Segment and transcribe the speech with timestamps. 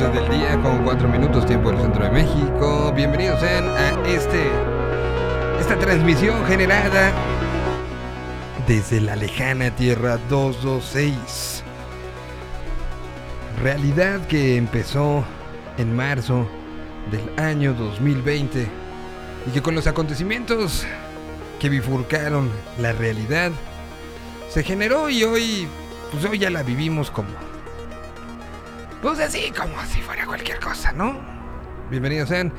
[0.00, 2.90] 12 del día con 4 minutos tiempo del centro de México.
[2.96, 4.50] Bienvenidos sean a este
[5.60, 7.12] esta transmisión generada
[8.66, 11.64] desde la lejana Tierra 226.
[13.62, 15.22] Realidad que empezó
[15.76, 16.48] en marzo
[17.10, 18.68] del año 2020
[19.48, 20.86] y que con los acontecimientos
[21.58, 22.48] que bifurcaron
[22.78, 23.52] la realidad
[24.48, 25.68] se generó y hoy
[26.10, 27.49] pues hoy ya la vivimos como
[29.02, 31.18] pues así como si fuera cualquier cosa, ¿no?
[31.90, 32.52] Bienvenidos sean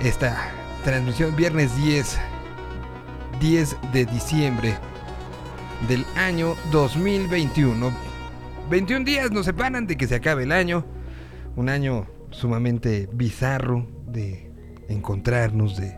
[0.00, 0.50] esta
[0.84, 2.18] transmisión viernes 10
[3.40, 4.74] 10 de diciembre
[5.88, 7.92] del año 2021.
[8.70, 10.84] 21 días nos separan de que se acabe el año.
[11.56, 14.50] Un año sumamente bizarro de
[14.88, 15.94] encontrarnos, de,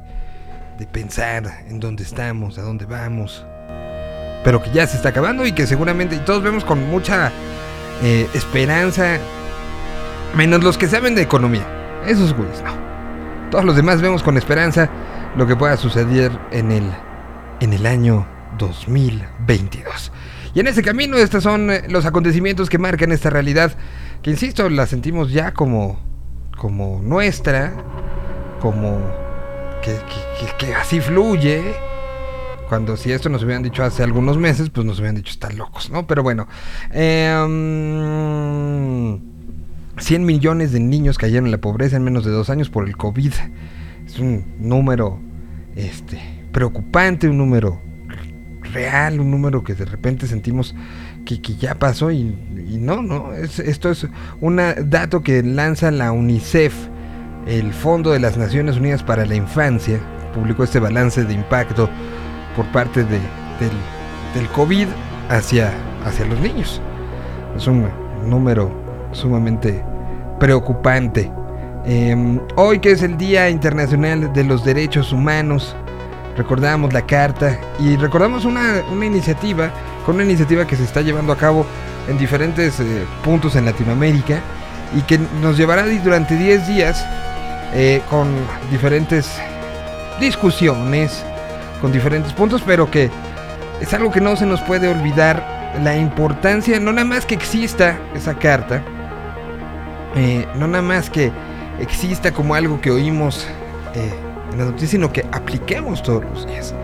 [0.78, 3.46] de pensar en dónde estamos, a dónde vamos.
[4.42, 7.30] Pero que ya se está acabando y que seguramente todos vemos con mucha
[8.02, 9.20] eh, esperanza
[10.36, 11.64] Menos los que saben de economía.
[12.06, 12.72] Esos güeyes no.
[13.52, 14.90] Todos los demás vemos con esperanza
[15.36, 16.90] lo que pueda suceder en el,
[17.60, 18.26] en el año
[18.58, 20.10] 2022.
[20.54, 23.76] Y en ese camino estos son eh, los acontecimientos que marcan esta realidad,
[24.22, 26.00] que insisto, la sentimos ya como,
[26.58, 27.72] como nuestra,
[28.60, 28.98] como
[29.82, 29.96] que,
[30.58, 31.76] que, así fluye.
[32.68, 35.90] Cuando si esto nos hubieran dicho hace algunos meses, pues nos hubieran dicho están locos,
[35.90, 36.08] ¿no?
[36.08, 36.48] Pero bueno.
[36.92, 37.34] Eh,
[39.98, 42.96] 100 millones de niños cayeron en la pobreza en menos de dos años por el
[42.96, 43.32] COVID.
[44.06, 45.20] Es un número
[45.76, 46.20] este,
[46.52, 47.80] preocupante, un número
[48.72, 50.74] real, un número que de repente sentimos
[51.24, 52.36] que, ya pasó y,
[52.80, 53.32] no, no.
[53.32, 54.06] esto es
[54.40, 56.74] un dato que lanza la UNICEF,
[57.46, 60.00] el Fondo de las Naciones Unidas para la Infancia.
[60.34, 61.88] Publicó este balance de impacto
[62.56, 63.18] por parte de,
[63.60, 63.70] del,
[64.34, 64.88] del COVID
[65.28, 65.72] hacia,
[66.04, 66.82] hacia los niños.
[67.56, 67.88] Es un
[68.28, 68.83] número
[69.14, 69.82] sumamente
[70.38, 71.30] preocupante.
[71.86, 75.76] Em, hoy que es el Día Internacional de los Derechos Humanos,
[76.36, 79.70] recordamos la carta y recordamos una, iniciativa,
[80.04, 81.66] con una iniciativa que se está llevando a cabo
[82.08, 84.40] en diferentes eh, puntos en Latinoamérica
[84.96, 87.04] y que nos llevará durante 10 días
[87.74, 88.28] eh, con
[88.70, 89.30] diferentes
[90.20, 91.24] discusiones,
[91.80, 93.10] con diferentes puntos, pero que
[93.80, 97.98] es algo que no se nos puede olvidar la importancia, no nada más que exista
[98.14, 98.82] esa carta,
[100.16, 101.32] eh, no nada más que
[101.80, 103.46] exista como algo que oímos
[103.94, 104.12] eh,
[104.52, 106.74] en la noticia, sino que apliquemos todos los días.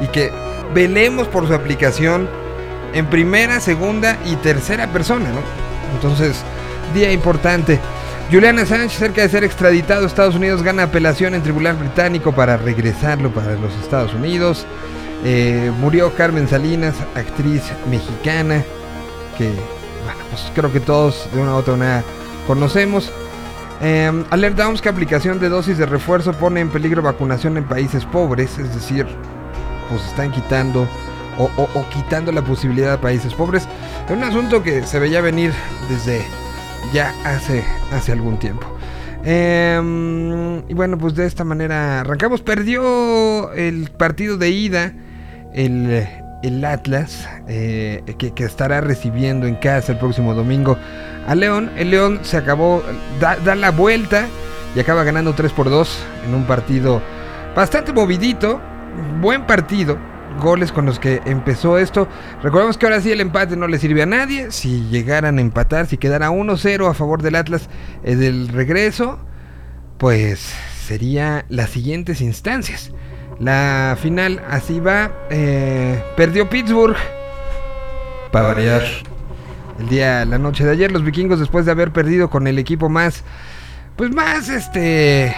[0.00, 0.30] Y que
[0.74, 2.28] velemos por su aplicación
[2.92, 5.40] en primera, segunda y tercera persona, ¿no?
[5.94, 6.42] Entonces,
[6.94, 7.80] día importante.
[8.30, 12.56] Julian Assange, cerca de ser extraditado a Estados Unidos, gana apelación en tribunal británico para
[12.56, 14.66] regresarlo para los Estados Unidos.
[15.24, 18.64] Eh, murió Carmen Salinas, actriz mexicana,
[19.38, 22.04] que, bueno, pues creo que todos de una u otra manera
[22.46, 23.10] conocemos.
[23.82, 28.06] Eh, Alert Downs que aplicación de dosis de refuerzo pone en peligro vacunación en países
[28.06, 29.06] pobres, es decir,
[29.90, 30.88] pues están quitando
[31.38, 33.68] o, quitando la posibilidad a países pobres.
[34.06, 35.52] Es un asunto que se veía venir
[35.90, 36.22] desde
[36.92, 38.66] ya hace, hace algún tiempo.
[39.24, 42.42] Em, y bueno, pues de esta manera arrancamos.
[42.42, 44.92] Perdió el partido de ida
[45.52, 46.06] el,
[46.46, 50.76] el Atlas, eh, que, estará recibiendo en casa el próximo domingo
[51.26, 51.70] a León.
[51.76, 52.82] El León se acabó,
[53.20, 54.26] da, la vuelta
[54.74, 57.02] y acaba ganando 3 por 2 en un partido
[57.54, 58.60] bastante movidito,
[59.20, 59.98] buen partido.
[60.40, 62.08] Goles con los que empezó esto.
[62.42, 64.50] Recordemos que ahora sí el empate no le sirve a nadie.
[64.50, 67.70] Si llegaran a empatar, si quedara 1-0 a favor del Atlas
[68.04, 69.18] en del regreso,
[69.96, 70.52] pues
[70.86, 72.92] sería las siguientes instancias.
[73.38, 75.10] La final así va.
[75.30, 76.96] Eh, perdió Pittsburgh.
[78.30, 78.82] Para variar.
[79.78, 82.88] El día, la noche de ayer, los vikingos, después de haber perdido con el equipo
[82.88, 83.24] más.
[83.96, 85.34] Pues más este.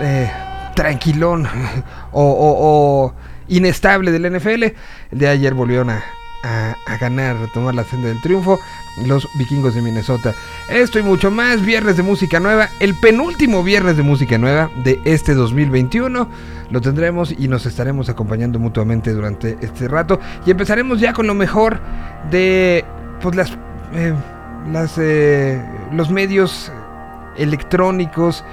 [0.00, 0.32] Eh,
[0.74, 1.46] tranquilón.
[2.12, 3.14] o, o
[3.48, 4.62] inestable del NFL.
[4.62, 6.02] El día de ayer volvieron a,
[6.44, 8.60] a, ganar, a tomar la senda del triunfo,
[9.04, 10.34] los vikingos de Minnesota.
[10.68, 15.00] Esto y mucho más, viernes de música nueva, el penúltimo viernes de música nueva de
[15.04, 16.28] este 2021.
[16.70, 20.20] Lo tendremos y nos estaremos acompañando mutuamente durante este rato.
[20.44, 21.80] Y empezaremos ya con lo mejor
[22.30, 22.84] de
[23.22, 23.52] pues, las,
[23.94, 24.14] eh,
[24.70, 26.70] las eh, los medios
[27.36, 28.44] electrónicos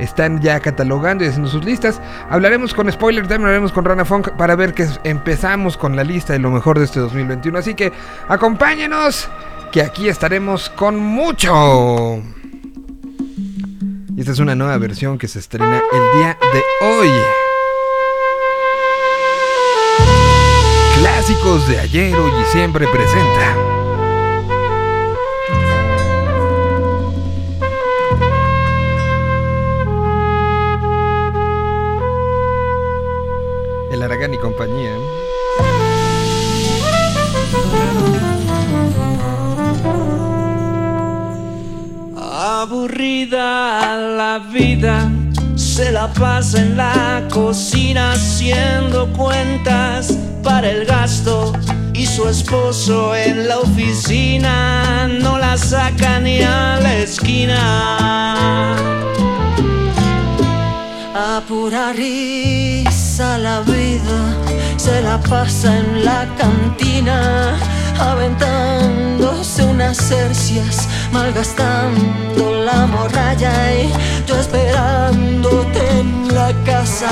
[0.00, 2.00] están ya catalogando y haciendo sus listas.
[2.28, 6.32] Hablaremos con Spoiler Time, hablaremos con Rana Funk para ver que empezamos con la lista
[6.32, 7.58] de lo mejor de este 2021.
[7.58, 7.92] Así que
[8.28, 9.28] acompáñenos,
[9.70, 12.22] que aquí estaremos con mucho.
[14.16, 17.10] Y esta es una nueva versión que se estrena el día de hoy.
[20.98, 23.79] Clásicos de ayer, hoy y siempre presenta.
[33.90, 34.94] El Aragán y compañía.
[42.16, 45.10] Aburrida la vida,
[45.56, 51.52] se la pasa en la cocina haciendo cuentas para el gasto
[51.92, 58.76] y su esposo en la oficina no la saca ni a la esquina.
[61.14, 64.18] A pura risa la vida
[64.76, 67.58] se la pasa en la cantina,
[67.98, 73.92] aventándose unas cercias, malgastando la morralla y
[74.26, 77.10] yo esperándote en la casa.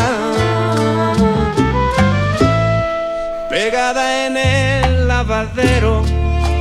[3.51, 6.05] Pegada en el lavadero,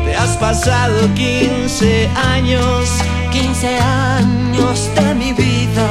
[0.05, 2.89] te has pasado 15 años,
[3.31, 5.87] 15 años de mi vida,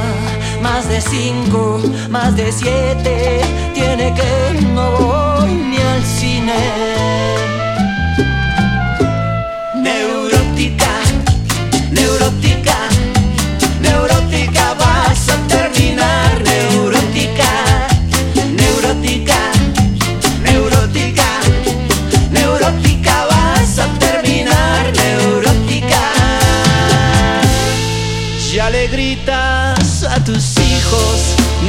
[0.61, 3.41] más de 5, más de 7,
[3.73, 7.46] tiene que no voy ni al cine.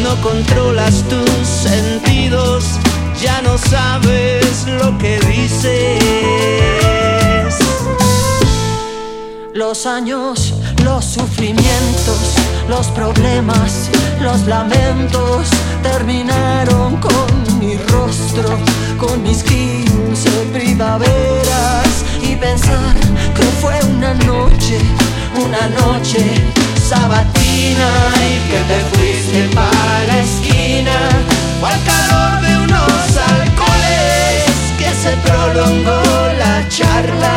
[0.08, 2.64] No controlas tus sentidos,
[3.22, 6.02] ya no sabes lo que dices.
[9.52, 12.36] Los años, los sufrimientos,
[12.68, 13.90] los problemas,
[14.22, 15.48] los lamentos
[15.82, 18.48] terminaron con mi rostro,
[18.96, 22.94] con mis 15 primaveras y pensar
[23.34, 24.78] que fue una noche,
[25.34, 30.98] una noche sabatina y que te fuiste para la esquina
[31.60, 34.48] o al calor de unos alcoholes
[34.78, 36.02] que se prolongó
[36.38, 37.36] la charla.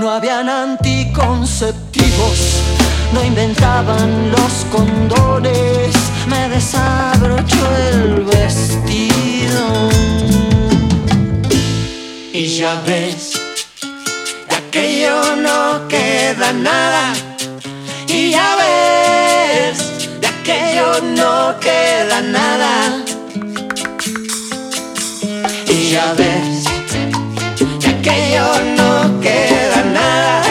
[0.00, 2.38] No habían anticonceptivos,
[3.12, 5.94] no inventaban los condones,
[6.28, 9.90] me desabrochó el vestido.
[12.32, 13.37] Y ya ves,
[14.70, 17.12] de aquello no queda nada.
[18.06, 23.04] Y ya ves, de aquello no queda nada.
[25.68, 26.64] Y ya ves,
[27.80, 30.42] de aquello no queda nada.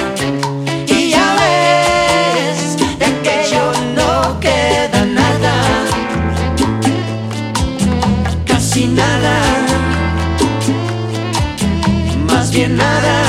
[0.88, 5.54] Y ya ves, de aquello no queda nada.
[8.46, 9.42] Casi nada
[12.28, 13.27] más bien nada.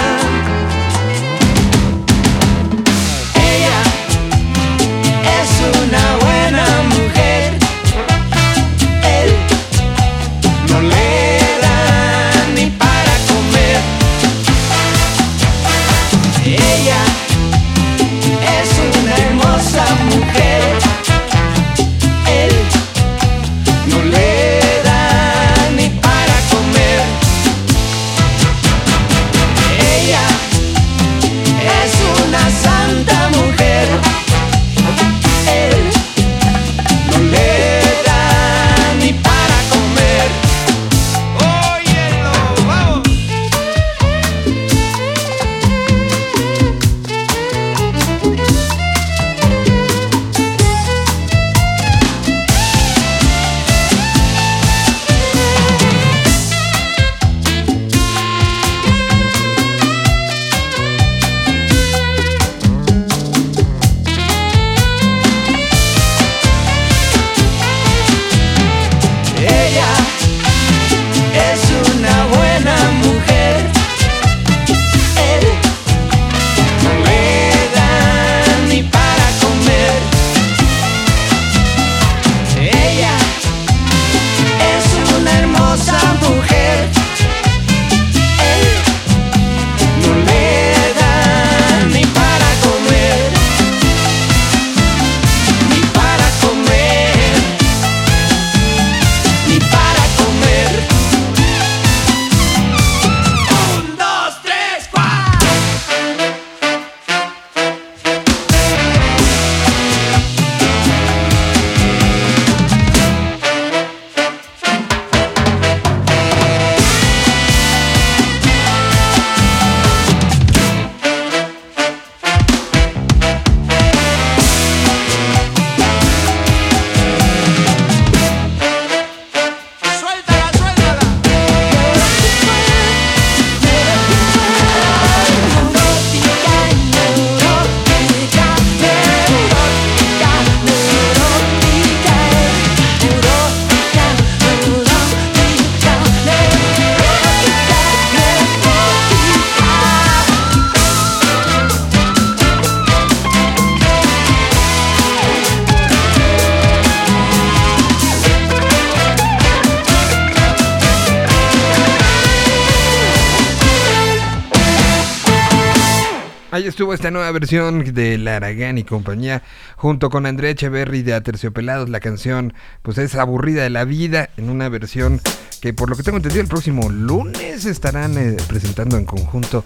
[167.30, 169.42] Versión de Laragán y compañía,
[169.76, 171.88] junto con Andrea Echeverry de Aterciopelados.
[171.88, 175.20] La canción, pues es aburrida de la vida, en una versión
[175.60, 179.64] que, por lo que tengo entendido, el próximo lunes estarán eh, presentando en conjunto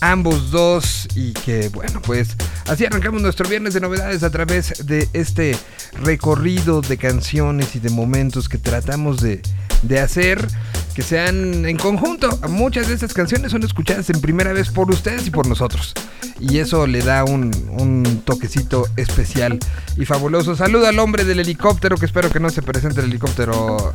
[0.00, 1.08] ambos dos.
[1.14, 5.56] Y que, bueno, pues así arrancamos nuestro viernes de novedades a través de este
[6.00, 9.42] recorrido de canciones y de momentos que tratamos de,
[9.82, 10.46] de hacer
[10.94, 12.28] que sean en conjunto.
[12.48, 15.94] Muchas de estas canciones son escuchadas en primera vez por ustedes y por nosotros.
[16.40, 19.58] Y eso le da un, un toquecito especial
[19.96, 20.56] y fabuloso.
[20.56, 23.92] Saludo al hombre del helicóptero, que espero que no se presente el helicóptero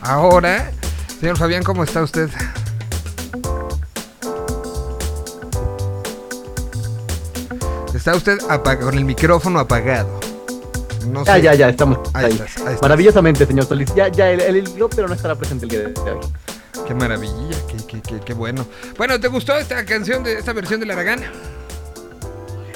[0.00, 0.70] ahora.
[1.20, 2.30] Señor Fabián, ¿cómo está usted?
[7.94, 8.38] Está usted
[8.80, 10.29] con el micrófono apagado.
[11.06, 12.40] No ya, ya, ya, estamos ahí.
[12.82, 13.94] Maravillosamente, señor Solís.
[13.94, 16.20] Ya, ya, el, helicóptero no estará presente el día de hoy.
[16.86, 17.56] Qué maravilla,
[17.88, 18.66] qué, qué, qué, bueno.
[18.96, 21.20] Bueno, ¿te gustó esta canción, de esta versión de La Aragán?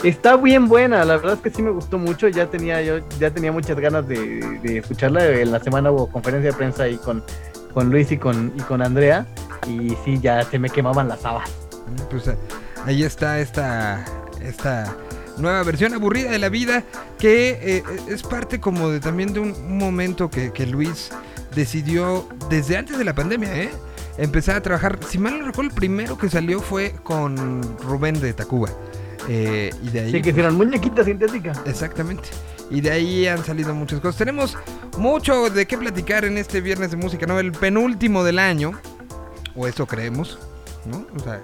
[0.02, 2.28] Está bien buena, la verdad es que sí me gustó mucho.
[2.28, 5.26] Ya tenía yo ya tenía muchas ganas de, escucharla.
[5.26, 7.24] En la semana hubo conferencia de prensa ahí con,
[7.72, 9.26] con Luis y con, y con Andrea.
[9.66, 11.50] Y sí, ya se me quemaban las habas.
[12.10, 12.30] Pues
[12.84, 14.04] ahí está esta,
[14.42, 14.94] esta
[15.38, 16.84] nueva versión aburrida de la vida
[17.18, 21.10] que eh, es parte como de también de un momento que, Luis
[21.54, 23.70] decidió desde antes de la pandemia, ¿eh?
[24.16, 28.32] Empezar a trabajar, si mal no recuerdo, el primero que salió fue con Rubén de
[28.32, 28.70] Tacuba.
[29.28, 31.52] Eh, y de ahí, sí, que hicieron pues, muñequita sintética.
[31.66, 32.28] Exactamente.
[32.70, 34.16] Y de ahí han salido muchas cosas.
[34.16, 34.56] Tenemos
[34.98, 37.38] mucho de qué platicar en este viernes de música, ¿no?
[37.38, 38.72] El penúltimo del año.
[39.54, 40.38] O eso creemos,
[40.84, 41.06] ¿no?
[41.16, 41.40] O sea,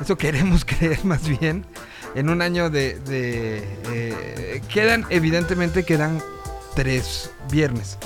[0.00, 1.64] eso queremos creer más bien
[2.14, 2.98] en un año de...
[3.08, 6.22] Eh, quedan, evidentemente quedan
[6.74, 7.98] tres viernes.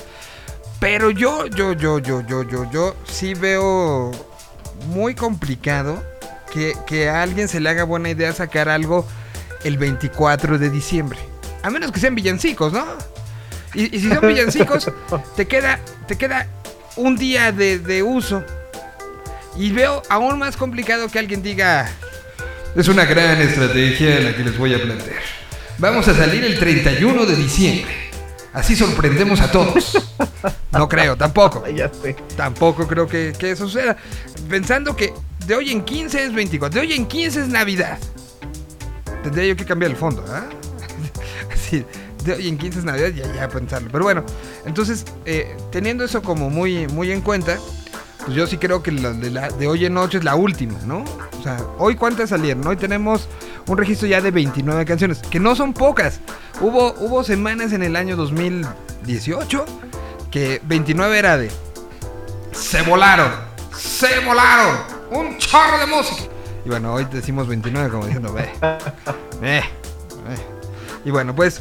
[0.81, 4.11] Pero yo, yo, yo, yo, yo, yo, yo sí veo
[4.89, 6.03] muy complicado
[6.53, 9.07] que, que, a alguien se le haga buena idea sacar algo
[9.65, 11.19] el 24 de diciembre.
[11.63, 12.85] A menos que sean villancicos, ¿no?
[13.75, 14.91] Y, si son villancicos,
[15.37, 16.47] te queda, te queda
[16.97, 18.45] un día de, de uso.
[19.57, 21.91] Y veo aún más complicado que alguien diga,
[22.75, 25.23] es una gran estrategia la que les voy a plantear.
[25.79, 27.93] Vamos a salir el 31 de diciembre.
[28.53, 29.99] Así sorprendemos a todos.
[30.73, 31.65] No creo, tampoco.
[31.75, 32.17] Ya sé.
[32.37, 33.97] Tampoco creo que, eso suceda.
[34.49, 35.13] Pensando que
[35.47, 37.99] de hoy en 15 es 24, de hoy en 15 es Navidad.
[39.23, 40.45] Tendría yo que cambiar el fondo, ¿ah?
[41.53, 41.85] Así,
[42.25, 43.89] de hoy en 15 es Navidad, ya, ya pensarlo.
[43.91, 44.25] Pero bueno,
[44.67, 47.59] entonces, eh, teniendo eso como muy, muy en cuenta,
[48.25, 51.05] pues yo sí creo que la de, hoy en noche es la última, ¿no?
[51.39, 52.67] O sea, hoy cuántas salieron.
[52.67, 53.29] Hoy tenemos
[53.67, 56.21] un registro ya de 29 canciones, que no son pocas.
[56.61, 59.65] Hubo, hubo semanas en el año 2018
[60.31, 61.51] que 29 era de...
[62.53, 63.31] Se volaron,
[63.77, 64.77] se volaron,
[65.11, 66.23] un chorro de música.
[66.65, 68.49] Y bueno, hoy decimos 29 como diciendo, ve,
[69.41, 69.63] ve,
[71.05, 71.61] Y bueno, pues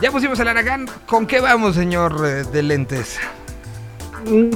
[0.00, 0.88] ya pusimos el Aragán.
[1.06, 3.18] ¿Con qué vamos, señor eh, de lentes?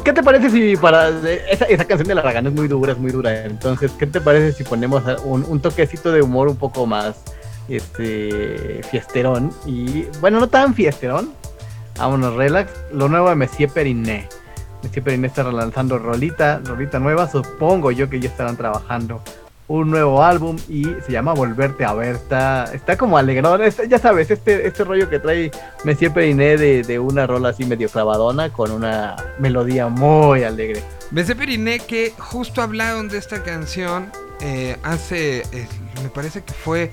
[0.05, 1.09] ¿Qué te parece si para
[1.51, 3.45] esa, esa canción de la Ragana es muy dura, es muy dura?
[3.45, 7.23] Entonces, ¿qué te parece si ponemos un, toquecito de humor un poco más
[7.69, 9.53] este fiesterón?
[9.67, 11.33] Y bueno, no tan fiesterón.
[11.99, 12.73] Vámonos, relax.
[12.93, 14.29] Lo nuevo de Messier Periné.
[14.83, 17.29] Messier Periné está relanzando rolita, rolita nueva.
[17.29, 19.21] Supongo yo que ya estarán trabajando
[19.69, 22.17] un nuevo álbum y se llama Volverte a ver.
[22.17, 23.61] Está, como alegrón.
[23.89, 25.51] ya sabes, este, este rollo que trae
[25.85, 30.83] Messier Periné de, de, una rola así medio clavadona con una melodía muy alegre.
[31.11, 34.11] Messier Periné que justo hablaron de esta canción
[34.41, 35.69] eh, hace, eh,
[36.03, 36.91] me parece que fue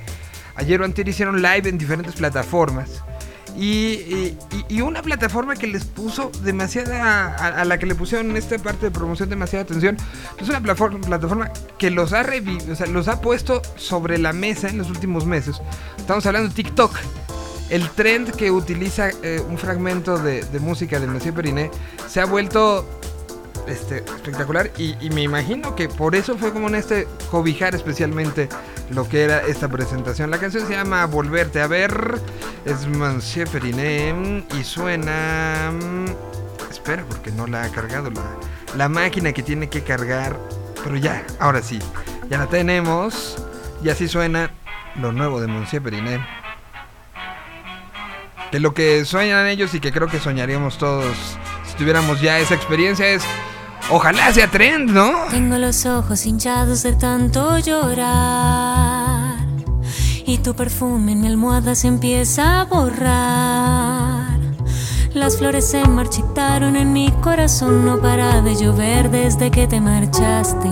[0.55, 3.03] ayer o anterior hicieron live en diferentes plataformas.
[3.57, 4.37] Y,
[4.81, 9.29] una plataforma que les puso demasiada, a, la que le pusieron esta parte de promoción
[9.29, 9.97] demasiada atención,
[10.39, 14.77] es una plataforma, que los ha, o sea, los ha puesto sobre la mesa en
[14.77, 15.61] los últimos meses.
[15.97, 16.91] Estamos hablando de TikTok.
[17.69, 21.71] El trend que utiliza eh, un fragmento de, de música de Monsieur Periné
[22.07, 22.85] se ha vuelto
[23.67, 28.47] este, espectacular y, me imagino que por eso fue como en este cobijar especialmente
[28.89, 30.31] lo que era esta presentación.
[30.31, 32.21] La canción se llama Volverte a ver,
[32.65, 32.87] es
[33.51, 35.71] Periné y suena...
[35.71, 36.05] Mm,
[36.69, 38.23] espera, porque no la ha cargado la,
[38.75, 40.37] la máquina que tiene que cargar,
[40.83, 41.79] pero ya, ahora sí,
[42.29, 43.37] ya la tenemos
[43.83, 44.51] y así suena
[44.95, 46.25] lo nuevo de Monsieur Periné.
[48.51, 52.55] Que lo que sueñan ellos y que creo que soñaríamos todos si tuviéramos ya esa
[52.55, 53.23] experiencia es
[53.91, 55.11] Ojalá sea trend, ¿no?
[55.29, 59.35] Tengo los ojos hinchados de tanto llorar.
[60.25, 64.39] Y tu perfume en mi almohada se empieza a borrar.
[65.13, 70.69] Las flores se marchitaron en mi corazón, no para de llover desde que te marchaste.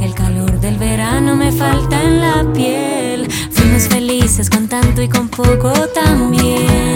[0.00, 3.30] El calor del verano me falta en la piel.
[3.50, 6.91] Fuimos felices con tanto y con poco también.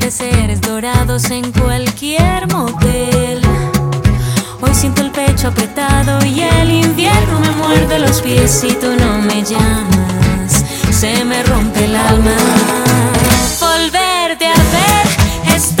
[0.00, 3.42] Atardeceres dorados en cualquier motel.
[4.62, 9.18] Hoy siento el pecho apretado y el invierno me muerde los pies y tú no
[9.18, 10.64] me llamas.
[10.90, 12.34] Se me rompe el alma.
[13.60, 15.76] Volverte a ver es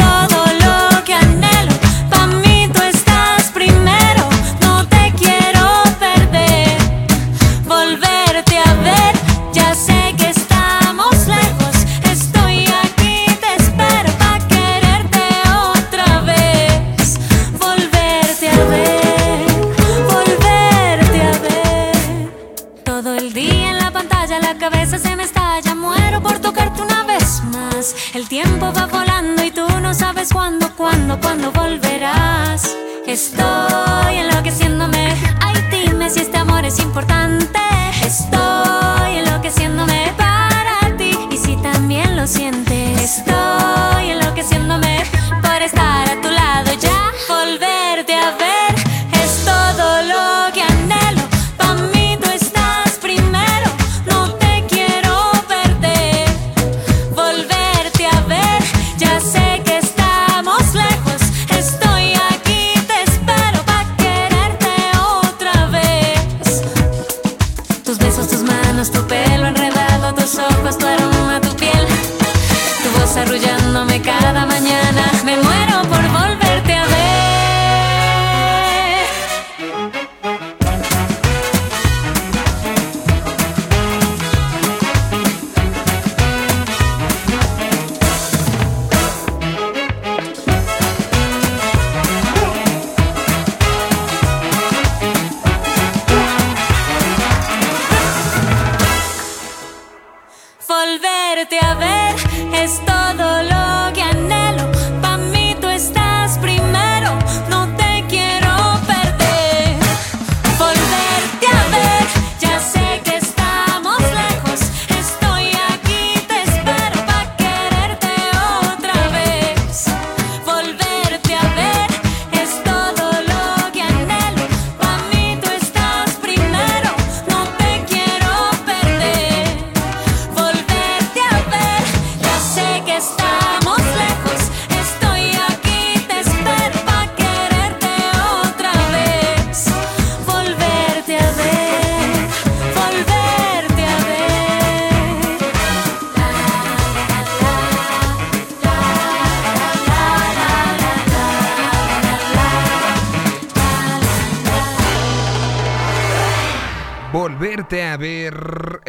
[28.72, 32.76] va volando y tú no sabes cuándo, cuándo, cuándo volverás.
[33.06, 35.14] Estoy enloqueciéndome.
[35.40, 37.58] Ay, dime si este amor es importante.
[38.04, 38.69] Estoy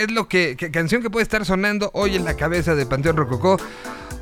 [0.02, 3.18] Es lo que, que- canción que puede estar sonando hoy en la cabeza de Panteón
[3.18, 3.58] Rococó.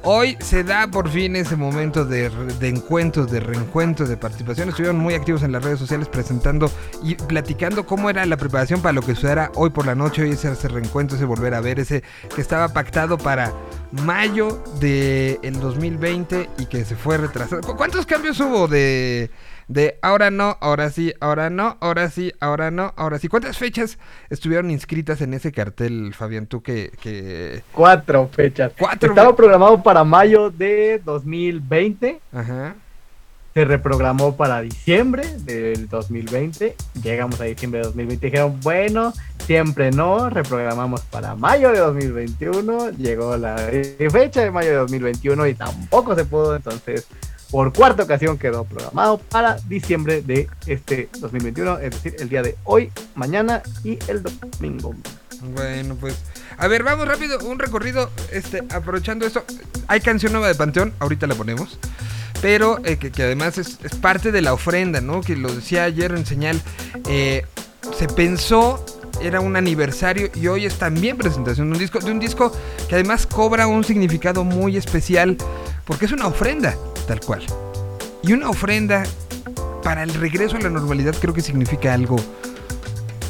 [0.04, 4.70] Hoy se da por fin ese momento de, de encuentros, de reencuentros, de participación.
[4.70, 6.72] Estuvieron muy activos en las redes sociales presentando
[7.04, 10.22] y platicando cómo era la preparación para lo que sucederá hoy por la noche.
[10.24, 13.54] Hoy ese, ese reencuentro, ese volver a ver, ese que estaba pactado para
[13.92, 17.62] mayo del 2020 y que se fue retrasado.
[17.62, 19.30] ¿Cu- ¿Cuántos cambios hubo de,
[19.70, 23.28] de ahora no, ahora sí, ahora no, ahora sí, ahora no, ahora sí?
[23.28, 24.00] ¿Cuántas fechas
[24.32, 26.48] estuvieron inscritas en ese cartel, Fabián?
[26.48, 26.92] Tú que...
[27.02, 27.62] que...
[27.72, 28.72] Cuatro fechas.
[28.78, 32.20] Cuatro Estaba fe- programado para mayo de 2020.
[32.34, 32.76] Ajá.
[33.54, 36.76] Se reprogramó para diciembre del 2020.
[37.04, 38.26] Llegamos a diciembre de 2020.
[38.26, 39.14] Dijeron, bueno,
[39.46, 40.30] siempre no.
[40.32, 42.92] Reprogramamos para mayo de 2021.
[42.92, 43.56] Llegó la
[44.12, 46.56] fecha de mayo de 2021 y tampoco se pudo.
[46.56, 47.08] Entonces,
[47.52, 51.80] por cuarta ocasión quedó programado para diciembre de este 2021.
[51.80, 54.96] Es decir, el día de hoy, mañana y el domingo.
[55.56, 56.16] Bueno, pues...
[56.58, 59.44] A ver, vamos rápido, un recorrido, este, aprovechando esto.
[59.88, 61.80] Hay canción nueva de Panteón, ahorita la ponemos.
[62.42, 65.22] Pero eh, que, además es, es parte de la ofrenda, ¿no?
[65.22, 66.62] Que lo decía ayer en señal.
[67.08, 67.46] eh,
[67.98, 68.84] se pensó,
[69.22, 72.52] era un aniversario y hoy es también presentación de un disco, de un disco
[72.88, 75.38] que además cobra un significado muy especial
[75.86, 76.76] porque es una ofrenda,
[77.10, 77.42] tal cual.
[78.22, 79.04] Y una ofrenda
[79.82, 82.18] para el regreso a la normalidad creo que significa algo,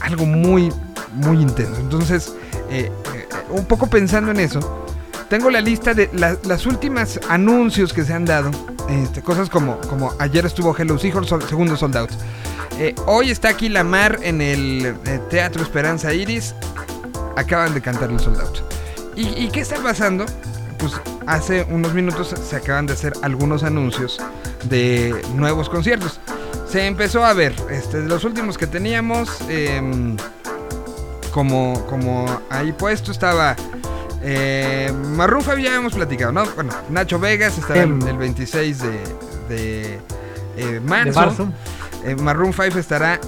[0.01, 0.69] algo muy,
[1.13, 1.79] muy intenso.
[1.79, 2.33] Entonces,
[2.69, 4.59] eh, eh, un poco pensando en eso,
[5.29, 8.51] tengo la lista de la- las últimas anuncios que se han dado.
[8.89, 12.09] este, cosas como, como ayer estuvo Hello Seahorse, segundo sold out.
[12.79, 16.55] Eh, hoy está aquí la mar en el eh, Teatro Esperanza Iris.
[17.37, 18.57] Acaban de cantar el sold out.
[19.15, 20.25] ¿Y, y qué está pasando?
[20.79, 20.93] Pues
[21.27, 24.19] hace unos minutos se acaban de hacer algunos anuncios
[24.63, 26.19] de nuevos conciertos.
[26.67, 30.15] Se empezó a ver, este, los últimos que teníamos, em,
[31.31, 33.55] como, como ahí puesto estaba
[34.21, 36.45] eh, Maroon 5 ya habíamos platicado, ¿no?
[36.55, 38.05] Bueno, Nacho Vegas estará Em.
[38.07, 38.89] el 26 de,
[39.49, 39.93] de,
[40.57, 41.19] eh, De marzo.
[41.19, 41.49] marzo.
[42.03, 43.19] Eh, Maroon 5 estará.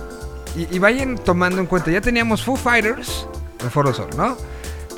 [0.55, 3.25] Y, y vayan tomando en cuenta, ya teníamos Foo Fighters
[3.63, 4.35] en Foro Sol, ¿no?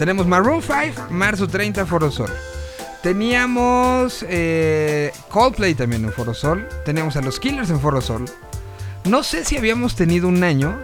[0.04, 2.30] Tenemos Maroon 5, marzo 30, Foro Sol.
[3.02, 6.68] Teníamos eh, Coldplay también en Foro Sol.
[6.84, 8.26] Teníamos a los Killers en Foro Sol.
[9.06, 10.78] No sé si habíamos tenido un año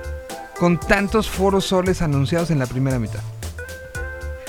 [0.57, 3.19] con tantos Foros Soles anunciados en la primera mitad.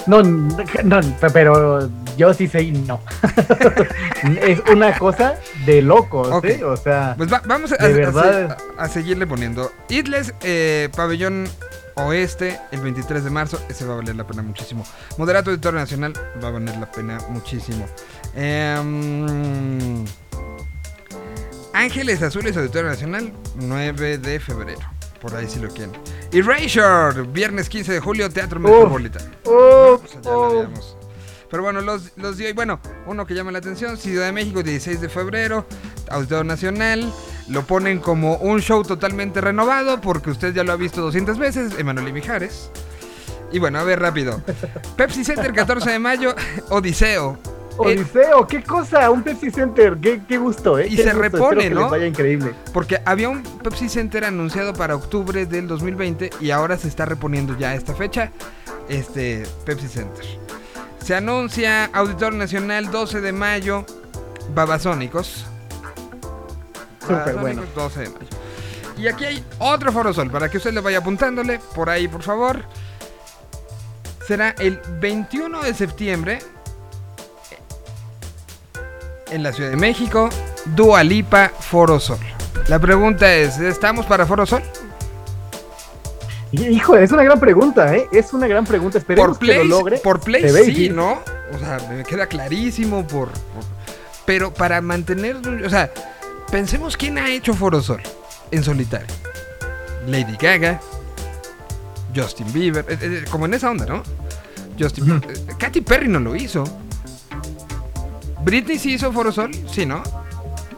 [0.06, 1.00] No, no,
[1.32, 3.00] pero yo sí sé y no.
[4.40, 5.34] es una cosa
[5.66, 6.44] de locos, Ok.
[6.44, 6.62] ¿eh?
[6.64, 9.72] O sea, Pues va- vamos a, seguirle poniendo.
[9.88, 11.48] Idles, eh, pabellón
[11.94, 13.58] oeste, el 23 de marzo.
[13.68, 14.84] Ese va a valer la pena muchísimo.
[15.18, 17.86] Moderato Auditorio Nacional va a valer la pena muchísimo.
[18.34, 20.04] Em,
[21.72, 24.80] Ángeles Azules Auditorio Nacional, 9 de febrero.
[25.20, 25.92] Por ahí si lo quieren.
[26.32, 28.58] Erasure, viernes 15 de julio, Teatro.
[28.58, 29.30] Metropolitano.
[29.44, 30.96] oh, Pues ya lo habíamos.
[31.50, 34.62] Pero bueno, los, los de hoy, bueno, uno que llama la atención, Ciudad de México,
[34.62, 35.66] 16 de febrero,
[36.10, 37.12] Auditorio Nacional,
[37.48, 41.72] lo ponen como un show totalmente renovado, porque usted ya lo ha visto 200 veces,
[41.78, 42.70] Emanuel y Mijares.
[43.52, 44.40] Y bueno, a ver rápido.
[44.96, 46.34] Pepsi Center, 14 de mayo,
[46.68, 47.36] Odiseo.
[47.84, 50.86] Eh, Odiseo, qué cosa, un Pepsi Center, qué, qué gusto, ¿eh?
[50.86, 51.80] Y Qué se gusto, repone, espero que ¿no?
[51.80, 52.54] les vaya increíble.
[52.72, 57.58] porque había un Pepsi Center anunciado para octubre del 2020 y ahora se está reponiendo
[57.58, 58.30] ya esta fecha,
[58.88, 60.24] este Pepsi Center.
[61.10, 63.84] Se anuncia Auditorio Nacional 12 de mayo,
[64.54, 65.44] Babasónicos.
[67.00, 67.62] Súper bueno.
[67.62, 68.26] Babasónicos, 12 de mayo.
[68.96, 72.22] Y aquí hay otro Foro Sol, para que usted le vaya apuntándole, por ahí por
[72.22, 72.62] favor.
[74.24, 76.38] Será el 21 de septiembre
[79.32, 80.28] en la Ciudad de México,
[80.64, 82.20] Dua Lipa Foro Sol.
[82.68, 84.62] La pregunta es, ¿estamos para Foro Sol?
[86.52, 88.08] Hijo, es una gran pregunta, ¿eh?
[88.12, 89.98] Es una gran pregunta, esperemos Por que lo logre.
[89.98, 90.88] por Play sí.
[90.88, 91.20] ¿no?
[91.54, 93.64] O sea, me queda clarísimo por, por-
[94.26, 95.36] Pero para mantener...
[95.64, 95.92] O sea,
[96.50, 98.02] pensemos quién ha hecho Foro Sol
[98.50, 99.14] en solitario.
[100.08, 100.80] Lady Gaga,
[102.16, 104.02] Justin Bieber, eh, eh, como en esa onda, ¿no?
[104.78, 106.64] Justin eh, Katy Perry no lo hizo.
[108.42, 110.02] Britney sí hizo Foro Sol, sí, ¿no?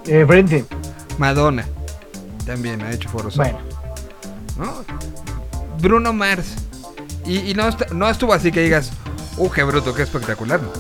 [0.07, 0.67] Eh, Brendan,
[1.19, 1.65] Madonna
[2.45, 3.47] también ha hecho Foro Sol.
[3.47, 3.59] bueno.
[4.59, 4.85] ¿no?
[5.83, 6.55] Bruno Mars.
[7.27, 8.93] Y, y no, no estuvo así que digas,
[9.37, 10.63] uh, qué bruto, qué espectacular.
[10.63, 10.71] ¿no?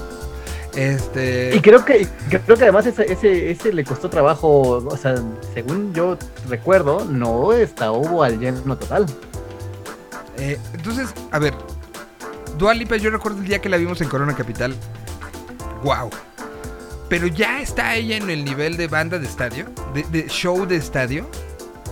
[0.74, 1.54] Este.
[1.54, 5.16] Y creo que, creo que además ese, ese, ese le costó trabajo, o sea,
[5.52, 6.16] según yo
[6.48, 9.06] recuerdo, no estuvo al lleno total.
[10.38, 11.54] eh, entonces, a ver.
[12.56, 14.74] Dua Lipa, yo recuerdo el día que la vimos en Corona Capital.
[15.82, 16.10] ¡Wow!
[17.08, 20.76] Pero ya está ella en el nivel de banda de estadio, de, de show de
[20.76, 21.26] estadio.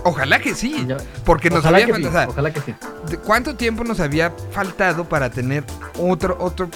[0.03, 0.87] Ojalá que sí,
[1.25, 2.31] porque nos ojalá, había que faltado.
[2.31, 2.75] ojalá que sí.
[3.07, 5.63] ¿de ¿Cuánto tiempo nos había faltado para tener
[5.99, 6.69] otro, otro,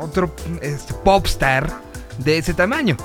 [0.00, 1.72] otro este, popstar
[2.18, 2.96] de ese tamaño?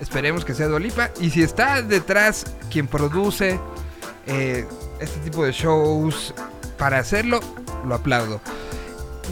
[0.00, 1.10] Esperemos que sea Dualipa.
[1.20, 3.58] Y si está detrás quien produce
[4.26, 4.66] eh,
[5.00, 6.34] este tipo de shows
[6.78, 7.40] para hacerlo,
[7.86, 8.40] lo aplaudo.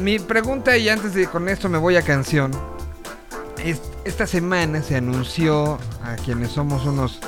[0.00, 2.50] Mi pregunta, y antes de con esto me voy a canción.
[3.62, 7.20] es- esta semana se anunció a quienes somos unos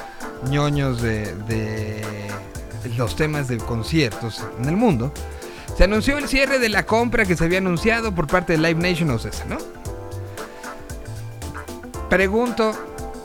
[0.49, 2.03] ñoños de, de
[2.97, 5.13] los temas de conciertos en el mundo.
[5.77, 8.81] Se anunció el cierre de la compra que se había anunciado por parte de Live
[8.81, 9.59] Nation Ocesa, ¿no?
[12.09, 12.73] Pregunto,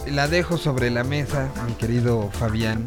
[0.08, 2.84] la dejo sobre la mesa, mi querido Fabián.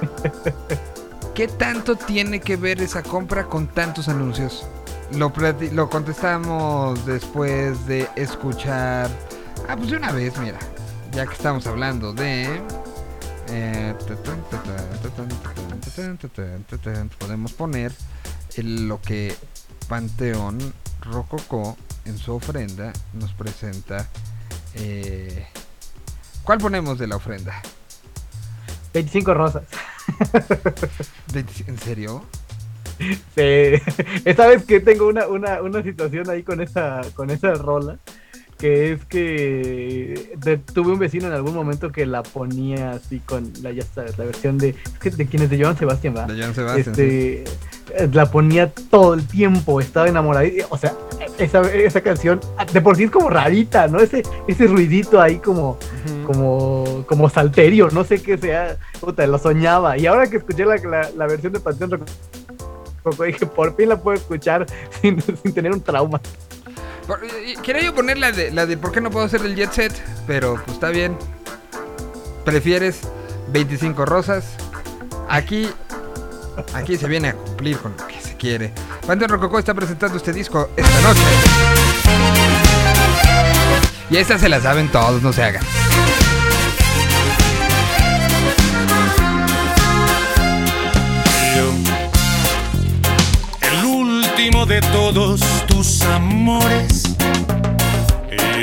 [1.34, 4.66] ¿Qué tanto tiene que ver esa compra con tantos anuncios?
[5.12, 5.32] Lo,
[5.72, 9.08] lo contestamos después de escuchar.
[9.68, 10.58] Ah, pues de una vez, mira.
[11.12, 12.60] Ya que estamos hablando de.
[13.50, 13.94] Eh,
[17.18, 17.92] podemos poner
[18.56, 19.34] el- lo que
[19.88, 20.58] Panteón
[21.02, 24.08] Rococó en su ofrenda nos presenta.
[24.74, 25.46] eh,
[26.42, 27.60] ¿Cuál ponemos de la ofrenda?
[28.94, 29.64] 25 rosas.
[31.32, 32.24] ¿Veinti- ¿En serio?
[32.98, 33.12] Sí.
[34.24, 37.98] Esta vez que tengo una, una, una situación ahí con esa, con esa rola,
[38.58, 43.52] que es que de- tuve un vecino en algún momento que la ponía así con
[43.62, 46.26] la, ya sabes, la versión de, es que de quien es de Joan Sebastián, ¿va?
[46.26, 46.86] De Joan Sebastián.
[46.88, 47.44] Este,
[48.12, 50.46] la ponía todo el tiempo, estaba enamorada.
[50.70, 50.94] O sea,
[51.38, 52.40] esa, esa canción
[52.72, 54.00] de por sí es como rarita, ¿no?
[54.00, 55.78] Ese, ese ruidito ahí como,
[56.26, 59.96] como, como salterio, no sé qué sea, puta, lo soñaba.
[59.96, 62.04] Y ahora que escuché la, la, la versión de Panteón
[63.26, 64.66] dije, por fin la puedo escuchar
[65.00, 66.20] sin, sin tener un trauma.
[67.46, 69.54] Y- y Quería yo poner la de, la de por qué no puedo hacer el
[69.56, 69.92] jet set,
[70.26, 71.16] pero pues está bien.
[72.44, 73.00] Prefieres
[73.48, 74.44] 25 rosas.
[75.28, 75.70] Aquí,
[76.74, 78.72] aquí se viene a cumplir con lo que se quiere.
[79.06, 81.20] Panteón Rococó está presentando este disco esta noche.
[84.10, 85.62] Y estas se las saben todos, no se hagan.
[94.68, 97.02] De todos tus amores.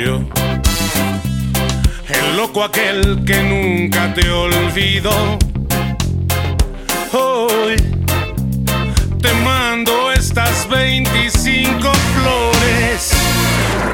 [0.00, 0.20] Yo,
[2.08, 5.36] el loco aquel que nunca te olvidó.
[7.12, 7.76] Hoy
[9.20, 13.10] te mando estas 25 flores.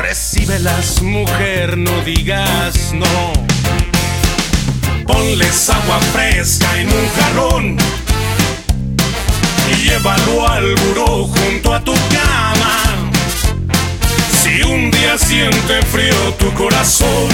[0.02, 3.32] Recíbelas, mujer, no digas no.
[5.06, 8.01] Ponles agua fresca en un jarrón
[9.82, 13.10] llévalo al buró junto a tu cama.
[14.40, 17.28] Si un día siente frío tu corazón,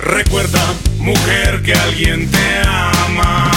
[0.00, 0.62] recuerda,
[0.98, 3.50] mujer, que alguien te ama.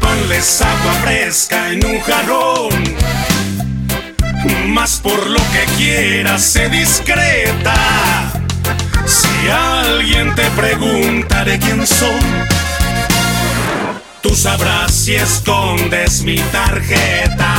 [0.00, 2.96] Ponles agua fresca en un jarrón,
[4.66, 7.74] más por lo que quieras, sé discreta.
[9.06, 12.20] Si alguien te pregunta de quién soy,
[14.22, 17.54] Tú sabrás si escondes mi tarjeta.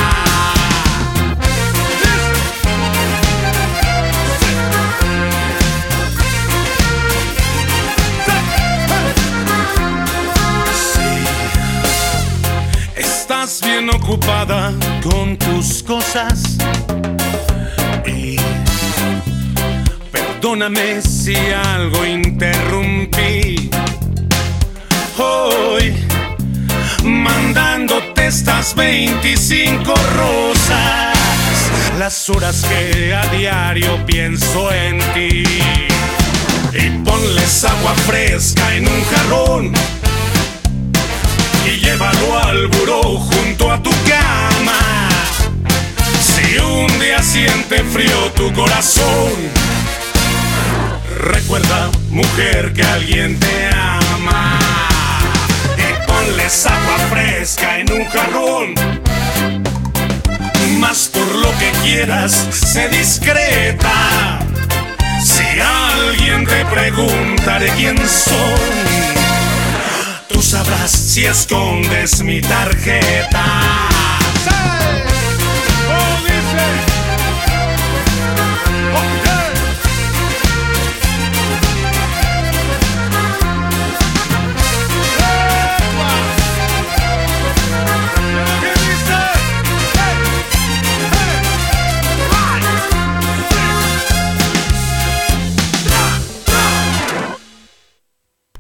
[12.96, 14.72] Estás bien ocupada
[15.04, 16.58] con tus cosas.
[18.06, 18.38] Y
[20.14, 23.70] perdóname si algo interrumpí.
[25.18, 25.94] Hoy
[27.04, 31.18] mandándote estas 25 rosas,
[32.00, 35.44] las horas que a diario pienso en ti.
[36.74, 39.74] Y ponles agua fresca en un jarrón
[41.68, 45.10] y llévalo al buró junto a tu cama.
[46.20, 49.34] Si un día siente frío tu corazón,
[51.20, 54.63] recuerda, mujer, que alguien te ama
[56.44, 58.76] ponles agua fresca en un jarrón.
[60.80, 64.40] Más por lo que quieras, sé discreta.
[65.24, 68.36] Si alguien te pregunta de quién soy,
[70.28, 73.46] tú sabrás si escondes mi tarjeta.
[74.50, 75.13] Oh,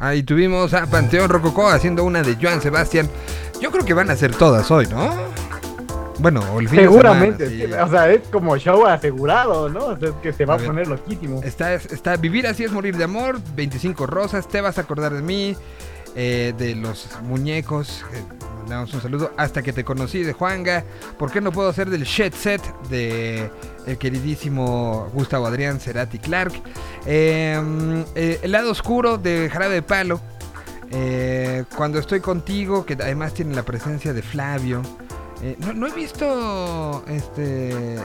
[0.03, 3.09] Ahí tuvimos a Panteón Rococó haciendo una de Joan Sebastián.
[3.61, 5.09] Yo creo que van a ser todas hoy, ¿no?
[6.19, 7.73] Bueno, el fin de Seguramente, semana, sí.
[7.73, 9.85] sí, o sea, es como show asegurado, ¿no?
[9.85, 11.41] O sea, es que se va A a poner loquísimo.
[11.41, 15.21] Está, está Vivir así es morir de amor, 25 rosas, te vas a acordar de
[15.21, 15.55] mí,
[16.15, 18.23] eh, de los muñecos, eh,
[18.59, 20.83] mandamos un saludo, hasta que te conocí de Juanga,
[21.17, 23.49] ¿por qué no puedo hacer del Shed Set de
[23.85, 26.53] el queridísimo Gustavo Adrián Cerati Clark?
[27.05, 27.61] Eh,
[28.15, 30.21] eh, el lado oscuro de Jarabe de Palo,
[30.91, 34.81] eh, cuando estoy contigo, que además tiene la presencia de Flavio.
[35.41, 37.97] Eh, no, no he visto, este,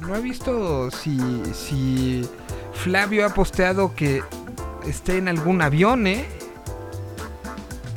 [0.00, 1.18] no he visto si,
[1.52, 2.26] si
[2.72, 4.22] Flavio ha posteado que
[4.86, 6.24] esté en algún avión, ¿eh?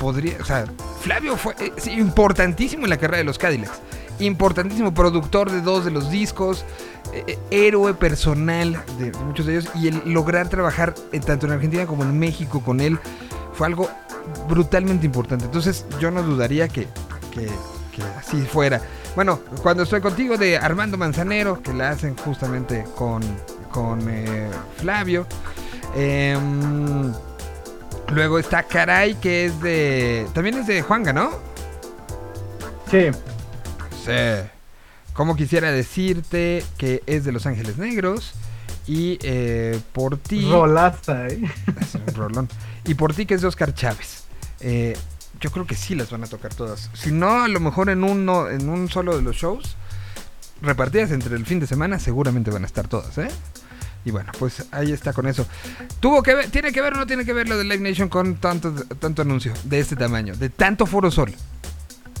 [0.00, 0.64] Podría, o sea,
[1.02, 3.80] Flavio fue es importantísimo en la carrera de los Cadillacs.
[4.18, 6.64] Importantísimo productor de dos de los discos,
[7.12, 9.70] eh, eh, héroe personal de muchos de ellos.
[9.74, 12.98] Y el lograr trabajar eh, tanto en Argentina como en México con él
[13.52, 13.90] fue algo
[14.48, 15.44] brutalmente importante.
[15.44, 16.88] Entonces yo no dudaría que,
[17.30, 17.48] que,
[18.18, 18.80] así fuera.
[19.14, 23.22] Bueno, cuando estoy contigo de Armando Manzanero, que la hacen justamente con,
[23.70, 25.26] con eh, Flavio.
[25.94, 27.12] Em,
[28.10, 30.26] luego está Caray, que es de...
[30.34, 31.30] También es de Juanga, ¿no?
[32.90, 33.10] Sí.
[34.04, 34.48] Sí.
[35.12, 38.32] Como quisiera decirte que es de Los Ángeles Negros.
[38.86, 40.48] Y eh, por ti...
[40.50, 41.40] Rolaza, ¿eh?
[41.80, 42.48] Es un rolón.
[42.84, 44.24] Y por ti que es de Oscar Chávez.
[44.60, 44.96] Eh,
[45.40, 46.90] yo creo que sí las van a tocar todas.
[46.94, 49.76] Si no, a lo mejor en uno, en un solo de los shows,
[50.60, 53.28] repartidas entre el fin de semana, seguramente van a estar todas, ¿eh?
[54.04, 55.46] Y bueno, pues ahí está con eso.
[56.00, 58.08] ¿Tuvo que ver, tiene que ver o no tiene que ver lo de Live Nation
[58.08, 61.32] con tanto, tanto anuncio de este tamaño, de tanto foro sol?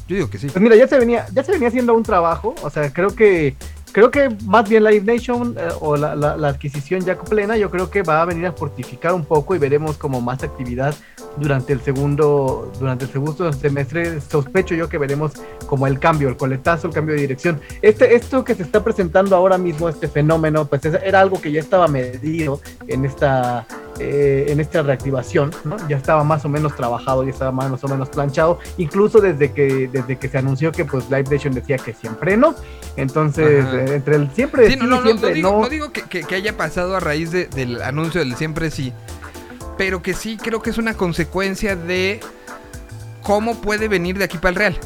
[0.06, 0.48] Yo digo que sí.
[0.48, 3.54] Pues mira, ya se venía, ya se venía haciendo un trabajo, o sea, creo que
[3.92, 7.70] creo que más bien Live Nation eh, o la, la, la, adquisición ya plena, yo
[7.70, 10.94] creo que va a venir a fortificar un poco y veremos como más actividad
[11.36, 14.20] durante el segundo, durante el segundo semestre.
[14.20, 15.32] Sospecho yo que veremos
[15.66, 17.60] como el cambio, el coletazo, el cambio de dirección.
[17.82, 21.60] Este, esto que se está presentando ahora mismo, este fenómeno, pues era algo que ya
[21.60, 23.66] estaba medido en esta
[23.98, 25.76] eh, en esta reactivación, ¿no?
[25.88, 29.88] Ya estaba más o menos trabajado, ya estaba más o menos planchado, incluso desde que,
[29.92, 32.54] desde que se anunció que pues Live Nation decía que siempre no.
[32.96, 35.68] Entonces, eh, entre el siempre sí, no, no, siempre no.
[35.68, 38.92] Digo, que, que, haya pasado a raíz de, del anuncio del siempre sí,
[39.76, 42.20] pero que sí creo que es una consecuencia de
[43.22, 44.78] cómo puede venir de aquí para el Real.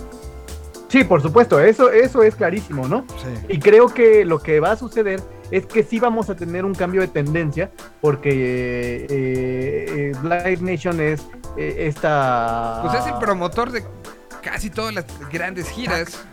[0.89, 3.05] Sí, por supuesto, eso, eso es clarísimo, ¿no?
[3.23, 3.47] Sí.
[3.49, 6.75] Y creo que lo que va a suceder es que sí vamos a tener un
[6.75, 11.21] cambio de tendencia porque eh, eh, Live Nation es
[11.57, 12.81] eh, esta...
[12.83, 13.85] Pues es el promotor de
[14.43, 16.25] casi todas las grandes giras.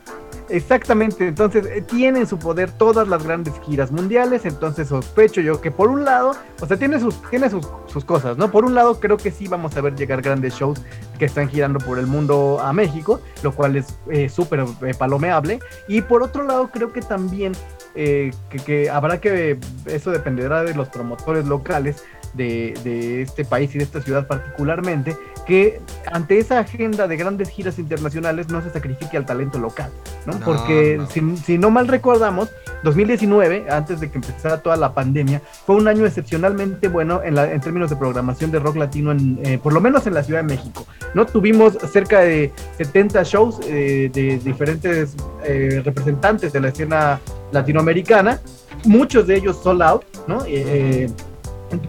[0.50, 5.62] Exactamente, entonces eh, tiene en su poder todas las grandes giras mundiales, entonces sospecho yo
[5.62, 8.52] que por un lado, o sea, tiene sus, tiene sus, sus cosas, ¿no?
[8.52, 10.82] Por un lado creo que sí vamos a ver llegar grandes shows
[11.18, 15.60] que están girando por el mundo a México, lo cual es eh, súper eh, palomeable,
[15.88, 17.54] y por otro lado creo que también
[17.96, 23.74] eh, que, que, habrá que, eso dependerá de los promotores locales de, de, este país
[23.76, 28.70] y de esta ciudad particularmente, que ante esa agenda de grandes giras internacionales no se
[28.70, 29.92] sacrifique al talento local,
[30.26, 30.34] ¿no?
[30.34, 31.08] no Porque no.
[31.08, 32.50] Si, si, no mal recordamos,
[32.84, 37.52] 2019, antes de que empezara toda la pandemia, fue un año excepcionalmente bueno en, la,
[37.52, 40.42] en términos de programación de rock latino, en, eh, por lo menos en la Ciudad
[40.42, 41.26] de México, ¿no?
[41.26, 47.20] Tuvimos cerca de 70 shows eh, de diferentes eh, representantes de la escena
[47.52, 48.40] latinoamericana,
[48.86, 50.44] muchos de ellos sold out, ¿no?
[50.48, 51.10] Eh,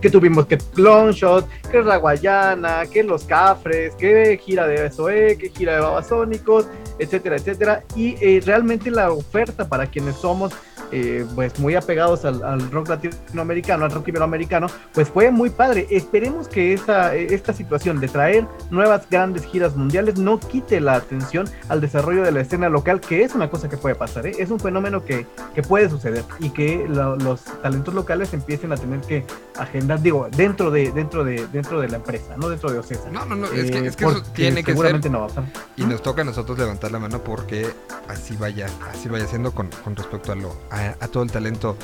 [0.00, 5.74] que tuvimos que Longshot, que Raguayana, que Los Cafres, que gira de SOE, que gira
[5.74, 6.66] de Babasónicos,
[6.98, 7.84] etcétera, etcétera.
[7.96, 10.52] Y eh, realmente la oferta para quienes somos
[10.92, 15.86] eh, pues muy apegados al, al, rock latinoamericano, al rock iberoamericano, pues fue muy padre.
[15.90, 21.48] Esperemos que esta, esta situación de traer nuevas grandes giras mundiales no quite la atención
[21.68, 24.32] al desarrollo de la escena local, que es una cosa que puede pasar, ¿eh?
[24.38, 28.76] es un fenómeno que, que puede suceder y que lo, los talentos locales empiecen a
[28.76, 29.24] tener que
[29.58, 33.10] agendar, digo, dentro de, dentro de, dentro de la empresa, no dentro de Ocesa.
[33.10, 35.12] No, no, no, es que, es que eso tiene que seguramente ser.
[35.12, 35.44] no va a pasar.
[35.76, 37.66] Y nos toca a nosotros levantar la mano porque
[38.08, 41.76] así vaya, así vaya siendo con, con respecto a lo a, a, todo el talento.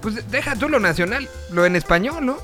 [0.00, 2.38] Pues deja tú lo nacional, lo en español, ¿no?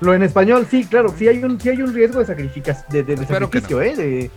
[0.00, 3.02] Lo en español, sí, claro, sí hay un, sí hay un riesgo de sacrificas, de,
[3.02, 3.82] de, de sacrificio, no.
[3.82, 3.96] ¿eh?
[3.96, 4.30] De,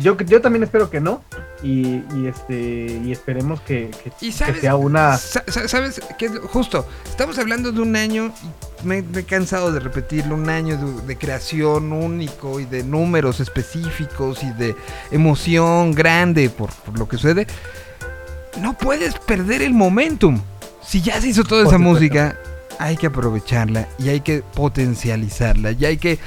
[0.00, 1.24] yo, yo también espero que no.
[1.62, 5.16] Y, y este y esperemos que, que, ¿Y sabes, que sea una.
[5.16, 6.86] ¿Sabes qué es justo?
[7.04, 8.32] Estamos hablando de un año,
[8.84, 13.40] me, me he cansado de repetirlo, un año de, de, creación único y de números
[13.40, 14.76] específicos y de
[15.10, 17.46] emoción grande por, por lo que sucede
[18.60, 20.40] no puedes perder el momentum.
[20.84, 22.36] Si ya se hizo toda esa música,
[22.78, 26.18] hay que aprovecharla y hay que potencializarla y hay que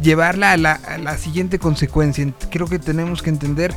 [0.00, 2.26] llevarla a la, a la, siguiente consecuencia.
[2.50, 3.74] Creo que tenemos que entender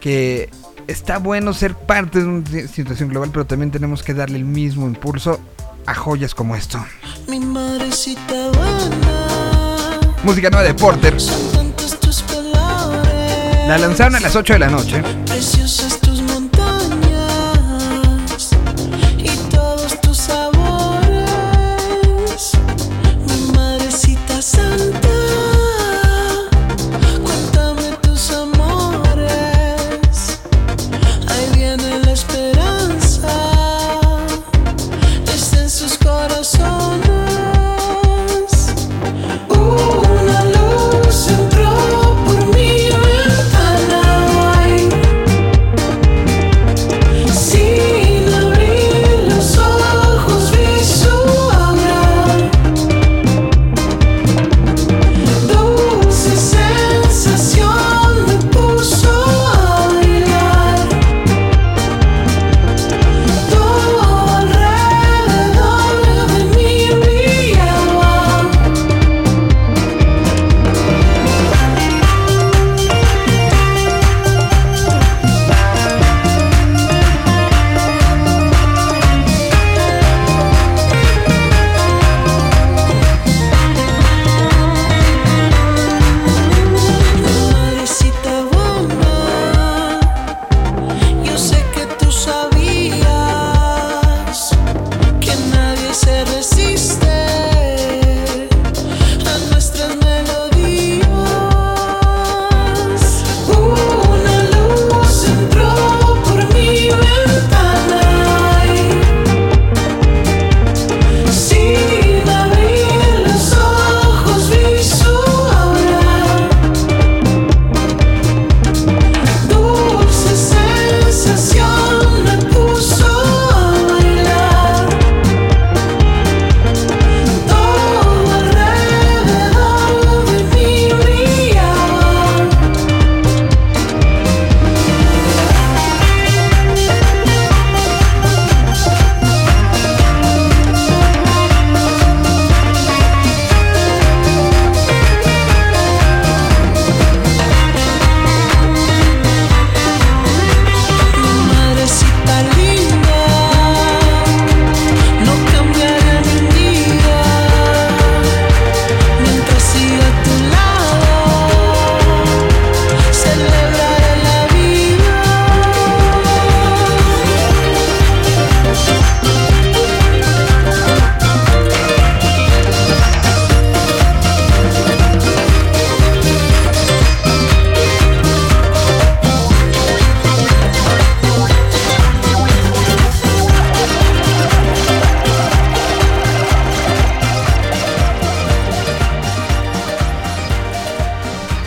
[0.00, 0.50] que
[0.88, 4.86] está bueno ser parte de una situación global, pero también tenemos que darle el mismo
[4.86, 5.40] impulso
[5.86, 6.84] a joyas como esto.
[7.28, 10.00] Mi madrecita buena.
[10.24, 11.16] Música nueva de Porter.
[13.66, 15.02] La lanzaron a las 8 de la noche.
[15.26, 16.01] Preciosas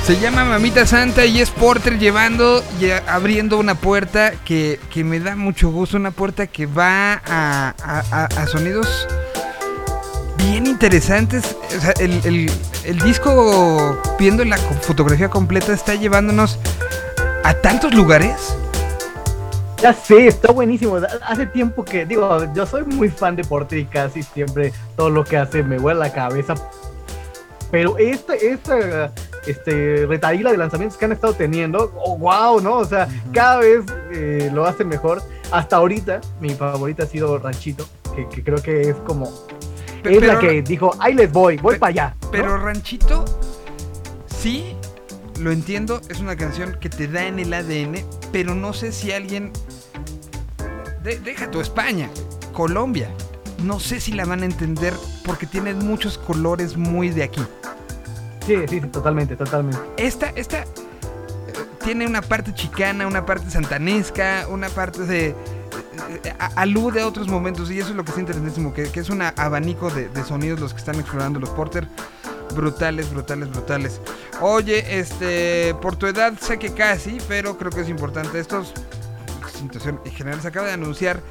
[0.06, 5.20] Se llama Mamita Santa y es Porter llevando y abriendo una puerta que, que me
[5.20, 5.98] da mucho gusto.
[5.98, 7.74] Una puerta que va a,
[8.12, 9.08] a- sonidos
[10.38, 11.58] bien interesantes.
[11.76, 16.60] O sea, el, el- disco, viendo la fotografía completa, está llevándonos
[17.44, 18.56] a tantos lugares.
[19.82, 21.00] Ya sé, está buenísimo.
[21.28, 25.24] Hace tiempo que, digo, yo soy muy fan de Porter y casi siempre todo lo
[25.24, 26.54] que hace me huele la cabeza.
[27.72, 29.12] Pero esta, esta
[29.48, 32.78] este, retahíla de lanzamientos que han estado teniendo, oh, wow, ¿no?
[32.78, 35.22] O sea, cada vez eh, lo hace mejor.
[35.52, 39.32] Hasta ahorita, mi favorita ha sido Ranchito, que, que creo que es como.
[40.04, 42.16] Pe- es la que dijo, ahí les voy, voy para allá.
[42.22, 42.32] ¿no?
[42.32, 43.26] Pero Ranchito,
[44.28, 44.76] sí,
[45.40, 49.12] lo entiendo, es una canción que te da en el ADN, pero no sé si
[49.12, 49.52] alguien...
[51.04, 52.10] de- deja tu España,
[52.54, 53.10] Colombia.
[53.64, 54.94] No sé si la van a entender
[55.26, 57.42] porque tiene muchos colores muy de aquí.
[58.46, 59.80] Sí, sí, totalmente, totalmente.
[59.98, 60.66] Esta, esta eh,
[61.84, 65.28] tiene una parte chicana, una parte santanesca, una parte de...
[65.28, 65.36] eh,
[66.24, 69.22] eh, alude a otros momentos y eso es lo que es interesantísimo, que, es un
[69.22, 71.88] abanico de, sonidos los que están explorando los Porter.
[72.56, 74.00] Brutales, brutales, brutales.
[74.40, 78.40] Oye, este, por tu edad sé que casi, pero creo que es importante.
[78.40, 78.74] Estos,
[79.60, 81.22] situación en general, se acaba de anunciar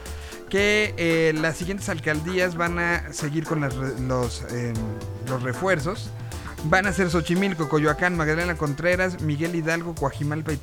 [0.50, 4.74] que eh, las siguientes alcaldías van a seguir con las los, em,
[5.28, 6.10] los refuerzos.
[6.64, 10.60] Van a ser Xochimilco, Coyoacán, Magdalena Contreras, Miguel Hidalgo, Coajimalpa y.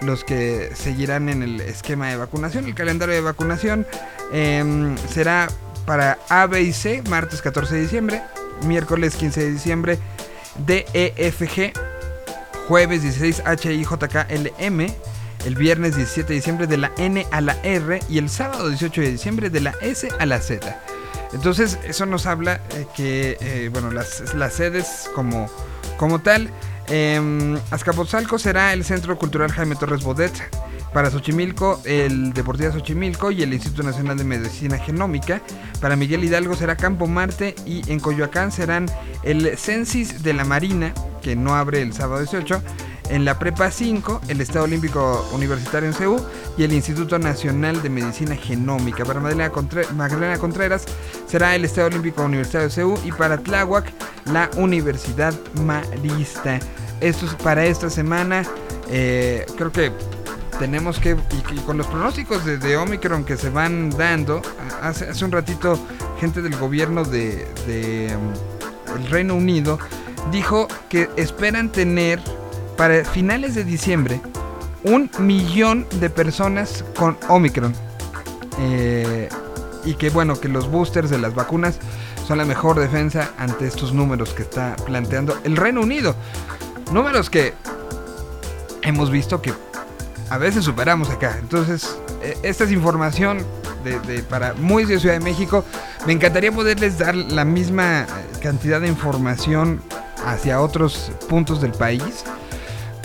[0.00, 2.66] Los que seguirán en el esquema de vacunación.
[2.66, 3.86] El calendario de vacunación
[4.32, 5.48] em, será
[5.86, 8.22] para A, B y C, martes 14 de diciembre,
[8.64, 9.98] miércoles 15 de diciembre,
[10.66, 11.72] D, E, F, G,
[12.68, 14.94] jueves 16 H, I, J, K, L, M,
[15.44, 19.00] el viernes 17 de diciembre de la N a la R y el sábado 18
[19.00, 20.80] de diciembre de la S a la Z.
[21.32, 25.48] Entonces, eso nos habla eh, que, eh, bueno, las, las sedes como,
[25.96, 26.50] como tal,
[26.88, 30.32] eh, Azcapotzalco será el Centro Cultural Jaime Torres Bodet,
[30.92, 35.42] para Xochimilco, el Deportiva Xochimilco y el Instituto Nacional de Medicina Genómica.
[35.80, 38.86] Para Miguel Hidalgo será Campo Marte y en Coyoacán serán
[39.22, 42.62] el Censis de la Marina, que no abre el sábado 18.
[43.08, 46.20] En la Prepa 5, el Estado Olímpico Universitario en CEU
[46.58, 49.04] y el Instituto Nacional de Medicina Genómica.
[49.04, 50.84] Para Magdalena, Contre- Magdalena Contreras
[51.26, 53.92] será el Estado Olímpico Universitario de CEU y para Tláhuac
[54.32, 56.58] la Universidad Marista.
[57.00, 58.42] Esto es para esta semana.
[58.90, 59.92] Eh, creo que
[60.58, 64.42] tenemos que, y, y con los pronósticos de, de Omicron que se van dando,
[64.82, 65.78] hace, hace un ratito
[66.18, 67.46] gente del gobierno de,
[68.16, 69.78] um, el Reino Unido
[70.32, 72.20] dijo que esperan tener
[72.76, 74.20] para finales de diciembre
[74.84, 77.74] un millón de personas con Omicron.
[78.60, 79.28] Eh,
[79.84, 81.78] y que bueno, que los boosters de las vacunas
[82.26, 86.14] son la mejor defensa ante estos números que está planteando el Reino Unido.
[86.92, 87.54] Números que
[88.82, 89.52] hemos visto que
[90.30, 91.36] a veces superamos acá.
[91.40, 93.44] Entonces, eh, esta es información
[94.28, 95.64] para muy de Ciudad de México.
[96.06, 98.06] Me encantaría poderles dar la misma
[98.42, 99.80] cantidad de información
[100.24, 102.24] hacia otros puntos del país.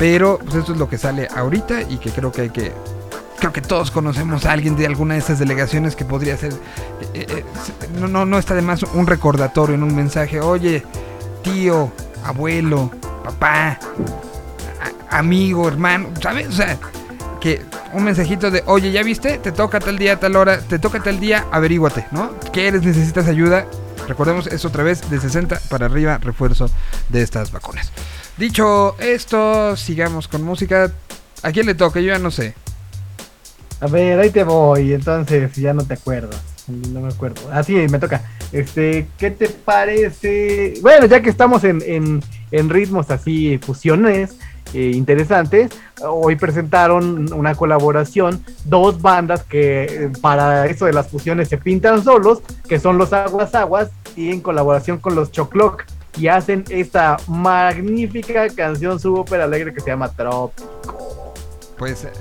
[0.02, 2.74] Pero pues esto es lo que sale ahorita y que creo que hay que...
[3.38, 6.54] Creo que todos conocemos a alguien de alguna de estas delegaciones que podría ser...
[7.14, 7.45] eh, eh,
[7.99, 10.41] no, no, no está de más un recordatorio en un mensaje.
[10.41, 10.84] Oye,
[11.43, 11.91] tío,
[12.26, 12.89] abuelo,
[13.24, 13.78] papá,
[15.12, 16.47] amigo, hermano, ¿sabes?
[16.47, 16.80] O sea,
[17.39, 17.62] que
[17.93, 19.38] un mensajito de, oye, ¿ya viste?
[19.38, 22.32] Te toca tal día, tal hora, te toca tal día, averíguate, ¿no?
[22.52, 23.68] ¿Quieres, necesitas ayuda?
[24.08, 26.72] Recordemos, es otra vez de 60 para arriba refuerzo
[27.10, 27.91] de estas vacunas.
[28.38, 30.92] Dicho esto, sigamos con música.
[31.44, 32.00] ¿A quién le toca?
[32.00, 32.56] Yo ya no sé.
[33.80, 36.30] A ver, ahí te voy, entonces ya no te acuerdo.
[36.68, 37.42] No me acuerdo.
[37.52, 38.22] Ah, sí, me toca.
[38.52, 40.76] Este, ¿qué te parece?
[40.82, 42.22] Bueno, ya que estamos en, en,
[42.52, 44.36] en ritmos así, fusiones
[44.74, 45.70] eh, interesantes,
[46.08, 52.04] hoy presentaron una colaboración, dos bandas que eh, para eso de las fusiones se pintan
[52.04, 55.84] solos, que son los Aguas Aguas, y en colaboración con los Chocloc,
[56.18, 61.34] y hacen esta magnífica canción súper alegre que se llama Trópico.
[61.78, 62.12] Pues eh,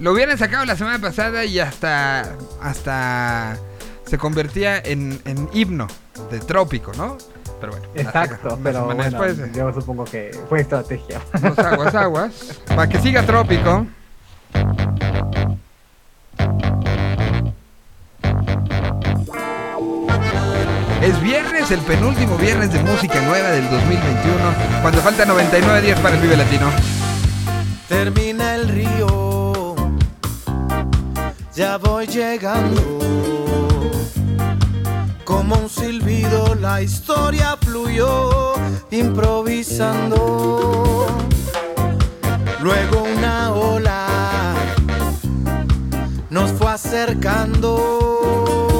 [0.00, 3.56] lo hubieran sacado la semana pasada y hasta hasta
[4.04, 5.86] se convertía en, en himno
[6.30, 7.16] de trópico, ¿no?
[7.60, 11.20] Pero bueno, Exacto, pero bueno, después, eh, yo supongo que fue estrategia.
[11.42, 12.60] Los aguas, aguas.
[12.68, 13.86] Para que siga trópico.
[21.04, 24.36] Es viernes, el penúltimo viernes de música nueva del 2021,
[24.80, 26.70] cuando falta 99 días para el Vive Latino.
[27.86, 29.76] Termina el río,
[31.54, 32.80] ya voy llegando.
[35.26, 38.54] Como un silbido la historia fluyó
[38.90, 41.06] improvisando.
[42.60, 44.54] Luego una ola
[46.30, 48.73] nos fue acercando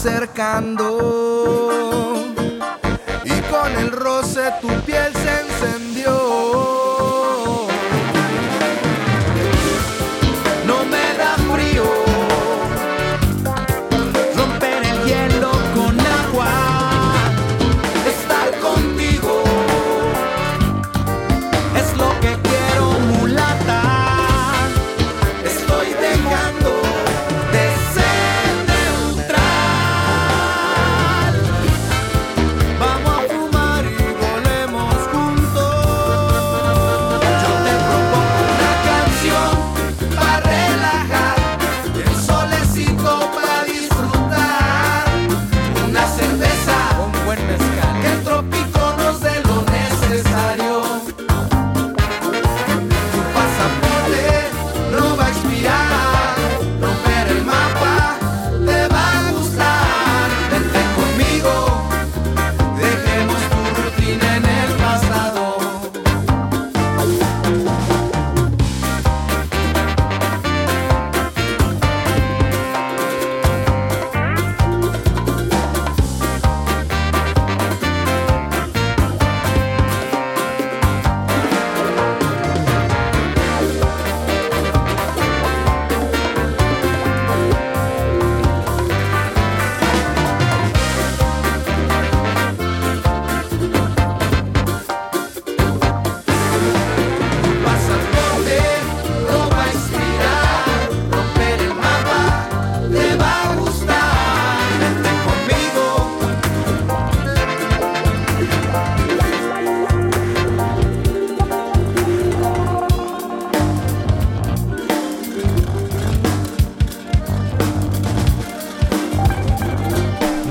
[0.00, 0.86] acercando.
[3.22, 5.12] Y con el roce tu piel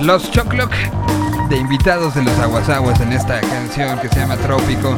[0.10, 0.74] Los Choclock
[1.50, 4.98] de invitados de los Aguasaguas en esta canción que se llama Trópico.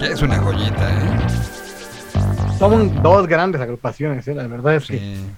[0.00, 1.16] Ya es una joyita, ¿eh?
[2.58, 4.34] Son dos grandes agrupaciones, ¿eh?
[4.34, 5.37] la verdad es que.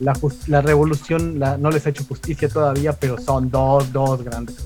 [0.00, 4.56] La, la revolución la- no les ha hecho justicia todavía, pero son dos, dos grandes.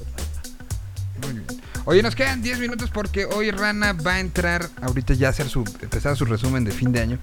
[1.23, 1.45] Muy bien.
[1.87, 5.49] Oye, nos quedan 10 minutos porque hoy Rana va a entrar ahorita ya a hacer
[5.51, 7.19] su empezar su resumen de fin de año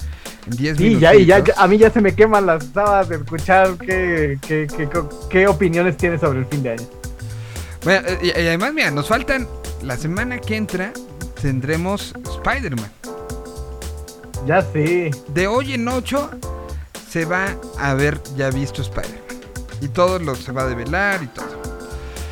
[0.46, 1.02] en 10 Sí, minutos.
[1.02, 4.38] ya, y ya, ya- a mí ya se me queman las habas de escuchar qué,
[4.48, 4.88] qué, qué,
[5.32, 6.84] qué opiniones tiene sobre el fin de año.
[7.84, 9.48] Bueno, eh, y, y además, mira, nos faltan
[9.82, 10.94] la semana que entra
[11.42, 12.92] tendremos Spider-Man.
[14.46, 15.10] Ya sé.
[15.34, 16.30] De hoy en 8
[17.12, 19.20] se va a haber ya visto Spider-Man.
[19.82, 21.62] Y todo lo se va a develar y todo.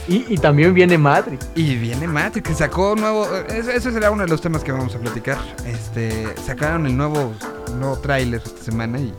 [0.07, 1.47] Y, y también viene Matrix.
[1.53, 3.27] Y viene Matrix, que sacó nuevo.
[3.49, 5.37] Eso, eso será uno de los temas que vamos a platicar.
[5.65, 7.33] Este, sacaron el nuevo,
[7.77, 9.13] nuevo tráiler esta semana y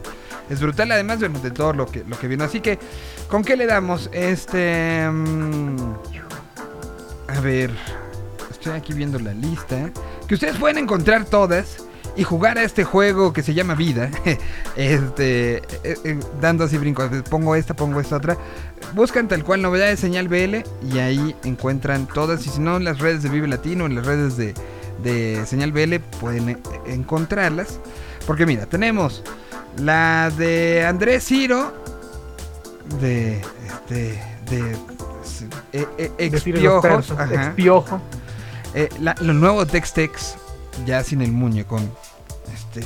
[0.49, 2.43] es brutal, además de, de todo lo que, lo que vino.
[2.43, 2.79] Así que,
[3.29, 4.09] ¿con qué le damos?
[4.13, 5.09] Este.
[5.11, 5.77] mm,
[7.29, 7.71] a ver.
[8.51, 9.91] Estoy aquí viendo la lista.
[10.27, 11.85] Que ustedes pueden encontrar todas
[12.21, 14.11] y jugar a este juego que se llama Vida.
[14.77, 15.57] este.
[15.57, 17.11] eh, eh, dando así brincos.
[17.31, 18.37] Pongo esta, pongo esta otra.
[18.95, 20.57] Buscan tal cual novedades señal BL
[20.93, 22.45] y ahí encuentran todas.
[22.45, 24.53] Y si no, en las redes de Vive Latino, en las redes de,
[25.03, 26.59] de señal BL pueden eh,
[26.89, 27.81] encontrarlas.
[28.27, 29.23] Porque mira, tenemos
[29.79, 31.73] la de Andrés Ciro.
[33.01, 33.41] De.
[33.67, 34.23] Este.
[34.51, 34.77] De.
[35.73, 35.87] eh,
[36.19, 36.31] eh,
[36.83, 37.47] persos, ajá.
[37.47, 37.99] Expiojo.
[38.75, 40.35] Eh, la- lo nuevo Tex Tex,
[40.85, 41.91] ya sin el muñe, con
[42.55, 42.81] este,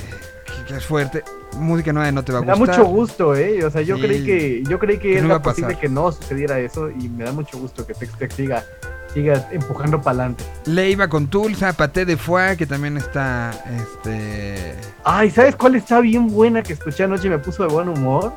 [0.69, 1.23] que, es fuerte.
[1.57, 2.79] Música nueva no te va a Me da gustar.
[2.81, 3.65] mucho gusto, eh.
[3.65, 4.03] O sea, yo Sí.
[4.03, 5.53] creí que, yo creí que no era pasar.
[5.55, 8.65] posible que no sucediera eso y me da mucho gusto que Tex Tex siga,
[9.12, 10.45] siga empujando para adelante.
[10.67, 14.75] Leiva con Tulsa, Paté de Foie, que también está, este...
[15.05, 18.33] Ay, ¿sabes cuál está bien buena que escuché anoche y me puso de buen humor?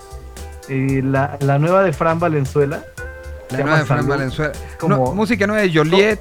[0.69, 2.83] Eh, la, la nueva de Fran Valenzuela.
[3.49, 4.09] La nueva de Fran Salud.
[4.09, 4.51] Valenzuela.
[4.77, 6.19] como- No, música nueva de Joliet.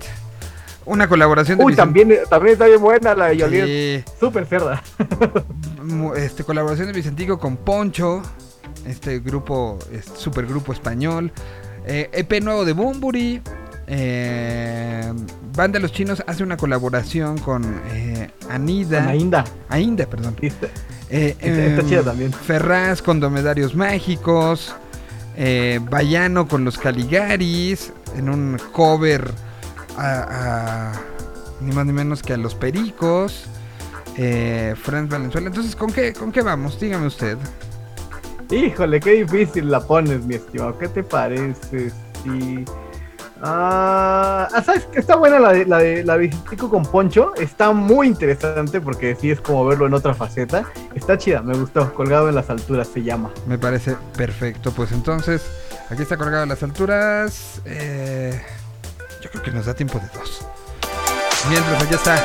[0.86, 3.66] Una colaboración de Uy, también, también está bien buena la de Joliet.
[3.66, 4.82] Sí, Súper cerda.
[6.16, 8.22] este, colaboración de Vicentico con Poncho.
[8.86, 11.32] Este grupo, este supergrupo español.
[11.86, 13.42] Eh, EP nuevo de Bumburi.
[13.88, 15.12] Eh,
[15.56, 19.00] Banda Los Chinos hace una colaboración con eh, Anida.
[19.00, 19.44] Con Ainda.
[19.68, 20.36] Ainda, perdón.
[20.40, 20.68] Está-
[21.08, 22.32] Eh, Está- está em, chida también.
[22.32, 24.74] Ferraz con Domedarios Mágicos.
[25.36, 27.92] Eh, Bayano con los Caligaris.
[28.16, 29.30] En un cover
[29.96, 30.92] a, a-
[31.60, 33.46] ni más ni menos que a los Pericos.
[34.16, 35.48] Eh, Franz Valenzuela.
[35.48, 36.78] Entonces, ¿con qué, ¿con qué vamos?
[36.80, 37.36] Dígame usted.
[38.50, 40.78] Híjole, qué difícil la pones, mi estimado.
[40.78, 41.90] ¿Qué te parece?
[42.22, 42.64] Si...
[43.42, 46.18] Ah, ah, ¿sabes que Está buena la de la de la
[46.70, 47.34] con Poncho.
[47.36, 50.64] Está muy interesante porque sí es como verlo en otra faceta.
[50.94, 51.92] Está chida, me gustó.
[51.92, 53.30] Colgado en las alturas se llama.
[53.46, 54.72] Me parece perfecto.
[54.72, 55.42] Pues entonces,
[55.90, 57.60] aquí está colgado a las alturas.
[57.66, 58.40] Eh,
[59.42, 60.40] que nos da tiempo de dos.
[61.48, 62.24] Mientras allá está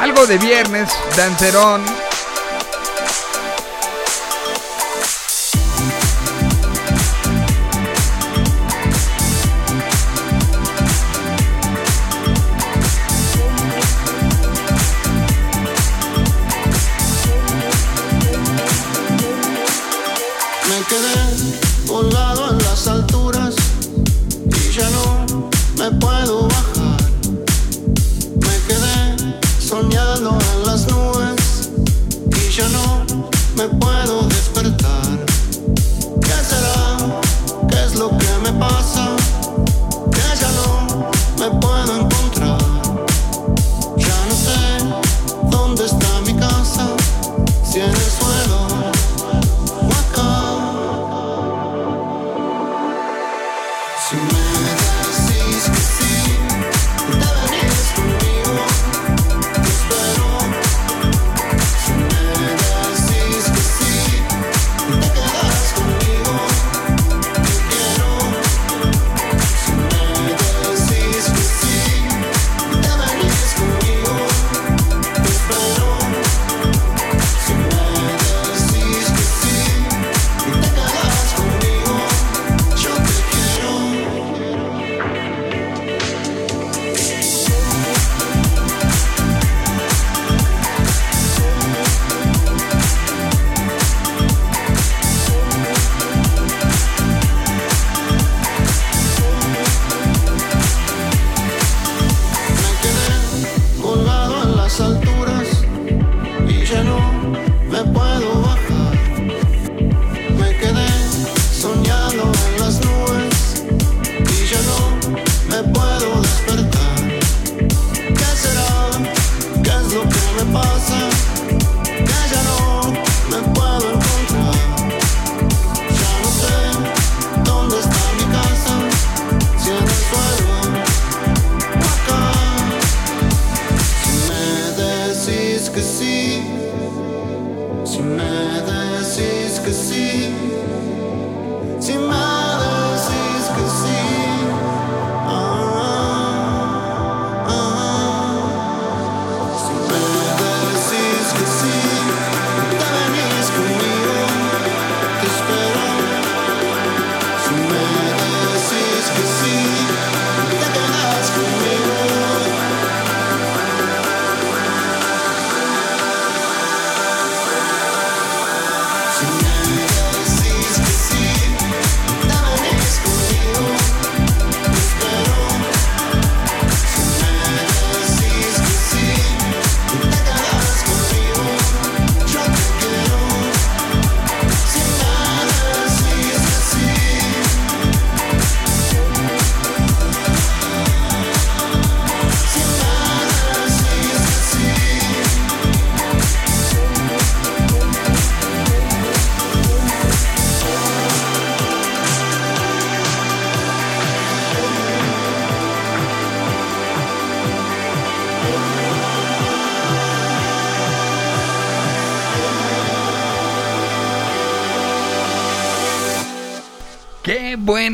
[0.00, 2.05] algo de viernes, dancerón.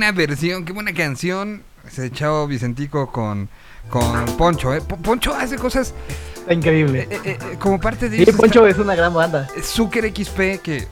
[0.02, 3.48] Buena versión, qué buena canción se echó Vicentico con,
[3.88, 4.74] con Poncho.
[4.74, 4.80] ¿eh?
[4.80, 5.94] Po- Poncho hace cosas
[6.40, 7.06] Está increíble.
[7.08, 9.46] eh, eh, eh, como parte de Sí, Poncho es una gran banda.
[9.62, 10.88] Zucker XP, que,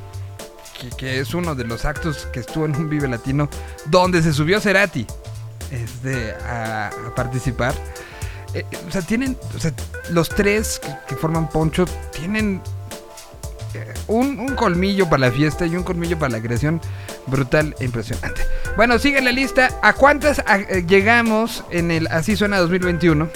[0.78, 3.48] que, que es uno de los actos que estuvo en un Vive Latino,
[3.86, 5.04] donde se subió Cerati
[5.72, 7.74] este, a, a participar.
[8.54, 9.72] Eh, eh, o sea, tienen, o sea,
[10.10, 12.60] los tres que, que forman Poncho tienen
[13.74, 16.80] eh, un, un colmillo para la fiesta y un colmillo para la creación
[17.26, 18.42] brutal e impresionante.
[18.76, 19.70] Bueno, sigue la lista.
[19.82, 23.28] ¿A cuántas eh, llegamos en el Así Suena 2021?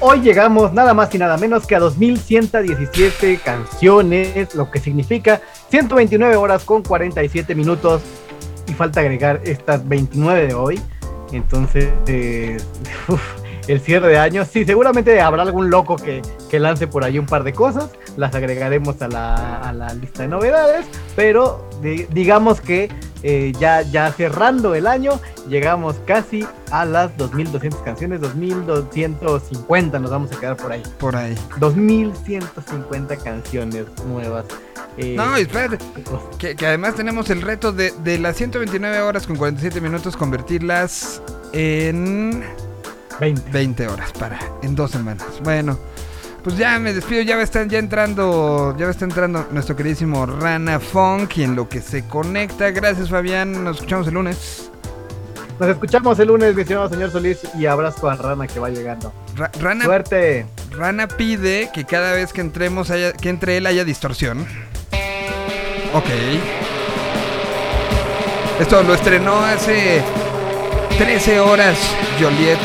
[0.00, 6.36] Hoy llegamos nada más y nada menos que a 2117 canciones, lo que significa 129
[6.36, 8.02] horas con 47 minutos.
[8.68, 10.80] Y falta agregar estas 29 de hoy.
[11.32, 12.58] Entonces, eh,
[13.68, 14.44] el cierre de año.
[14.44, 17.90] Sí, seguramente habrá algún loco que, que lance por ahí un par de cosas.
[18.16, 20.86] Las agregaremos a la, a la lista de novedades.
[21.14, 22.90] Pero di- digamos que
[23.22, 28.20] eh, ya, ya cerrando el año, llegamos casi a las 2200 canciones.
[28.20, 30.82] 2250 nos vamos a quedar por ahí.
[30.98, 31.34] Por ahí.
[31.58, 34.44] 2150 canciones nuevas.
[34.96, 35.78] Eh, No, espérate.
[36.38, 41.22] Que, que además tenemos el reto de, de las 129 horas con 47 minutos convertirlas
[41.52, 42.44] en
[43.20, 43.50] 20.
[43.50, 45.26] 20 horas para en dos semanas.
[45.42, 45.78] Bueno,
[46.44, 49.46] pues ya me despido, ya va a estar ya entrando, ya va a estar entrando
[49.50, 52.70] nuestro queridísimo Rana Funk y en lo que se conecta.
[52.70, 54.70] Gracias Fabián, nos escuchamos el lunes.
[55.58, 59.12] Nos escuchamos el lunes, mi estimado señor Solís, y abrazo a Rana que va llegando.
[59.36, 60.46] Ra- Rana, Suerte.
[60.70, 64.46] Rana pide que cada vez que entremos haya, que entre él haya distorsión.
[65.94, 66.04] Ok.
[68.60, 70.00] Esto lo estrenó hace
[70.98, 71.76] 13 horas
[72.20, 72.58] Joliet.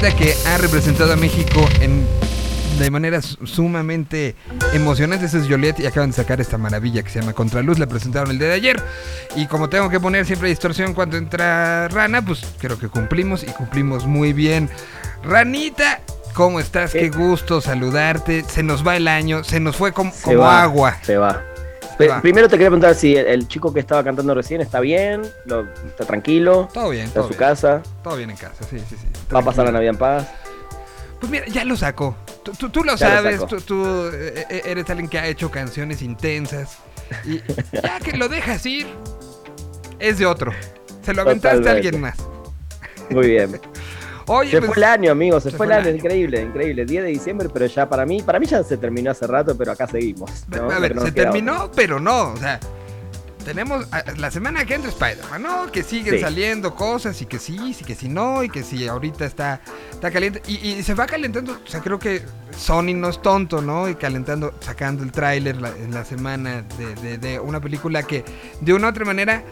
[0.00, 2.06] Banda que ha representado a México en
[2.78, 4.34] de manera su- sumamente
[4.72, 5.26] emocionante.
[5.26, 7.78] Ese es Joliet y acaban de sacar esta maravilla que se llama Contraluz.
[7.78, 8.82] La presentaron el día de ayer.
[9.36, 13.46] Y como tengo que poner siempre distorsión cuando entra Rana, pues creo que cumplimos y
[13.48, 14.70] cumplimos muy bien.
[15.22, 16.00] Ranita,
[16.32, 16.92] ¿cómo estás?
[16.92, 17.18] Qué ¿Qué?
[17.18, 18.44] gusto saludarte.
[18.44, 20.96] Se nos va el año, se nos fue como, Se como va, agua.
[21.02, 21.42] Se va.
[22.22, 25.66] Primero te quería preguntar si el, el chico que estaba cantando recién está bien, lo-
[25.86, 27.48] está tranquilo, Todo bien, está todo en su bien.
[27.50, 29.06] casa, Todo bien en casa, sí, sí, sí.
[29.34, 29.72] va a pasar la.
[29.72, 30.28] Navidad en paz.
[31.20, 32.16] Pues mira, ya lo sacó.
[32.42, 33.46] Tú, tú- tú lo Ya lo sabes, sacó.
[33.48, 33.84] tú, tú,
[34.14, 36.78] eh, eh, eres alguien que ha hecho canciones intensas.
[37.26, 37.40] Y
[37.82, 38.86] ya que lo dejas ir,
[39.98, 40.52] es de otro.
[41.04, 42.16] Se lo aventaste a alguien más.
[43.10, 43.60] Muy bien.
[44.26, 45.96] Oye, Se pues, fue el año, amigos, se, se fue el año, año.
[45.96, 46.84] increíble, increíble.
[46.84, 49.72] 10 de diciembre, pero ya para mí, para mí ya se terminó hace rato, pero
[49.72, 50.30] acá seguimos.
[50.48, 50.70] ¿no?
[50.70, 52.32] a ver, se terminó, pero no.
[52.32, 52.60] O sea,
[53.44, 53.86] tenemos
[54.18, 55.72] la semana que entra Spider-Man, ¿no?
[55.72, 56.20] Que siguen Sí.
[56.20, 60.10] saliendo cosas y que sí, sí que sí no, y que sí ahorita está, está
[60.10, 60.42] caliente.
[60.46, 62.22] Y, y se va calentando, o sea, creo que
[62.56, 63.88] Sony no es tonto, ¿no?
[63.88, 68.24] Y calentando, sacando el tráiler en la semana de, de- de una película que
[68.60, 69.42] de una u otra manera...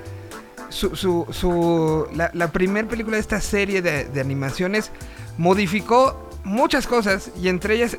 [0.68, 4.90] Su, su, su, la, la primera película de esta serie de, de animaciones
[5.38, 7.96] modificó muchas cosas y entre ellas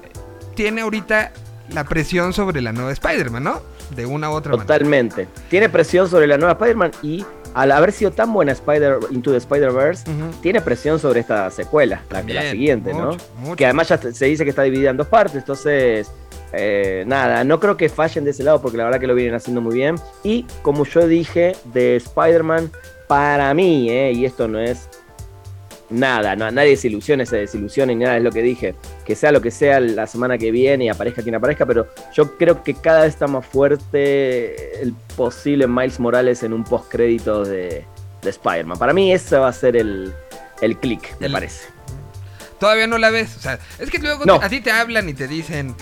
[0.55, 1.31] tiene ahorita
[1.73, 3.61] la presión sobre la nueva Spider-Man, ¿no?
[3.95, 4.67] De una u otra manera.
[4.67, 5.27] Totalmente.
[5.49, 9.37] Tiene presión sobre la nueva Spider-Man y al haber sido tan buena Spider Into the
[9.37, 10.05] Spider-Verse,
[10.41, 13.07] tiene presión sobre esta secuela, la, siguiente, ¿no?
[13.07, 13.55] mucho, mucho.
[13.55, 16.11] Que además ya se dice que está dividida en dos partes, entonces
[16.53, 19.35] eh, nada, no creo que fallen de ese lado porque la verdad que lo vienen
[19.35, 19.95] haciendo muy bien.
[20.23, 22.71] Y como yo dije de Spider-Man,
[23.07, 24.87] para mí, eh, y esto no es
[25.89, 28.75] nada, no, nadie se ilusione, se desilusione ni nada, es lo que dije,
[29.05, 32.37] que sea lo que sea la semana que viene y aparezca quien aparezca, pero yo
[32.37, 37.85] creo que cada vez está más fuerte el posible Miles Morales en un postcrédito de,
[38.21, 38.77] de Spider-Man.
[38.77, 40.13] Para mí ese va a ser el,
[40.61, 41.67] el click, me El- parece.
[42.59, 43.37] Todavía no la ves.
[43.37, 44.35] O sea, es que luego No.
[44.35, 45.73] a ti te hablan y te dicen,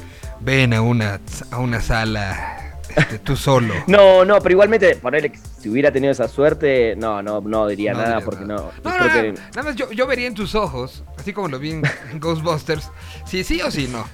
[0.41, 1.19] ven a una,
[1.51, 3.73] a una sala este, tú solo.
[3.87, 7.93] No, no, pero igualmente, ponerle que si hubiera tenido esa suerte, no, no, no diría
[7.93, 8.71] No nada porque nada.
[8.83, 8.89] no.
[8.89, 11.33] No, yo no, creo no, que- Nada más yo, yo vería en tus ojos, así
[11.33, 12.89] como lo vi en, en Ghostbusters,
[13.25, 14.05] si sí o si no.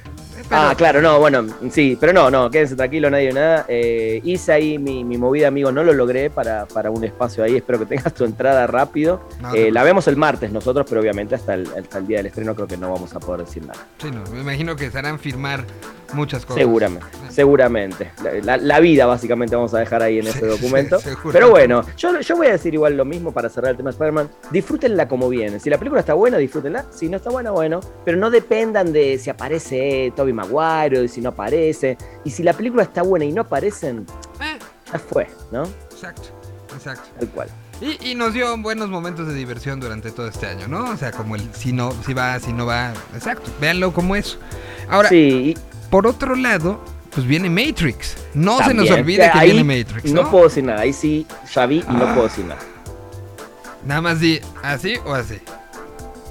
[0.50, 3.66] Pero- Ah, claro, no, bueno, sí, pero no, no, quédense tranquilos, nadie nada.
[3.68, 7.56] Eh, hice ahí mi, mi movida, amigo, no lo logré para, para un espacio ahí,
[7.58, 9.22] espero que tengas tu entrada rápido.
[9.42, 9.74] No, Eh, no.
[9.74, 12.68] la vemos el martes nosotros, pero obviamente hasta el, hasta el día del estreno creo
[12.68, 13.80] que no vamos a poder decir nada.
[14.00, 15.66] Sí, no, me imagino que estarán firmar
[16.14, 16.60] muchas cosas.
[16.62, 18.12] Seguramente, seguramente.
[18.24, 21.00] La, la- la vida básicamente vamos a dejar ahí en ese documento.
[21.00, 21.10] sí.
[21.32, 23.94] Pero bueno, yo, yo voy a decir igual lo mismo para cerrar el tema de
[23.96, 24.30] Spider-Man.
[24.52, 25.60] Disfrútenla como viene.
[25.60, 26.86] Si la película está buena, disfrútenla.
[26.92, 27.80] Si no está buena, bueno.
[28.06, 31.98] Pero no dependan de si aparece Toby Maguire o de si no aparece.
[32.24, 34.06] Y si la película está buena y no aparecen,
[34.42, 34.58] Eh,
[34.92, 35.64] ya fue, ¿no?
[35.92, 36.30] exacto,
[36.76, 37.10] exacto.
[37.20, 37.50] Tal cual.
[37.82, 40.90] Y, y nos dio buenos momentos de diversión durante todo este año, ¿no?
[40.92, 42.94] O sea, como el si no, si va, si no va.
[43.14, 44.38] Exacto, véanlo como eso.
[44.90, 45.58] Ahora, sí,
[45.90, 46.80] por otro lado,
[47.14, 48.16] pues viene Matrix.
[48.34, 50.32] No se nos olvide que Ahí viene Matrix, No ¿no?
[50.32, 50.82] puedo decir nada.
[50.82, 51.94] Ahí sí, ya vi y Ah.
[51.94, 52.62] no puedo decir nada.
[53.86, 55.40] Nada más di así o así.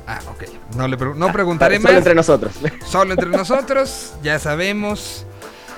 [0.07, 0.45] Ah, ok.
[0.77, 1.99] No, le pre- no Ah, preguntaré Solo más.
[1.99, 2.53] entre nosotros.
[2.87, 5.27] Solo entre nosotros, ya sabemos.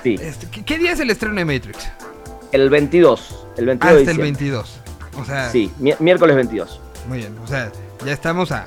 [0.03, 0.15] sí.
[0.19, 1.87] Este, ¿qué, qué día es el estreno de Matrix?
[2.51, 3.47] El 22.
[3.57, 4.23] El 22 Hasta de el diciembre.
[4.25, 4.79] 22.
[5.17, 6.79] O sea, Sí, mi- miércoles 22.
[7.07, 7.37] muy bien.
[7.39, 7.71] O sea,
[8.03, 8.65] ya estamos a,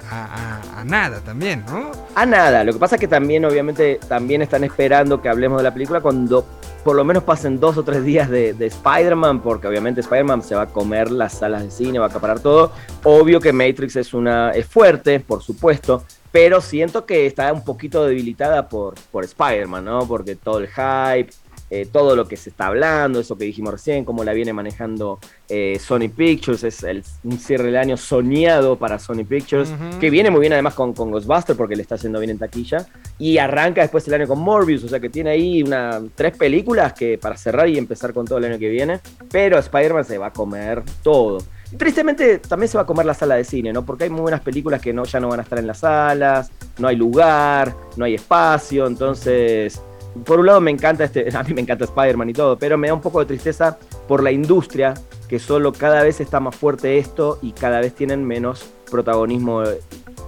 [0.85, 1.91] nada también, ¿no?
[2.15, 5.65] A nada, lo que pasa es que también, obviamente, también están esperando que hablemos de
[5.65, 6.47] la película cuando
[6.85, 10.55] por lo menos pasen dos o tres días de, de Spider-Man, porque obviamente Spider-Man se
[10.55, 12.73] va a comer las salas de cine, va a acaparar todo.
[13.05, 18.07] Obvio que Matrix es una es fuerte, por supuesto, pero siento que está un poquito
[18.07, 20.07] debilitada por, por Spider-Man, ¿no?
[20.07, 21.31] Porque todo el hype,
[21.71, 25.19] eh, todo lo que se está hablando, eso que dijimos recién, cómo la viene manejando
[25.49, 30.31] eh, Sony Pictures, es el, un cierre del año soñado para Sony Pictures, que viene
[30.31, 32.87] muy bien además con, con Ghostbusters porque le está yendo bien en taquilla,
[33.19, 36.93] y arranca después el año con Morbius, o sea que tiene ahí una, tres películas
[36.93, 39.01] que para cerrar y empezar con todo el año que viene,
[39.31, 41.39] pero Spider-Man se va a comer todo.
[41.71, 43.85] Y Tristemente también se va a comer la sala de cine, ¿no?
[43.85, 46.51] Porque hay muy buenas películas que no, ya no van a estar en las salas,
[46.79, 49.83] no hay lugar, no hay espacio, entonces
[50.25, 52.89] por un lado me encanta este, a mí me encanta Spider-Man y todo, pero me
[52.89, 54.95] da un poco de tristeza por la industria,
[55.29, 59.63] que solo cada vez está más fuerte esto y cada vez tienen menos protagonismo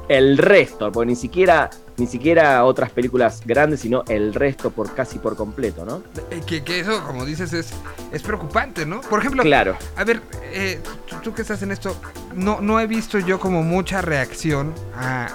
[0.09, 5.19] el resto, porque ni siquiera, ni siquiera otras películas grandes, sino el resto por casi
[5.21, 6.03] por completo, ¿no?
[6.31, 7.71] Eh, Que, que eso, como dices, es,
[8.13, 9.01] es preocupante, ¿no?
[9.03, 9.77] Por ejemplo, Claro.
[9.97, 10.21] a ver,
[10.53, 11.95] eh, tú, tú que estás en esto,
[12.35, 15.29] no, no he visto yo como mucha reacción a,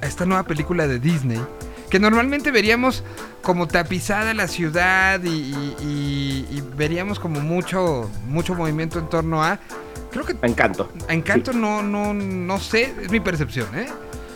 [0.00, 1.40] a esta nueva película de Disney,
[1.90, 3.02] que normalmente veríamos
[3.42, 9.42] como tapizada la ciudad y, y- y- y veríamos como mucho, mucho movimiento en torno
[9.42, 9.58] a...
[10.10, 10.90] Creo que encanto.
[11.08, 13.86] a Encanto no, no, no sé, es mi percepción, ¿eh?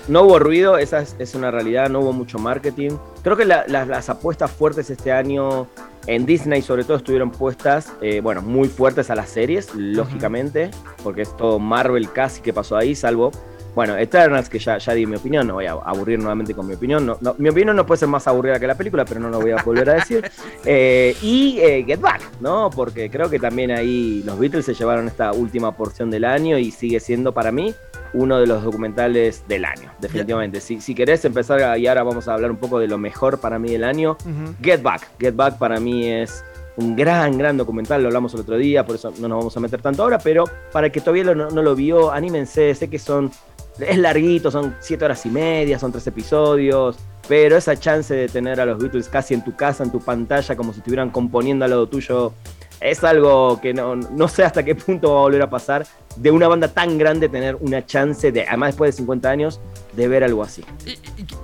[0.09, 2.91] no hubo ruido, esa es, es una realidad, no hubo mucho marketing.
[3.23, 5.69] Creo que la- la- las apuestas fuertes este año
[6.09, 10.71] en Disney sobre todo estuvieron puestas, eh, bueno, muy fuertes a las series, lógicamente,
[11.05, 13.31] porque es todo Marvel casi que pasó ahí, salvo,
[13.75, 16.75] bueno, Eternals, que ya, ya di mi opinión, no voy a aburrir nuevamente con mi
[16.75, 17.07] opinión.
[17.07, 19.41] No, no, mi opinión no puede ser más aburrida que la película, pero no lo
[19.41, 20.31] voy a volver a decir.
[20.65, 22.71] Eh, y eh, Get Back, ¿no?
[22.71, 26.71] Porque creo que también ahí los Beatles se llevaron esta última porción del año y
[26.71, 27.75] sigue siendo para mí
[28.15, 30.61] uno de los documentales del año, definitivamente.
[30.61, 33.39] Si, si querés empezar, a- y ahora vamos a hablar un poco de lo mejor
[33.41, 34.17] para mí del año.
[34.63, 35.09] Get Back.
[35.19, 36.45] Get Back para mí es
[36.77, 39.61] un gran, gran documental, lo hablamos el otro día, por eso no nos vamos a
[39.61, 42.89] meter tanto ahora, pero para el que todavía lo- no, no lo vio, anímense, sé
[42.89, 43.31] que son,
[43.79, 46.97] es larguito, son siete horas y media, son tres episodios,
[47.29, 50.57] pero esa chance de tener a los Beatles casi en tu casa, en tu pantalla,
[50.57, 52.33] como si estuvieran componiendo al lado tuyo,
[52.81, 56.31] es algo que no, no sé hasta qué punto va a volver a pasar de
[56.31, 59.61] una banda tan grande tener una chance de, además después de 50 años,
[59.95, 60.65] de ver algo así.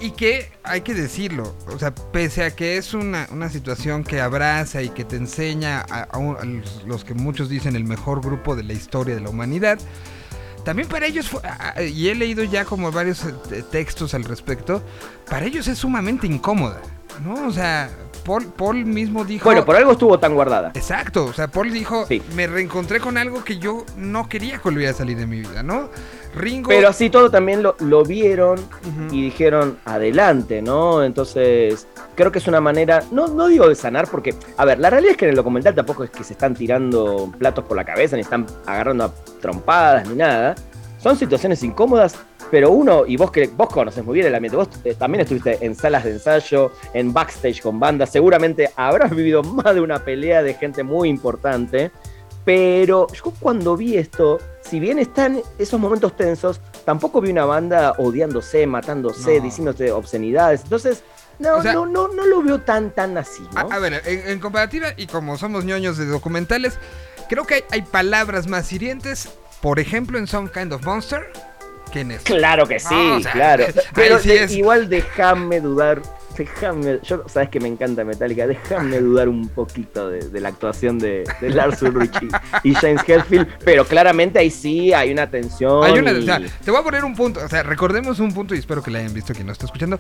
[0.01, 4.21] Y, que hay que decirlo, o sea, pese a que es una, una situación que
[4.21, 6.09] abraza y que te enseña a,
[6.87, 9.79] los que muchos dicen el mejor grupo de la historia de la humanidad,
[10.69, 14.25] también para ellos, fue, a- a- y he leído ya como varios eh, textos al
[14.25, 14.83] respecto,
[15.31, 16.79] para ellos es sumamente incómoda,
[17.25, 17.47] ¿no?
[17.47, 17.89] O sea,
[18.23, 19.47] Paul, Paul mismo dijo...
[19.47, 20.73] Bueno, por algo estuvo tan guardada.
[20.75, 22.21] Exacto, o sea, Paul dijo, Sí.
[22.37, 25.63] me reencontré con algo que yo no quería que volviera a salir de mi vida,
[25.63, 25.89] ¿no?
[26.35, 26.69] Ringo...
[26.69, 28.59] Pero así todo también lo, lo vieron
[29.11, 31.03] y dijeron adelante, ¿no?
[31.05, 34.91] Entonces, creo que es una manera, no, no digo de sanar, porque, a ver, la
[34.91, 37.85] realidad es que en el documental tampoco es que se están tirando platos por la
[37.85, 40.55] cabeza, ni están agarrando a trompadas, ni nada.
[40.99, 42.17] Son situaciones incómodas,
[42.51, 45.65] pero uno, y vos que vos conoces muy bien el ambiente, vos eh, también estuviste
[45.65, 50.43] en salas de ensayo, en backstage con bandas, seguramente habrás vivido más de una pelea
[50.43, 51.91] de gente muy importante.
[52.45, 54.39] Pero yo cuando vi esto,
[54.69, 59.45] si bien están esos momentos tensos, tampoco vi una banda odiándose, matándose, No.
[59.45, 60.63] diciéndose obscenidades.
[60.65, 61.03] Entonces,
[61.39, 63.61] no, O sea- no, no, no lo veo tan, tan así, ¿no?
[63.73, 66.79] a ver, en, en comparativa, y como somos ñoños de documentales,
[67.29, 69.29] creo que hay, hay palabras más hirientes,
[69.63, 71.31] por ejemplo, en Some Kind of Monster,
[71.93, 72.35] que en esto.
[72.35, 73.65] Claro que sí, No, o sea, claro.
[73.95, 76.03] Pero sí de- es- igual déjame dudar.
[76.39, 80.99] Déjame, yo sabes que me encanta Metallica, déjame dudar un poquito de, de la actuación
[80.99, 82.15] de, de Lars Ulrich
[82.63, 85.83] y, y James Hetfield, pero claramente ahí sí hay una tensión.
[85.85, 88.33] Hay una, y- o sea, te voy a poner un punto, o sea, recordemos un
[88.33, 89.99] punto y espero que la hayan visto quien no está escuchando.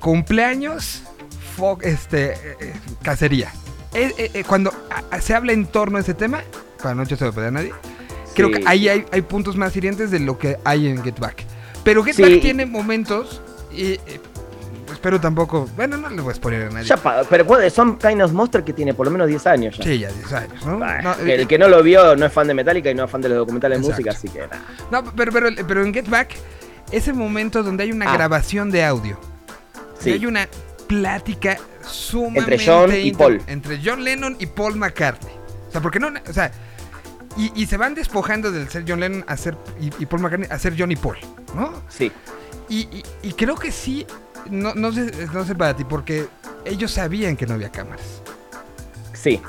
[0.00, 1.02] Cumpleaños,
[1.56, 2.72] fo- este, eh, eh,
[3.02, 3.52] cacería.
[3.94, 4.72] Eh, cuando
[5.10, 6.42] a- se habla en torno a ese tema,
[6.82, 7.72] para no a perder a nadie,
[8.34, 11.44] creo que ahí hay, hay puntos más hirientes de lo que hay en Get Back.
[11.84, 12.22] Pero Get Sí.
[12.22, 13.40] Back tiene momentos
[13.72, 13.98] y
[15.04, 16.86] espero tampoco, bueno, no le voy a spoiler a nadie.
[16.86, 16.96] Ya
[17.28, 19.84] pero son Kind of Monster que tiene por lo menos 10 años ya.
[19.84, 20.78] Sí, ya 10 años, ¿no?
[20.78, 23.04] Bah, No, el eh, que no lo vio no es fan de Metallica y no
[23.04, 24.62] es fan de los documentales de música, así que nada.
[24.90, 26.30] no, pero, pero, pero en Get Back,
[26.90, 28.14] ese momento donde hay una Ah.
[28.14, 29.20] grabación de audio.
[30.00, 30.08] Sí.
[30.08, 30.48] Y hay una
[30.86, 33.42] plática sumamente Entre John y Paul.
[33.46, 35.34] Entre John Lennon y Paul McCartney.
[35.68, 36.50] O sea, porque no, o sea,
[37.36, 40.48] y, y se van despojando del ser John Lennon a ser, y, y Paul McCartney
[40.50, 41.18] a ser John y Paul,
[41.54, 41.74] ¿no?
[41.90, 42.10] Sí.
[42.70, 44.06] Y- y creo que sí,
[44.50, 46.26] no, no, sé, no sé para ti, porque
[46.64, 48.22] ellos sabían que no había cámaras.
[49.12, 49.40] Sí.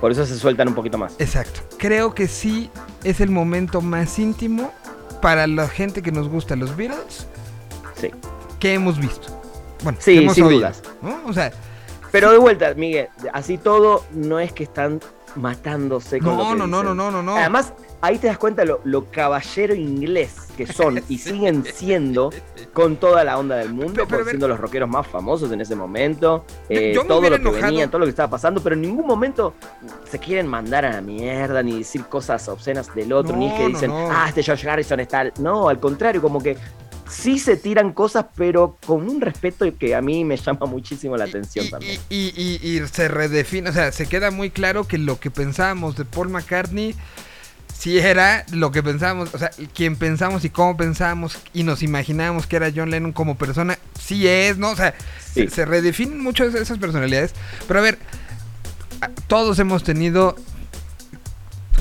[0.00, 1.14] Por eso se sueltan un poquito más.
[1.18, 1.60] Exacto.
[1.78, 2.70] Creo que sí
[3.04, 4.72] es el momento más íntimo
[5.20, 7.26] para la gente que nos gusta los Beatles
[7.96, 8.10] Sí.
[8.58, 9.28] que hemos visto.
[9.82, 10.82] Bueno, Sí, que hemos sin oído, dudas.
[11.02, 11.20] ¿no?
[11.26, 11.52] O sea,
[12.10, 15.00] Pero de vuelta, Miguel, así todo no es que están
[15.36, 17.36] matándose con lo no, que no, no, no, no, no, no.
[17.36, 17.72] Además,
[18.02, 22.30] ahí te das cuenta lo, lo caballero inglés que son y siguen siendo
[22.72, 26.44] con toda la onda del mundo, Pero- siendo los rockeros más famosos en ese momento,
[26.68, 27.62] eh, todo lo que enojado.
[27.66, 29.54] venía, todo lo que estaba pasando, pero en ningún momento
[30.10, 33.62] se quieren mandar a la mierda, ni decir cosas obscenas del otro, ni es que
[33.62, 34.10] no, dicen, no.
[34.10, 35.30] ah, este George Harrison está...
[35.38, 36.56] No, al contrario, como que
[37.08, 41.24] sí se tiran cosas, pero con un respeto que a mí me llama muchísimo la
[41.24, 42.00] atención y, también.
[42.08, 45.30] Y, y- y- y se redefine, o sea, se queda muy claro que lo que
[45.30, 46.94] pensábamos de Paul McCartney
[47.80, 52.46] sí era lo que pensábamos, o sea, quien pensamos y cómo pensábamos y nos imaginábamos
[52.46, 54.70] que era John Lennon como persona, sí es, ¿no?
[54.70, 54.94] O sea,
[55.32, 55.44] Sí.
[55.48, 57.32] se, se redefinen mucho esas, esas personalidades.
[57.66, 57.98] Pero a ver,
[59.28, 60.36] todos hemos tenido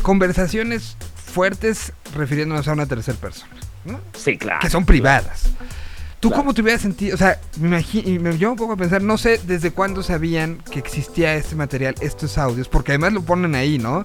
[0.01, 0.95] conversaciones
[1.33, 3.51] fuertes refiriéndonos a una tercera persona,
[3.85, 3.99] ¿no?
[4.17, 4.59] Sí, claro.
[4.61, 5.43] que son privadas.
[6.19, 6.43] ¿Tú Claro.
[6.43, 7.15] cómo te hubieras sentido?
[7.15, 7.69] O sea, me
[8.19, 11.95] me llevo un poco a pensar, no sé desde cuándo sabían que existía este material,
[12.01, 14.03] estos audios, porque además lo ponen ahí, ¿no?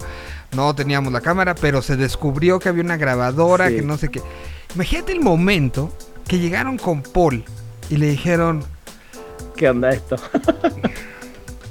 [0.54, 3.76] No teníamos la cámara, pero se descubrió que había una grabadora, Sí.
[3.76, 4.22] que no sé qué.
[4.74, 5.92] Imagínate el momento
[6.26, 7.44] que llegaron con Paul
[7.90, 8.64] y le dijeron,
[9.56, 10.16] ¿Qué onda esto?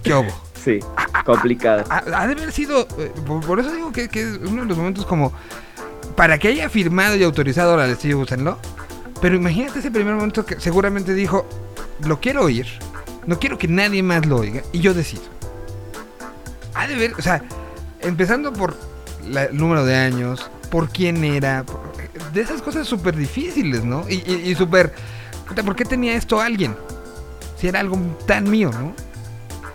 [0.04, 0.32] ¿qué hubo?
[0.64, 0.80] Sí,
[1.26, 1.84] complicado.
[1.90, 4.78] Ha, ha de haber sido, eh, por, eso digo que, que es uno de los
[4.78, 5.34] momentos como,
[6.16, 8.58] para que haya firmado y autorizado, ahora sí, úsenlo.
[9.22, 11.46] Pero imagínate ese primer momento que seguramente dijo,
[12.06, 12.68] lo quiero oír,
[13.26, 15.24] no quiero que nadie más lo oiga, y yo decido.
[16.74, 17.44] Ha de ver, o sea,
[18.04, 18.76] empezando por
[19.30, 21.94] la- el número de años, por quién era, por-
[22.34, 24.06] de esas cosas súper difíciles, ¿no?
[24.10, 24.94] Y, y, y súper,
[25.64, 26.76] ¿por qué tenía esto alguien?
[27.58, 28.94] Si era algo tan mío, ¿no?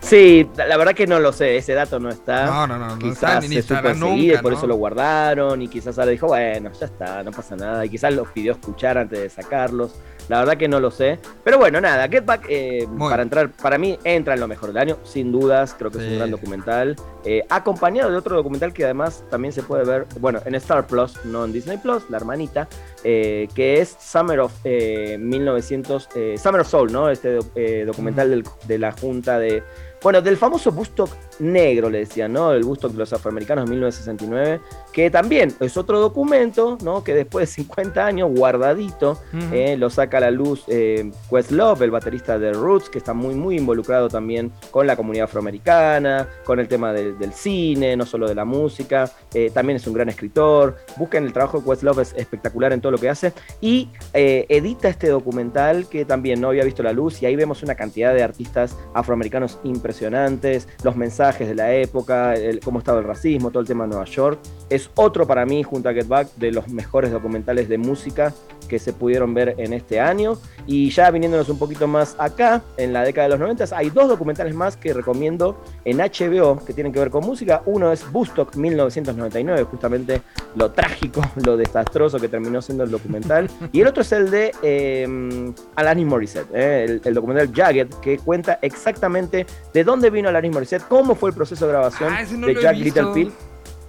[0.01, 2.45] Sí, la verdad que no lo sé, ese dato no está.
[2.45, 4.57] No, no, no, no está, ni nunca, y por ¿no?
[4.57, 7.85] eso lo guardaron y quizás ahora dijo, bueno, ya está, no pasa nada.
[7.85, 9.91] Y quizás los pidió escuchar antes de sacarlos.
[10.29, 11.19] La verdad que no lo sé.
[11.43, 14.77] Pero bueno, nada, Get Back, eh, para entrar, para mí entra en lo mejor del
[14.77, 15.75] año, sin dudas.
[15.77, 16.95] Creo que es un gran documental.
[17.25, 21.25] eh, acompañado de otro documental que además también se puede ver, bueno, en Star Plus,
[21.25, 22.69] no en Disney Plus, la hermanita,
[23.03, 27.09] eh, que es Summer of eh, 1900, eh, Summer of Soul, ¿no?
[27.09, 27.39] Este
[27.85, 29.63] documental del- de la Junta de
[30.01, 32.51] bueno, del famoso Bustock negro, le decían, ¿no?
[32.51, 34.61] El Bustock de los afroamericanos de 1969,
[34.93, 37.03] que también es otro documento, ¿no?
[37.03, 39.19] Que después de 50 años, guardadito,
[39.51, 43.35] eh, lo saca a la luz eh, Questlove, el baterista de Roots, que está muy,
[43.35, 48.27] muy involucrado también con la comunidad afroamericana, con el tema del- del cine, no solo
[48.27, 50.75] de la música, eh, también es un gran escritor.
[50.97, 54.89] Busquen el trabajo de Questlove, es espectacular en todo lo que hace, y eh, edita
[54.89, 58.23] este documental que también no había visto la luz, y ahí vemos una cantidad de
[58.23, 63.67] artistas afroamericanos impresionantes, los mensajes de la época, el- cómo estaba el racismo, todo el
[63.67, 64.39] tema de Nueva York.
[64.69, 68.33] Es otro para mí, junto a Get Back, de los mejores documentales de música
[68.69, 70.37] que se pudieron ver en este año.
[70.65, 74.07] Y ya viniéndonos un poquito más acá, en la década de los 90, hay dos
[74.07, 77.63] documentales más que recomiendo en HBO que tienen que ver con música.
[77.65, 80.21] Uno es Bustock 1999, justamente
[80.55, 83.49] lo trágico, lo desastroso que terminó siendo el documental.
[83.71, 88.17] Y el otro es el de eh, Alanis Morissette, eh, el, el documental Jagged, que
[88.19, 92.37] cuenta exactamente de dónde vino Alanis Morissette, cómo fue el proceso de grabación Ah, ese
[92.37, 92.75] no de Jack.
[92.77, 93.31] Littlefield.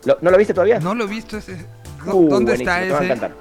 [0.07, 0.81] ¿Lo- ¿No lo viste todavía?
[0.81, 1.57] No lo he visto ese.
[2.07, 3.13] Uh, ¿Dónde está te va a ese?
[3.13, 3.33] encantar.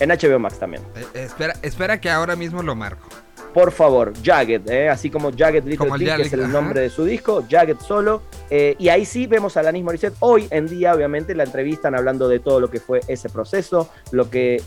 [0.00, 0.82] En HBO Max también.
[0.96, 3.08] Eh, espera, espera que ahora mismo lo marco.
[3.52, 4.88] Por favor, Jagged, ¿eh?
[4.88, 6.52] así como Jagged Little Como Pill, que es el ajá.
[6.52, 8.22] nombre de su disco, Jagged solo.
[8.50, 10.16] eh, y ahí sí vemos a Alanis Morissette.
[10.18, 14.28] Hoy en día, obviamente, la entrevistan hablando de todo lo que fue ese proceso, lo,
[14.28, 14.60] que,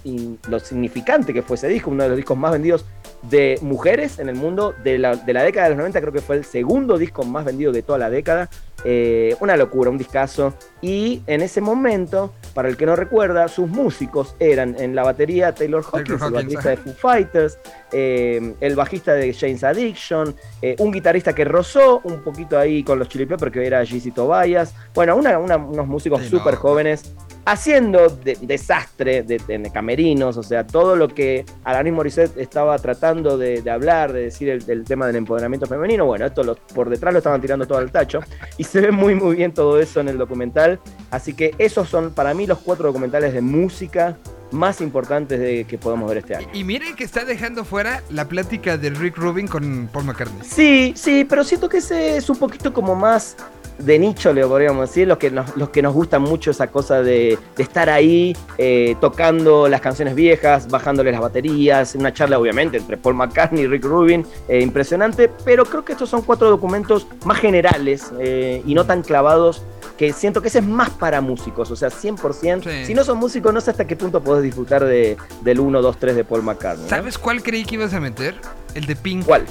[0.47, 2.85] lo significante que fue ese disco, uno de los discos más vendidos
[3.29, 6.21] de mujeres en el mundo de la, de la década de los 90, creo que
[6.21, 8.49] fue el segundo disco más vendido de toda la década.
[8.85, 10.53] Eh, una locura, un discazo.
[10.81, 15.53] Y en ese momento, para el que no recuerda, sus músicos eran en la batería
[15.53, 16.83] Taylor Hawkins, el Hawkins, baterista de ajá.
[16.83, 17.59] Foo Fighters,
[17.91, 22.99] eh, el bajista de James Addiction, eh, un guitarrista que rozó un poquito ahí con
[22.99, 24.73] los Chili Peppers, que era GC Tobias.
[24.93, 27.15] Bueno, una- una- unos músicos súper jóvenes
[27.47, 33.37] haciendo de- desastre de, de camerinos, o sea, todo lo que Alanis Morissette estaba tratando
[33.37, 37.13] de, de hablar, de decir el, tema del empoderamiento femenino, bueno, esto lo- por detrás
[37.13, 38.19] lo estaban tirando todo al tacho
[38.57, 40.79] y se ve muy muy bien todo eso en el documental,
[41.09, 44.17] así que esos son para mí los cuatro documentales de música
[44.51, 46.47] más importantes de, que podemos ver este año.
[46.53, 50.39] Y, y miren que está dejando fuera la plática de Rick Rubin con Paul McCartney.
[50.41, 53.35] Sí, sí, pero siento que ese es un poquito como más
[53.79, 57.01] de nicho, le podríamos decir, los que nos, los que nos gustan mucho esa cosa
[57.01, 62.77] de, de estar ahí eh, tocando las canciones viejas, bajándole las baterías, una charla obviamente
[62.77, 67.07] entre Paul McCartney y Rick Rubin, eh, impresionante, pero creo que estos son cuatro documentos
[67.25, 69.63] más generales eh, y no tan clavados
[69.97, 72.63] que siento que ese es más para músicos, o sea, 100%.
[72.63, 72.85] Sí.
[72.85, 75.97] Si no son músicos, no sé hasta qué punto podés disfrutar de, del 1, 2,
[75.97, 76.83] 3 de Paul McCartney.
[76.83, 76.89] ¿no?
[76.89, 78.35] ¿Sabes cuál creí que ibas a meter?
[78.75, 79.45] El de Pink, ¿Cuál?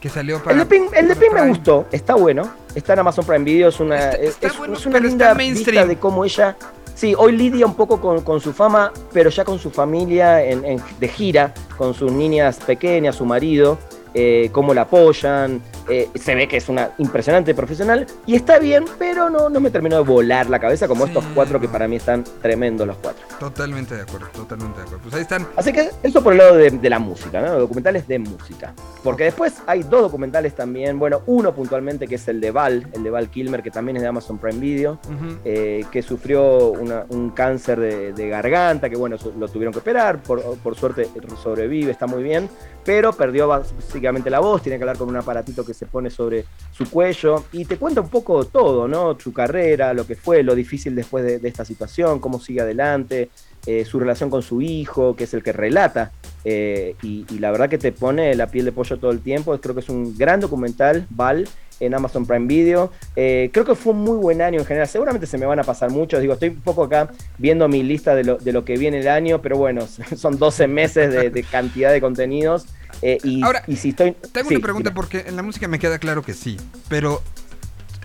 [0.00, 0.62] Que salió para.
[0.62, 2.50] El de el Pink me gustó, está bueno.
[2.74, 5.34] Está en Amazon Prime Video, es una, Está- es, está es- bueno, es una linda
[5.34, 6.56] vista de cómo ella.
[6.94, 10.64] Sí, hoy lidia un poco con, con su fama, pero ya con su familia en,
[10.64, 13.78] en- de gira, con sus niñas pequeñas, su marido,
[14.14, 15.62] eh, cómo la apoyan.
[15.90, 19.70] Eh, se ve que es una impresionante profesional y está bien, pero no, no me
[19.70, 22.96] terminó de volar la cabeza como Sí, estos cuatro que para mí están tremendos los
[22.98, 23.26] cuatro.
[23.38, 25.02] Totalmente de acuerdo, totalmente de acuerdo.
[25.02, 25.46] Pues ahí están.
[25.56, 27.58] Así que eso por el lado de, de la música, ¿no?
[27.58, 28.72] Documentales de música.
[29.02, 30.98] Porque después hay dos documentales también.
[30.98, 34.02] Bueno, uno puntualmente que es el de Val, el de Val Kilmer, que también es
[34.02, 34.98] de Amazon Prime Video,
[35.44, 40.22] eh, que sufrió una- un cáncer de, de garganta, que bueno, lo tuvieron que operar.
[40.22, 41.08] Por, por suerte
[41.42, 42.48] sobrevive, está muy bien.
[42.84, 46.44] Pero perdió básicamente la voz, tiene que hablar con un aparatito que se pone sobre
[46.72, 47.44] su cuello.
[47.52, 49.18] Y te cuenta un poco todo, ¿no?
[49.18, 53.30] Su carrera, lo que fue, lo difícil después de, esta situación, cómo sigue adelante
[53.66, 56.12] eh, su relación con su hijo, que es el que relata,
[56.44, 59.58] eh, y, la verdad que te pone la piel de pollo todo el tiempo.
[59.58, 61.48] Creo que es un gran documental, Val,
[61.80, 62.92] en Amazon Prime Video.
[63.16, 64.86] Eh, creo que fue un muy buen año en general.
[64.86, 66.20] Seguramente se me van a pasar muchos.
[66.20, 69.56] Digo, estoy un poco acá viendo mi lista de lo, que viene el año, pero
[69.56, 69.86] bueno,
[70.16, 72.66] son 12 meses de cantidad de contenidos.
[73.02, 74.16] Eh, y, Ahora, y si estoy.
[74.32, 76.56] Tengo sí, una pregunta porque en la música me queda claro que sí,
[76.88, 77.22] pero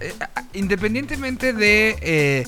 [0.01, 0.13] eh,
[0.53, 2.45] independientemente de eh,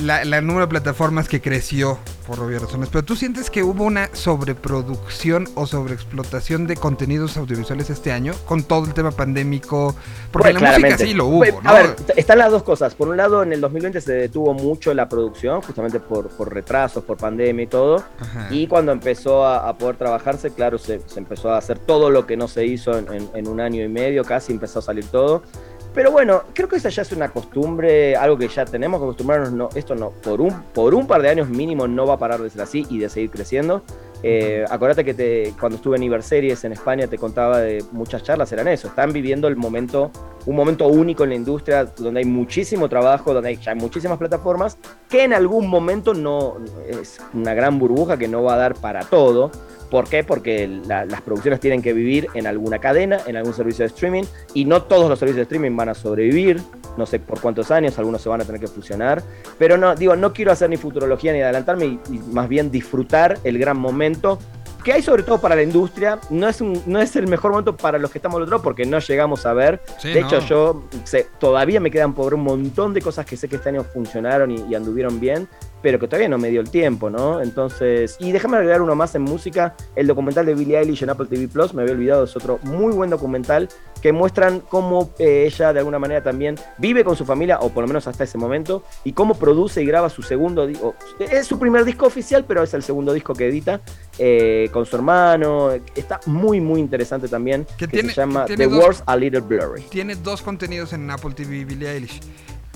[0.00, 2.88] la, la número de plataformas que creció por obvias razones.
[2.90, 8.62] Pero tú sientes que hubo una sobreproducción o sobreexplotación de contenidos audiovisuales este año con
[8.62, 9.94] todo el tema pandémico.
[10.32, 11.06] Porque Pues, la música claramente.
[11.06, 11.70] sí lo hubo, Pues, ¿no?
[11.70, 12.94] A ver, están las dos cosas.
[12.94, 17.04] Por un lado, en el 2020 se detuvo mucho la producción, justamente por, por retrasos,
[17.04, 18.02] por pandemia y todo.
[18.20, 18.48] Ajá.
[18.50, 22.26] Y cuando empezó a, a poder trabajarse, claro, se, se empezó a hacer todo lo
[22.26, 25.04] que no se hizo en, en- en un año y medio, casi empezó a salir
[25.06, 25.42] todo.
[25.92, 29.52] Pero bueno, creo que esa ya es una costumbre, algo que ya tenemos que acostumbrarnos.
[29.52, 32.40] No, esto no, por un, por un par de años mínimo no va a parar
[32.40, 33.82] de ser así y de seguir creciendo.
[34.22, 38.52] Eh, acuérdate que te, cuando estuve en Iberseries en España te contaba de muchas charlas,
[38.52, 38.88] eran eso.
[38.88, 40.10] Están viviendo el momento,
[40.46, 45.24] un momento único en la industria donde hay muchísimo trabajo, donde hay muchísimas plataformas, que
[45.24, 46.56] en algún momento no
[46.88, 49.50] es una gran burbuja que no va a dar para todo.
[49.90, 50.22] ¿Por qué?
[50.22, 54.22] Porque la- las producciones tienen que vivir en alguna cadena, en algún servicio de streaming,
[54.54, 56.62] y no todos los servicios de streaming van a sobrevivir,
[56.96, 59.20] no sé por cuántos años, algunos se van a tener que fusionar,
[59.58, 63.58] pero no, digo, no quiero hacer ni futurología ni adelantarme, y más bien disfrutar el
[63.58, 64.38] gran momento
[64.82, 67.76] que hay sobre todo para la industria, no es, un- no es el mejor momento
[67.76, 69.80] para los que estamos al otro lado porque no llegamos a ver.
[69.98, 70.46] Sí, de hecho, no.
[70.46, 73.84] yo sé, todavía me quedan por un montón de cosas que sé que este año
[73.84, 75.48] funcionaron y, y anduvieron bien,
[75.82, 77.40] pero que todavía no me dio el tiempo, ¿no?
[77.40, 81.26] Entonces, y déjame agregar uno más en música, el documental de Billie Eilish en Apple
[81.26, 83.68] TV Plus, me había olvidado, es otro muy buen documental
[84.02, 87.82] que muestran cómo eh, ella de alguna manera también vive con su familia, o por
[87.84, 90.94] lo menos hasta ese momento, y cómo produce y graba su segundo disco.
[91.18, 93.80] Es su primer disco oficial, pero es el segundo disco que edita
[94.18, 95.70] eh, con su hermano.
[95.94, 99.16] Está muy, muy interesante también, Que que, tiene- se llama tiene The dos- World's a
[99.16, 99.82] Little Blurry.
[99.82, 102.20] Tiene dos contenidos en Apple TV Billie Eilish.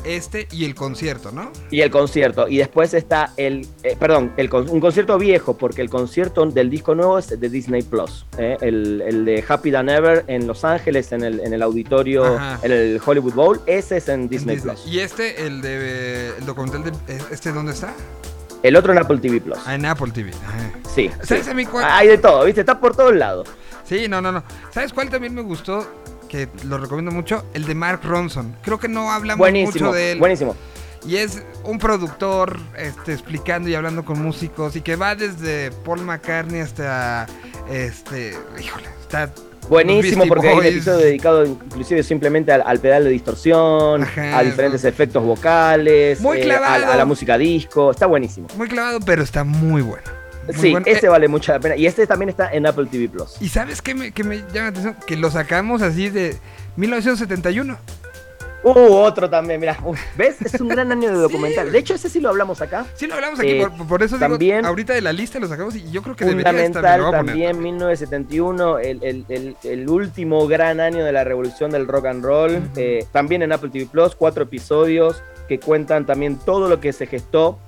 [0.05, 1.51] Este y el concierto, ¿no?
[1.71, 2.47] Y el concierto.
[2.49, 3.67] Y después está el.
[3.83, 7.83] eh, perdón, el, un concierto viejo, porque el concierto del disco nuevo es de Disney
[7.83, 8.27] Plus.
[8.39, 8.57] ¿eh?
[8.61, 12.61] El, el de Happy Than Ever en Los Ángeles, en el, en el auditorio, Ajá.
[12.63, 13.61] en el Hollywood Bowl.
[13.67, 14.77] Ese es en Disney, En Disney.
[14.77, 14.87] Plus.
[14.95, 16.93] Y este, el de el documental de
[17.31, 17.95] este dónde está?
[18.63, 19.59] El otro en Apple TV Plus.
[19.67, 20.31] Ah, en Apple TV.
[20.47, 20.73] Ajá.
[20.95, 21.11] Sí.
[21.23, 21.51] ¿Sabes sí.
[21.51, 21.85] a mí cuál?
[21.89, 22.61] Hay de todo, ¿viste?
[22.61, 23.49] Está por todos lados.
[23.85, 24.43] Sí, no, no, no.
[24.71, 25.87] ¿Sabes cuál también me gustó?
[26.35, 28.57] Que lo recomiendo mucho, el de Mark Ronson.
[28.63, 29.87] Creo que no hablamos Buenísimo.
[29.87, 30.19] mucho de él.
[30.19, 30.57] Buenísimo.
[31.07, 36.01] Y es un productor este, explicando y hablando con músicos y que va desde Paul
[36.01, 37.29] McCartney hasta
[37.71, 39.33] este, híjole, está
[39.69, 44.43] Buenísimo porque hay un episodio dedicado inclusive simplemente al, al pedal de distorsión, Ajá, a
[44.43, 47.93] diferentes efectos vocales, Muy eh, a, la música disco.
[47.93, 48.49] Está buenísimo.
[48.57, 50.03] muy clavado, pero está muy bueno.
[50.47, 50.87] Muy sí, bueno.
[50.87, 51.77] ese Eh, vale mucho la pena.
[51.77, 53.37] Y este también está en Apple TV Plus.
[53.41, 54.97] y sabes qué me, qué me llama la atención?
[55.07, 56.37] Que lo sacamos así de
[56.77, 57.79] 1971.
[58.67, 59.77] Uh, otro también, mira.
[60.17, 60.41] ¿Ves?
[60.41, 61.71] Es un gran año de documental.
[61.71, 62.87] De hecho, ese sí lo hablamos acá.
[62.95, 65.47] Sí lo hablamos aquí, Eh, por, por eso digo, también- ahorita de la lista lo
[65.49, 69.89] sacamos y yo creo que debería estar, me Fundamental también, 1971, el, el- el- el
[69.91, 72.63] último gran año de la revolución del rock and roll.
[72.77, 77.07] Eh, también en Apple TV Plus, cuatro episodios que cuentan también todo lo que se
[77.07, 77.59] gestó.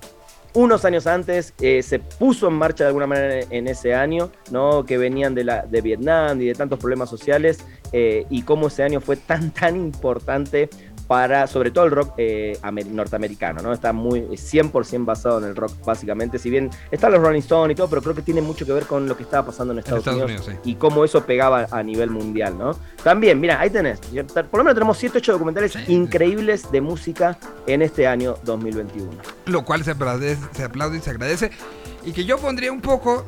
[0.56, 4.86] Unos años antes eh, se puso en marcha de alguna manera en, ese año, ¿no?
[4.86, 7.58] Que venían de, la, de Vietnam y de tantos problemas sociales,
[7.92, 10.70] eh, y cómo ese año fue tan, tan importante
[11.06, 13.72] para, sobre todo el rock eh, amer- norteamericano, ¿no?
[13.72, 16.38] Está muy 100% basado en el rock, básicamente.
[16.38, 18.86] Si bien están los Rolling Stones y todo, pero creo que tiene mucho que ver
[18.86, 21.82] con lo que estaba pasando en Estados, Estados Unidos, Unidos, y cómo eso pegaba a
[21.82, 22.76] nivel mundial, ¿no?
[23.04, 24.00] También, mira, ahí tenés.
[24.00, 25.84] Por lo menos tenemos 7, 8 documentales Sí.
[25.92, 29.10] increíbles de música en este año 2021.
[29.46, 31.50] lo cual se aplaude, se aplaude y se agradece.
[32.04, 33.24] Y que yo pondría un poco,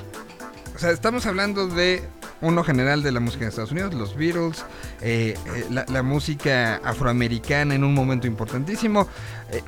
[0.74, 2.02] o sea, estamos hablando de
[2.40, 4.64] uno general de la música en Estados Unidos, los Beatles,
[5.00, 9.08] eh, eh, la, la música afroamericana en un momento importantísimo,
[9.50, 9.62] eh,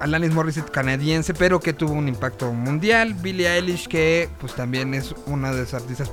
[0.00, 5.14] Alanis Morissette canadiense, pero que tuvo un impacto mundial, Billie Eilish, que pues también es
[5.26, 6.10] una de las artistas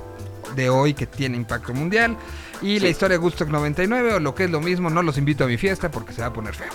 [0.54, 2.16] de hoy que tiene impacto mundial.
[2.62, 5.44] Y la historia de Gusto 99, o lo que es lo mismo, no los invito
[5.44, 6.68] a mi fiesta porque se va a poner feo.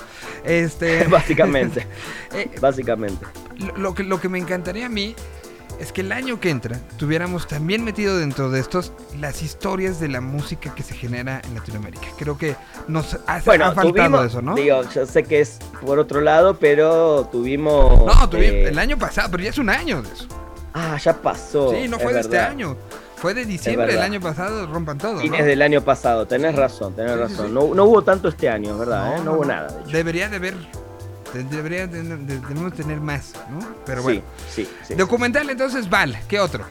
[0.44, 1.86] Este, Básicamente,
[2.34, 3.26] eh, básicamente.
[3.58, 5.16] lo, lo que, lo que me encantaría a mí
[5.80, 10.08] es que el año que entra tuviéramos también metido dentro de estos las historias de
[10.08, 12.08] la música que se genera en Latinoamérica.
[12.18, 12.56] Creo que
[12.88, 14.56] nos ha, Bueno, ha faltado tuvimos, eso, ¿no?
[14.56, 18.06] digo, yo sé que es por otro lado, pero tuvimos...
[18.06, 20.28] no, tuvimos eh, el año pasado, pero ya es un año de eso.
[20.74, 21.72] Ah, ya pasó.
[21.72, 22.76] sí, no es fue de este año.
[23.16, 25.20] Fue de diciembre del año pasado, rompan todo.
[25.20, 25.46] Fines ¿no?
[25.46, 27.48] del año pasado, tenés razón, tenés Sí, razón.
[27.48, 27.52] sí.
[27.54, 29.18] No, no hubo tanto este año, es ¿verdad?
[29.18, 29.22] eh?
[29.24, 29.92] No, hubo nada, de hecho.
[29.92, 30.54] Debería de haber.
[31.36, 33.60] De- Debería debemos tener más, ¿no?
[33.86, 34.22] Pero bueno.
[34.49, 34.95] Sí, sí, sí.
[34.95, 36.64] Documental entonces, Val, ¿qué otro?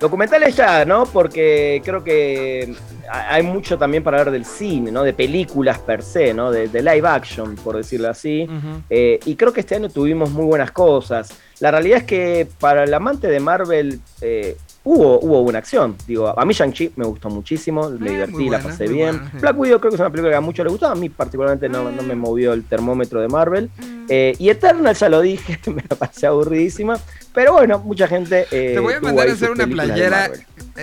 [0.00, 1.06] Documentales ya, ¿no?
[1.06, 2.74] Porque creo que
[3.10, 5.02] hay mucho también para hablar del cine, ¿no?
[5.02, 6.50] De películas per se, ¿no?
[6.50, 8.46] De, de live action, por decirlo así.
[8.90, 11.30] Eh, y creo que este año tuvimos muy buenas cosas.
[11.60, 15.96] La realidad es que para el amante de Marvel eh, hubo, hubo buena acción.
[16.06, 19.16] Digo, a mí Shang-Chi me gustó muchísimo, me Ah, divertí, la pasé bien.
[19.16, 19.38] buena, sí.
[19.38, 21.68] Black Widow creo que es una película que a muchos les gustó, a mí particularmente
[21.68, 23.70] no, no me movió el termómetro de Marvel.
[24.08, 26.98] Eh, y Eternal, ya lo dije, me pareció aburridísima.
[27.32, 28.46] Pero bueno, mucha gente.
[28.50, 30.30] eh, Te voy a mandar a hacer una de playera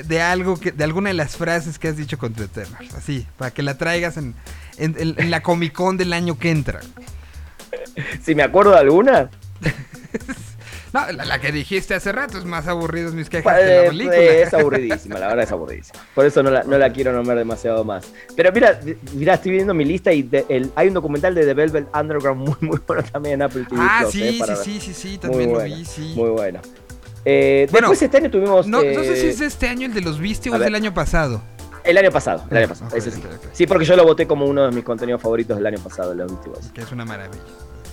[0.08, 2.88] de algo que, de alguna de las frases que has dicho contra Eternal.
[2.98, 4.34] Así, para que la traigas en,
[4.78, 6.80] en- en- en la Comic Con del año que entra.
[8.24, 9.30] Si me acuerdo de alguna,
[10.94, 13.90] No, la, la que dijiste hace rato es más aburridas mis quejas que eh, la
[13.90, 14.18] película.
[14.18, 16.00] eh, es aburridísima, la verdad es aburridísima.
[16.14, 18.06] Por eso no la, no la quiero nombrar demasiado más.
[18.36, 18.80] Pero mira,
[19.14, 22.42] mira, estoy viendo mi lista y de- el- hay un documental de The Velvet Underground
[22.48, 23.82] muy, muy bueno también en Apple TV.
[23.82, 26.14] ah, Plus, sí, eh, sí, para sí, sí, Muy también lo buena, vi, sí.
[26.16, 26.60] Muy bueno.
[27.24, 28.68] Eh, Bueno, después este año tuvimos.
[28.68, 30.76] No, no sé si eh, es este año el de los Viste o es del
[30.76, 31.42] año pasado.
[31.84, 33.22] El año pasado, el año Ah, pasado, ok, ese sí.
[33.54, 36.32] Sí, porque yo lo voté como uno de mis contenidos favoritos del año pasado, los
[36.32, 36.72] Beastie Boys.
[36.74, 37.42] Que es una maravilla.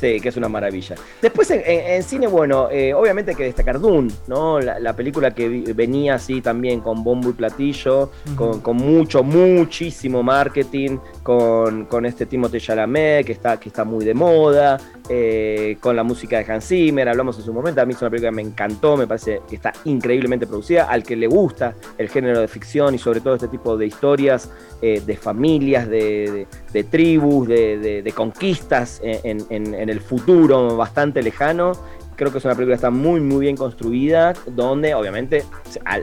[0.00, 0.94] Sí, que es una maravilla.
[1.20, 4.60] Después en, en- en cine, bueno, eh, obviamente hay que destacar Dune, ¿no?
[4.60, 9.24] La, la película que vi- venía así también con bombo y platillo, con, con mucho,
[9.24, 14.78] muchísimo marketing, con, con este Timothée Chalamet, que está, que está muy de moda,
[15.10, 18.08] eh, con la música de Hans Zimmer, hablamos en su momento, a mí es una
[18.08, 22.08] película que me encantó, me parece que está increíblemente producida, al que le gusta el
[22.08, 24.50] género de ficción y sobre todo este tipo de historias
[24.80, 26.46] eh, de familias, de,
[26.90, 31.72] tribus, de, conquistas en- en el futuro bastante lejano.
[32.18, 35.44] Creo que es una película que está muy, muy bien construida, donde obviamente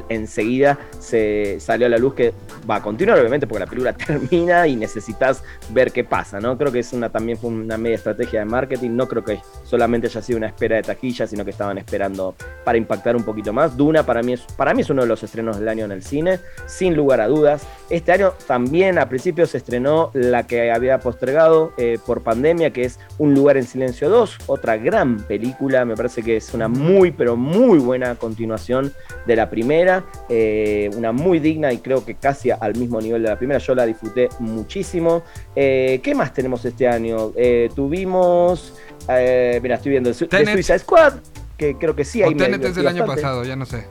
[0.07, 2.33] enseguida se salió a la luz que
[2.69, 6.57] va a continuar, obviamente, porque la película termina y necesitas ver qué pasa, ¿no?
[6.57, 10.07] Creo que es una, también fue una media estrategia de marketing, no creo que solamente
[10.07, 12.33] haya sido una espera de taquilla, sino que estaban esperando
[12.63, 13.75] para impactar un poquito más.
[13.75, 16.01] Duna para mí es, para mí es uno de los estrenos del año en el
[16.01, 17.67] cine, sin lugar a dudas.
[17.89, 22.85] Este año también a principio se estrenó la que había postergado eh, por pandemia, que
[22.85, 27.11] es Un lugar en silencio 2, otra gran película, me parece que es una muy,
[27.11, 28.93] pero muy buena continuación
[29.25, 33.29] de la primera, eh, una muy digna y creo que casi al mismo nivel de
[33.29, 35.23] la primera, yo la disfruté muchísimo.
[35.55, 37.31] Eh, ¿Qué más tenemos este año?
[37.35, 38.73] Eh, tuvimos,
[39.07, 40.53] mira, estoy viendo Tenet.
[40.53, 41.13] Suicide Squad,
[41.57, 43.85] que creo que sí, o ahí me Tenet es del año pasado, ya no sé.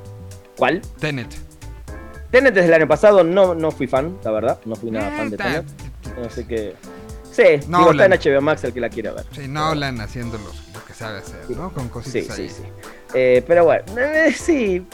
[0.56, 0.82] ¿Cuál?
[1.00, 1.28] Tenet.
[2.30, 4.58] Tenet desde el año pasado no, no fui fan, la verdad.
[4.64, 5.64] No fui nada fan de Tenet.
[6.26, 6.74] Así que.
[7.30, 9.24] Sí, No, digo, está en HBO Max el que la quiere ver.
[9.32, 11.72] Sí, Nolan haciendo los- lo que sabe hacer, ¿no?
[11.72, 12.48] Con cositas Sí, ahí.
[12.48, 12.68] sí, sí.
[13.14, 14.86] Eh, pero bueno, eh, sí.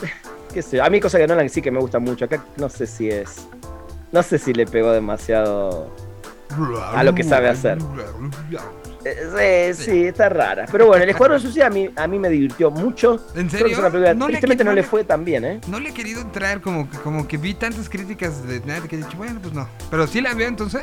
[0.53, 0.85] Qué sé yo.
[0.85, 2.25] A mí, cosa que Nolan sí que me gusta mucho.
[2.25, 3.47] Acá no sé si es.
[4.13, 5.89] No sé si le pegó demasiado.
[6.93, 7.79] A lo que sabe hacer.
[9.05, 10.67] Eh, sí, sí, está rara.
[10.71, 13.15] Pero bueno, el Escuadrón Suicida a mí, a mí me divirtió mucho.
[13.35, 13.73] ¿En Creo que serio?
[13.73, 15.61] es una película, No le tristemente qui- no le le- fue tan bien, ¿eh?
[15.69, 18.97] No le he querido entrar, como que, como que vi tantas críticas de nada que
[18.97, 19.69] he dicho, bueno, pues no.
[19.91, 20.83] Pero sí la veo entonces.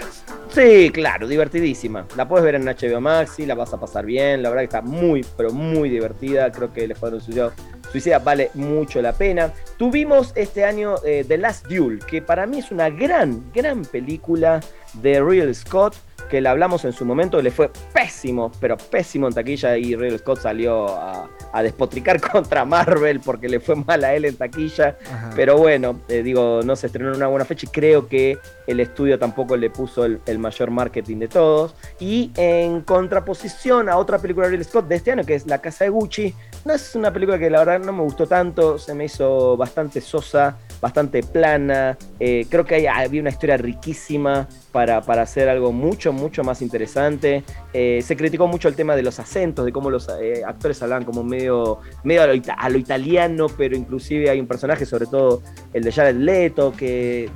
[0.50, 2.06] Sí, claro, divertidísima.
[2.16, 4.42] La puedes ver en HBO Max, sí, la vas a pasar bien.
[4.42, 6.52] La verdad que está muy, pero muy divertida.
[6.52, 7.52] Creo que el Escuadrón Suicida,
[7.92, 9.54] Suicida vale mucho la pena.
[9.78, 14.60] Tuvimos este año eh, The Last Duel, que para mí es una gran, gran película
[14.94, 15.96] de Real Scott,
[16.30, 20.18] que la hablamos en su momento, le fue pésimo, pero pésimo en taquilla y Real
[20.20, 24.98] Scott salió a, a despotricar contra Marvel porque le fue mal a él en taquilla.
[25.12, 25.32] Ajá.
[25.36, 28.38] Pero bueno, eh, digo, no se estrenó en una buena fecha y creo que
[28.68, 31.76] el estudio tampoco le puso el, el mayor marketing de todos.
[32.00, 35.60] Y en contraposición a otra película de Ridley Scott de este año, que es La
[35.60, 36.34] Casa de Gucci,
[36.66, 40.02] no es una película que la verdad no me gustó tanto, se me hizo bastante
[40.02, 41.98] sosa, bastante plana.
[42.20, 47.44] eh, creo que había una historia riquísima para, para hacer algo mucho, mucho más interesante.
[47.74, 51.04] Eh, se criticó mucho el tema de los acentos, de cómo los eh, actores hablan
[51.04, 55.42] como medio, medio a lo italiano, pero inclusive hay un personaje, sobre todo
[55.74, 57.30] el de Jared Leto, que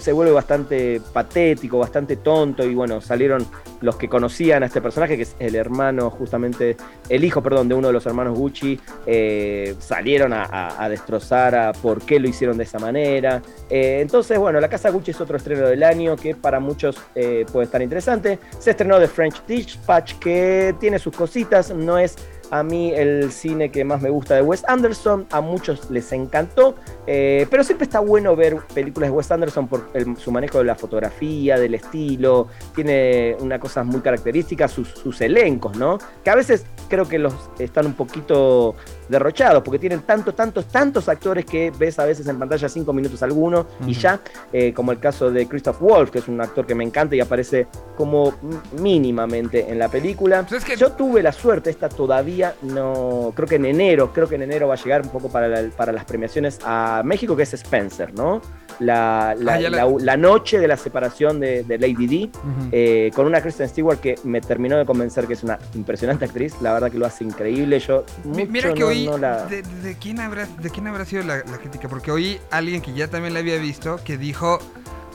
[0.00, 3.46] se, vuelve bastante patético, bastante tonto, y bueno, salieron
[3.80, 6.76] los que conocían a este personaje, que es el hermano, justamente,
[7.08, 12.02] el hijo, perdón, de uno de los hermanos Gucci, eh, salieron a destrozar a por
[12.02, 13.42] qué lo hicieron de esa manera.
[13.68, 17.46] Eh, entonces, bueno, La Casa Gucci es otro estreno del año que para muchos eh,
[17.50, 18.38] puede estar interesante.
[18.58, 22.16] Se estrenó The French Dispatch, que tiene sus cositas, no es
[22.50, 26.74] a mí el cine que más me gusta de Wes Anderson, a muchos les encantó,
[27.06, 30.74] eh, pero siempre está bueno ver películas de Wes Anderson por su manejo de la
[30.74, 35.98] fotografía, del estilo, tiene una cosa muy característica, sus elencos, ¿no?
[36.24, 38.74] Que a veces creo que los están un poquito
[39.10, 43.22] derrochados, porque tienen tantos, tantos, tantos actores que ves a veces en pantalla cinco minutos
[43.22, 44.20] alguno y ya,
[44.52, 47.20] eh, como el caso de Christoph Wolf, que es un actor que me encanta y
[47.20, 47.66] aparece
[47.96, 48.32] como
[48.80, 50.42] mínimamente en la película.
[50.48, 54.28] Pues es que- Yo tuve la suerte, esta todavía no, creo que en enero, creo
[54.28, 57.36] que en enero va a llegar un poco para, la- para las premiaciones a México,
[57.36, 58.40] que es Spencer, ¿no?
[58.80, 62.30] La, la, Ah, la- noche de la separación de, de Lady D,
[62.72, 66.54] eh, con una Kristen Stewart que me terminó de convencer que es una impresionante actriz,
[66.62, 69.06] la verdad que lo hace increíble, yo mucho Mira que no- oí.
[69.06, 71.88] no la- De, de quién habrá, ¿De quién habrá sido la, crítica?
[71.88, 74.58] Porque oí a alguien que ya también la había visto que dijo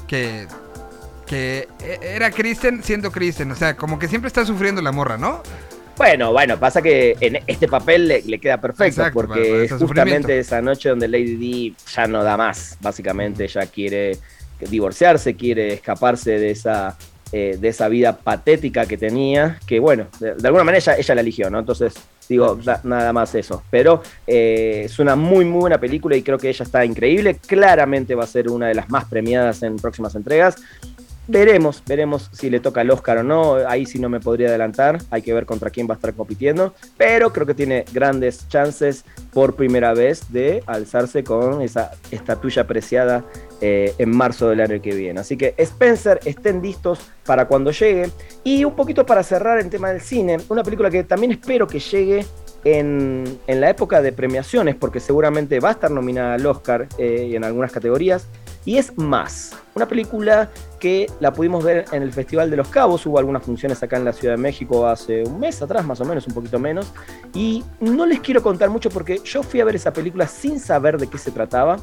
[0.08, 0.48] que.
[1.26, 3.52] Que e- era Kristen siendo Kristen.
[3.52, 5.42] O sea, como que siempre está sufriendo la morra, ¿no?
[5.98, 10.62] Bueno, bueno, pasa que en este papel le, le queda perfecto, Exacto, porque justamente esa
[10.62, 11.36] noche donde Lady
[11.70, 14.18] D ya no da más, básicamente ya quiere
[14.70, 16.98] divorciarse, quiere escaparse de esa,
[17.32, 21.16] eh, de esa vida patética que tenía, que bueno, de, de alguna manera ella, ella
[21.16, 21.60] la eligió, ¿no?
[21.60, 21.94] Entonces,
[22.28, 23.64] digo, da- nada más eso.
[23.70, 28.16] Pero eh, es una muy, muy buena película y creo que ella está increíble, claramente
[28.16, 30.56] va a ser una de las más premiadas en próximas entregas.
[31.28, 33.56] Veremos, veremos si le toca el Oscar o no.
[33.68, 35.00] Ahí sí no me podría adelantar.
[35.10, 36.74] Hay que ver contra quién va a estar compitiendo.
[36.98, 43.26] Pero creo que tiene grandes chances por primera vez de alzarse con esa estatuilla preciada
[43.62, 45.20] eh, en marzo del año que viene.
[45.20, 48.12] Así que Spencer, estén listos para cuando llegue.
[48.44, 51.80] Y un poquito para cerrar el tema del cine, una película que también espero que
[51.80, 52.26] llegue
[52.64, 57.32] en, en la época de premiaciones, porque seguramente va a estar nominada al Oscar eh,
[57.34, 58.28] en algunas categorías.
[58.66, 63.06] Y es Más, una película que la pudimos ver en el Festival de los Cabos.
[63.06, 66.06] Hubo algunas funciones acá en la Ciudad de México hace un mes atrás, más o
[66.06, 66.92] menos, un poquito menos.
[67.34, 70.98] Y no les quiero contar mucho porque yo fui a ver esa película sin saber
[70.98, 71.78] de qué se trataba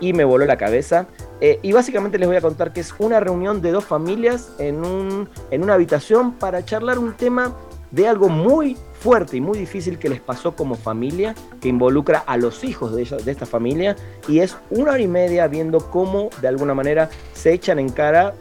[0.00, 1.06] y me voló la cabeza.
[1.40, 4.84] Eh, y básicamente les voy a contar que es una reunión de dos familias en,
[4.84, 7.54] un, en una habitación para charlar un tema
[7.90, 12.38] de algo muy fuerte y muy difícil que les pasó como familia, que involucra a
[12.38, 13.96] los hijos de, ella- de esta familia,
[14.28, 18.32] y es una hora y media viendo cómo de alguna manera se echan en cara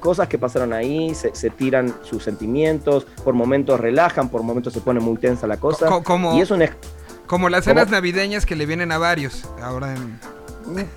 [0.00, 4.80] cosas que pasaron ahí, se, se tiran sus sentimientos, por momentos relajan, por momentos se
[4.80, 5.86] pone muy tensa la cosa.
[5.86, 6.64] Co- como- y es un,
[7.26, 9.44] Como las cenas navideñas que le vienen a varios.
[9.62, 10.18] Ahora en.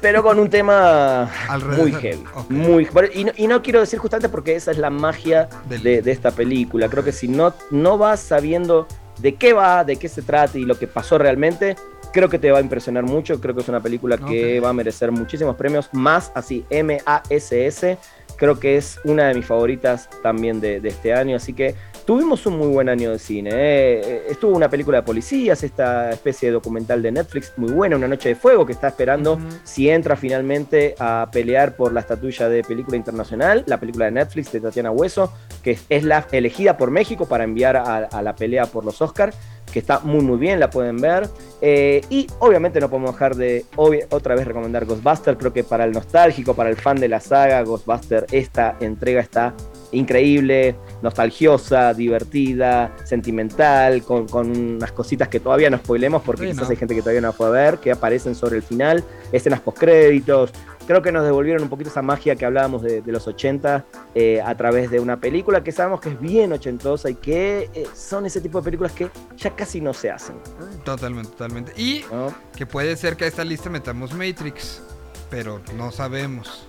[0.01, 1.89] pero con un tema Alrededor.
[1.89, 2.23] muy heavy.
[2.47, 6.11] Muy, y, no, y no quiero decir justamente porque esa es la magia de, de
[6.11, 6.87] esta película.
[6.87, 8.87] Creo que si no, no vas sabiendo
[9.21, 11.75] de qué va, de qué se trata y lo que pasó realmente,
[12.11, 13.39] creo que te va a impresionar mucho.
[13.39, 17.97] Creo que es una película que va a merecer muchísimos premios, más así, M-A-S-S.
[18.35, 21.75] Creo que es una de mis favoritas también de, de este año, así que
[22.09, 23.51] tuvimos un muy buen año de cine.
[23.53, 24.01] ¿eh?
[24.03, 28.07] Eh, Estuvo una película de policías, esta especie de documental de Netflix muy buena, Una
[28.07, 32.63] Noche de Fuego, que está esperando si entra finalmente a pelear por la estatuilla de
[32.63, 35.31] película internacional, la película de Netflix de Tatiana Hueso,
[35.61, 39.37] que es la elegida por México para enviar a, a la pelea por los Oscars,
[39.71, 41.29] que está muy muy bien, la pueden ver.
[41.61, 43.65] Eh, y obviamente no podemos dejar de
[44.09, 47.61] otra vez recomendar Ghostbuster, creo que para el nostálgico, para el fan de la saga,
[47.61, 49.53] Ghostbuster, esta entrega está
[49.91, 56.63] increíble, nostalgiosa, divertida, sentimental, con, con unas cositas que todavía no spoilemos porque Sí, quizás
[56.63, 56.69] no.
[56.71, 60.51] hay gente que todavía no fue a ver, que aparecen sobre el final, escenas postcréditos.
[60.87, 63.85] Creo que nos devolvieron un poquito esa magia que hablábamos de, de los 80
[64.15, 67.85] eh, a través de una película que sabemos que es bien ochentosa y que eh,
[67.93, 70.35] son ese tipo de películas que ya casi no se hacen.
[70.83, 71.73] Totalmente, totalmente.
[71.79, 72.33] Y ¿no?
[72.55, 74.81] que puede ser que a esta lista metamos Matrix.
[75.29, 76.65] Pero no sabemos.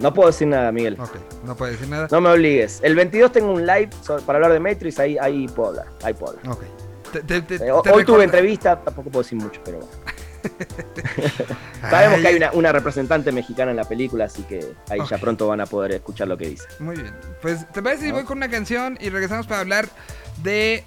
[0.00, 0.96] No puedo decir nada, Miguel.
[0.98, 1.14] Ok,
[1.44, 2.08] no puede decir nada.
[2.10, 2.80] No me obligues.
[2.82, 3.90] El 22 tengo un live
[4.26, 5.86] para hablar de Matrix, ahí, ahí puedo hablar.
[6.02, 6.52] Ahí puedo hablar.
[6.56, 6.62] Ok.
[7.12, 9.92] Te- te- te- Eh, hoy tuve entrevista, tampoco puedo decir mucho, pero bueno.
[11.90, 15.18] Sabemos Ay, que hay una, una representante mexicana en la película, así que ahí ya
[15.18, 16.64] pronto van a poder escuchar lo que dice.
[16.78, 17.14] Muy bien.
[17.42, 18.14] Pues, ¿te parece si ¿No?
[18.16, 19.86] voy con una canción y regresamos para hablar
[20.42, 20.82] de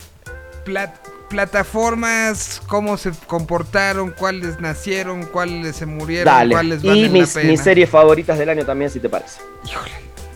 [0.65, 0.93] plat-
[1.33, 6.53] plataformas, cómo se comportaron, cuáles nacieron, cuáles se murieron, Dale.
[6.53, 7.51] cuáles Y valen mis, la pena?
[7.51, 9.41] mis series favoritas del año también, si te parece.
[9.65, 9.91] Híjole,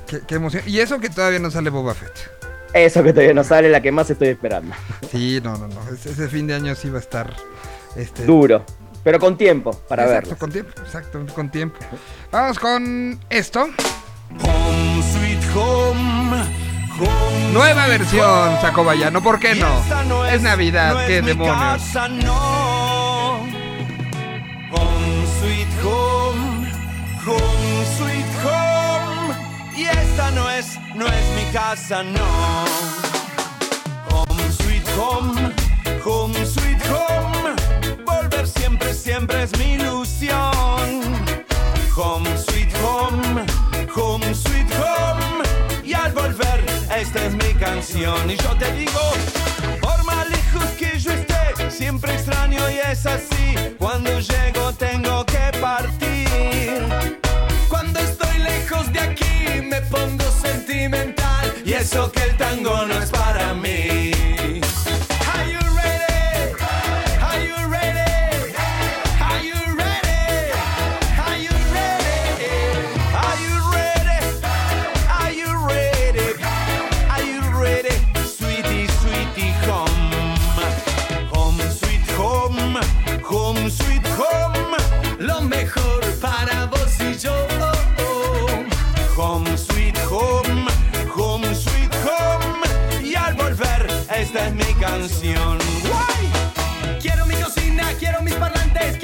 [0.07, 0.63] qué, qué emoción.
[0.65, 2.11] Y eso que todavía no sale Boba Fett.
[2.73, 4.75] Eso que todavía no sale, la que más estoy esperando.
[5.11, 5.79] Sí, no, no, no.
[5.93, 7.33] Ese, ese fin de año sí va a estar.
[7.95, 8.65] Este, Duro.
[9.03, 10.39] Pero con tiempo para exacto, verlo.
[10.39, 11.77] con tiempo, exacto, con tiempo.
[12.31, 13.69] Vamos con esto.
[14.43, 16.66] Home sweet home.
[17.53, 18.61] Nueva versión, home.
[18.61, 19.11] Sacobaya.
[19.11, 19.83] ¿Por qué no?
[20.07, 21.55] no Es Navidad, no es qué mi demonios.
[21.57, 23.41] casa, no.
[24.71, 26.67] Home sweet home.
[27.25, 29.35] Home sweet home.
[29.75, 32.65] Y esta no es, no es mi casa, no.
[34.11, 35.53] Home sweet home.
[36.03, 37.55] Home sweet home.
[38.05, 41.17] Volver siempre, siempre es mi ilusión.
[41.95, 43.45] Home sweet home,
[43.95, 45.46] home sweet home.
[47.17, 48.29] Esta es mi canción.
[48.29, 49.01] Y yo te digo,
[49.81, 53.55] por más lejos que yo esté, siempre extraño y es así.
[53.79, 56.87] Cuando llego tengo que partir.
[57.69, 61.53] Cuando estoy lejos de aquí me pongo sentimental.
[61.65, 64.16] Y eso que el tango no es para mí.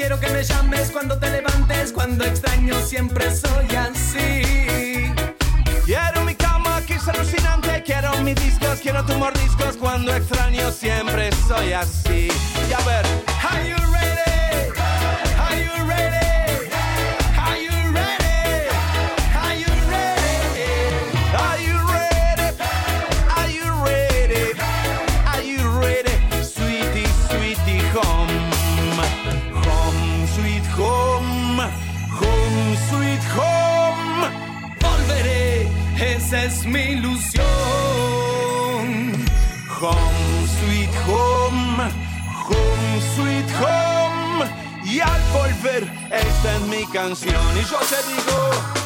[0.03, 5.13] Quiero que me llames cuando te levantes, cuando extraño siempre soy así.
[5.85, 11.29] Quiero mi cama que es alucinante, quiero mis discos, quiero tu mordiscos, cuando extraño siempre
[11.47, 12.27] soy así.
[12.69, 13.05] Y a ver,
[47.07, 47.57] canción.
[47.57, 48.82] Y yo te digo,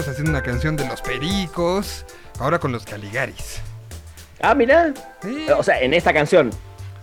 [0.00, 2.04] Haciendo una canción de los Pericos.
[2.40, 3.60] Ahora con los Caligaris.
[4.40, 4.92] Ah, mira.
[5.22, 5.46] Sí.
[5.56, 6.50] O sea, en esta canción.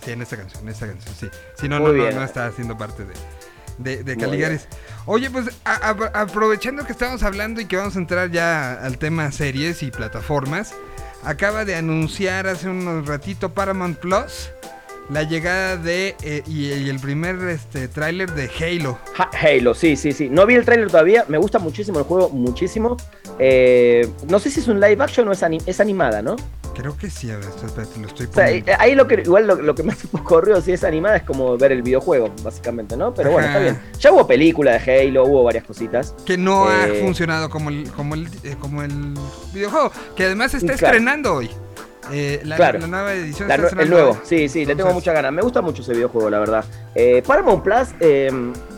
[0.04, 1.28] Sí, en esta canción, en esta canción, sí.
[1.58, 3.04] Si no, no, no, no está haciendo parte
[3.78, 4.66] de, de, Caligaris.
[5.06, 8.98] Oye, pues a- a- aprovechando que estamos hablando y que vamos a entrar ya al
[8.98, 10.74] tema series y plataformas,
[11.24, 14.50] acaba de anunciar hace unos ratito Paramount Plus
[15.10, 18.98] la llegada de eh, y, y el primer este tráiler de Halo.
[19.18, 20.28] Ha- Halo, sí, sí, sí.
[20.30, 21.24] No vi el tráiler todavía.
[21.28, 22.96] Me gusta muchísimo el juego, muchísimo.
[23.38, 26.36] Eh, no sé si es un live action o es, ani- es animada, ¿no?
[26.74, 28.72] Creo que sí, a ver, espérate, lo estoy O sea, poniendo.
[28.78, 31.16] ahí lo que igual lo, lo que me hace un poco ruido si es animada
[31.16, 33.12] es como ver el videojuego, básicamente, ¿no?
[33.12, 33.58] Pero bueno, Ajá.
[33.58, 33.92] está bien.
[34.00, 36.14] Ya hubo película de Halo, hubo varias cositas.
[36.24, 39.14] que no ha eh, funcionado como el, como el, como el
[39.52, 40.96] videojuego, que además se está Claro.
[40.96, 41.50] estrenando hoy.
[42.10, 42.80] Eh, la, Claro.
[42.80, 45.32] la nueva edición La está nue- el nuevo, sí, sí, le tengo muchas ganas.
[45.32, 46.64] Me gusta mucho ese videojuego, la verdad.
[46.94, 48.28] Eh, Paramount Plus, eh,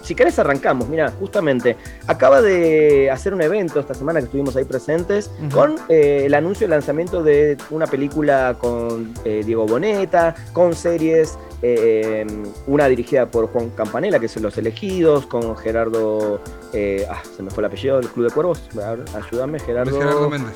[0.02, 1.76] si querés arrancamos, mira, justamente,
[2.06, 6.66] acaba de hacer un evento esta semana que estuvimos ahí presentes con eh, el anuncio
[6.66, 12.26] y lanzamiento de una película con eh, Diego Boneta, con series, eh,
[12.66, 16.40] una dirigida por Juan Campanella, que es Los Elegidos, con Gerardo,
[17.08, 18.62] ah, se me fue el apellido del Club de Cuervos,
[19.14, 19.98] ayúdame, Luis Gerardo.
[19.98, 20.54] Gerardo Méndez.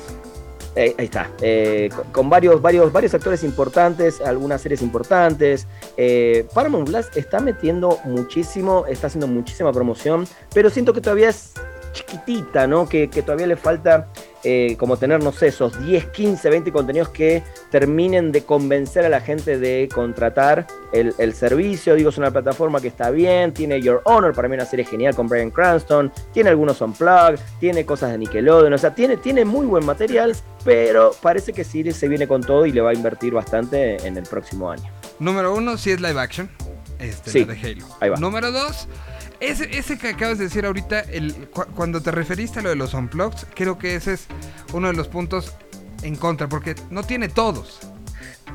[0.75, 5.67] Eh, ahí está, eh, con, varios, varios, varios actores importantes, algunas series importantes.
[5.97, 11.53] Eh, Paramount Plus está metiendo muchísimo, está haciendo muchísima promoción, pero siento que todavía es
[11.91, 12.87] chiquitita, ¿no?
[12.87, 14.07] Que, que todavía le falta
[14.43, 19.09] eh, como tener, no sé, esos 10, 15, 20 contenidos que terminen de convencer a
[19.09, 21.95] la gente de contratar el, el servicio.
[21.95, 25.15] Digo, es una plataforma que está bien, tiene Your Honor, para mí una serie genial
[25.15, 29.65] con Brian Cranston, tiene algunos unplugged, tiene cosas de Nickelodeon, o sea, tiene, tiene muy
[29.65, 33.33] buen material, pero parece que Siri se viene con todo y le va a invertir
[33.33, 34.89] bastante en el próximo año.
[35.19, 36.49] Número uno, sí es live action.
[36.97, 37.85] Este, Sí, la de Halo.
[37.99, 38.17] ahí va.
[38.17, 38.87] Número dos,
[39.39, 42.93] ese, que acabas de decir ahorita, el, cu- cuando te referiste a lo de los
[42.93, 44.27] unplugged, creo que ese es
[44.73, 45.53] uno de los puntos
[46.01, 47.79] en contra, porque no tiene todos.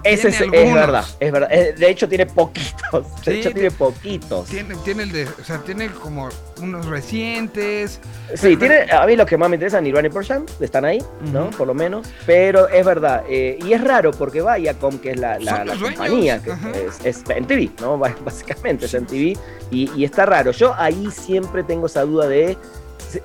[0.05, 1.49] Ese es, es verdad, es verdad.
[1.53, 3.25] Eh, De hecho, tiene poquitos.
[3.25, 4.47] De Sí, hecho, tiene poquitos.
[4.49, 6.29] Tiene, tiene el de, o sea, tiene como
[6.61, 8.01] unos recientes.
[8.35, 11.03] Sí, tiene, a mí los que más me interesan, Nirvana y Pearl Jam, están ahí,
[11.33, 11.51] ¿no?
[11.51, 12.07] Por lo menos.
[12.27, 16.51] Pero es verdad, eh, y es raro porque Viacom, que es la, la, compañía, que
[16.87, 17.99] es, es en TV, ¿no?
[18.25, 19.37] Básicamente es en TV,
[19.71, 20.51] y, y está raro.
[20.53, 22.57] Yo ahí siempre tengo esa duda de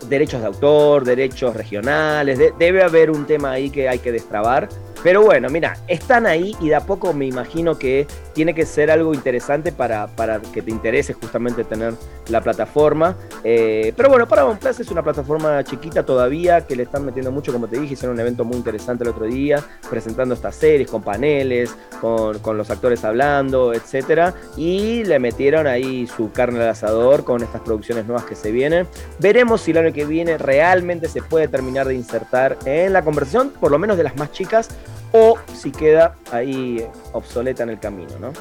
[0.07, 4.69] derechos de autor, derechos regionales, de- debe haber un tema ahí que hay que destrabar.
[5.01, 8.91] Pero bueno, mira, están ahí y de a poco me imagino que tiene que ser
[8.91, 11.93] algo interesante para, para que te interese justamente tener
[12.27, 13.15] la plataforma.
[13.45, 17.53] Eh, pero bueno, Paramount Plus es una plataforma chiquita todavía que le están metiendo mucho,
[17.53, 21.01] como te dije, hicieron un evento muy interesante el otro día, presentando estas series con
[21.01, 27.23] paneles, con, con los actores hablando, etcétera, y le metieron ahí su carne al asador
[27.23, 28.85] con estas producciones nuevas que se vienen.
[29.19, 33.51] Veremos si el año que viene realmente se puede terminar de insertar en la conversación,
[33.59, 34.69] por lo menos de las más chicas,
[35.11, 38.31] o si queda ahí obsoleta en el camino, ¿no?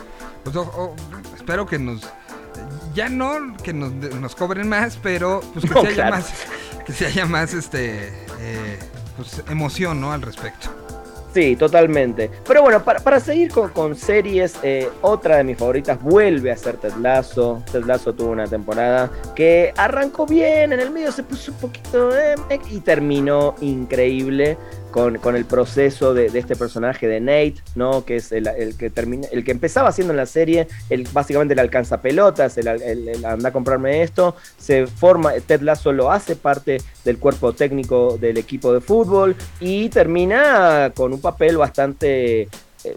[0.45, 0.95] Pues, o- o-
[1.37, 2.03] espero que nos.
[2.95, 6.17] Ya no que nos, nos cobren más, pero pues que No, se haya claro.
[6.17, 6.33] más.
[6.85, 8.09] Que se haya más este.
[8.41, 8.79] eh,
[9.17, 10.13] pues emoción, ¿no?
[10.13, 10.69] Al respecto.
[11.39, 12.29] Sí, totalmente.
[12.45, 16.57] Pero bueno, para, para seguir con, con series, eh, otra de mis favoritas vuelve a
[16.57, 17.63] ser Ted Lasso.
[17.71, 22.11] Ted Lasso tuvo una temporada que arrancó bien, en el medio se puso un poquito
[22.19, 22.35] eh,
[22.73, 24.59] y terminó increíble
[24.91, 28.05] con, el proceso de, este personaje de Nate, ¿no?
[28.05, 31.61] Que es el, que termina, el que empezaba haciendo en la serie, el, básicamente el
[31.61, 37.19] alcanza pelotas, el, anda a comprarme esto, se forma, Ted Lasso lo hace parte del
[37.19, 42.97] cuerpo técnico del equipo de fútbol y termina con un papel bastante eh,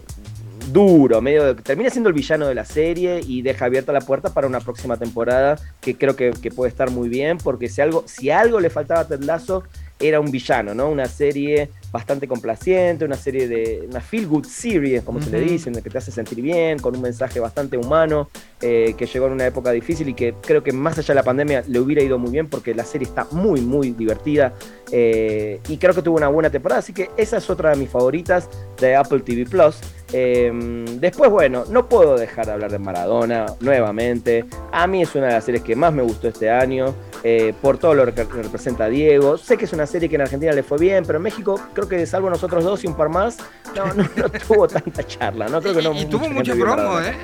[0.72, 4.46] duro, medio termina siendo el villano de la serie y deja abierta la puerta para
[4.46, 8.30] una próxima temporada que creo que, que puede estar muy bien porque si algo, si
[8.30, 9.64] algo le faltaba a Ted Lasso
[9.98, 10.88] era un villano, ¿no?
[10.88, 13.86] Una serie bastante complaciente, una serie de.
[13.88, 17.02] una feel good series, como se le dicen, que te hace sentir bien, con un
[17.02, 18.30] mensaje bastante humano,
[18.62, 21.22] eh, que llegó en una época difícil y que creo que más allá de la
[21.22, 24.54] pandemia le hubiera ido muy bien porque la serie está muy, muy divertida
[24.94, 27.88] eh, y creo que tuvo una buena temporada, así que esa es otra de mis
[27.90, 28.48] favoritas
[28.78, 29.76] de Apple TV Plus.
[30.12, 30.52] Eh,
[31.00, 34.44] después, bueno, no puedo dejar de hablar de Maradona nuevamente.
[34.70, 36.94] A mí es una de las series que más me gustó este año,
[37.24, 39.38] eh, por todo lo que representa Diego.
[39.38, 41.88] Sé que es una serie que en Argentina le fue bien, pero en México creo
[41.88, 43.38] que salvo nosotros dos y un par más,
[43.74, 45.48] no, no, no tuvo tanta charla.
[45.48, 45.94] No creo que no.
[45.94, 47.00] y, y tuvo vio promo.
[47.00, 47.14] ¿eh?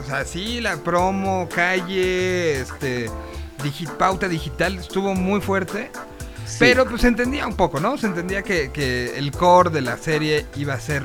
[0.00, 3.10] O sea, sí, la promo, calle, este.
[3.64, 5.90] digi- pauta digital estuvo muy fuerte.
[6.48, 6.56] Sí.
[6.60, 7.98] Pero pues se entendía un poco, ¿no?
[7.98, 11.02] Se entendía que, que el core de la serie iba a ser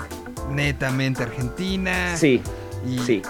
[0.51, 2.15] netamente argentina.
[2.15, 2.41] Sí,
[2.87, 3.21] Y, sí.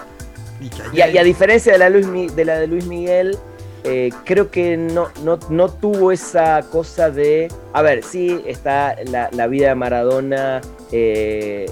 [0.62, 2.68] y que Y a, allá- y a diferencia de la, Luis Mi- de la de
[2.68, 3.38] Luis Miguel,
[3.84, 7.50] eh, creo que no, no, no tuvo esa cosa de.
[7.74, 10.62] A ver, sí está la, la vida de Maradona,
[10.92, 11.66] eh,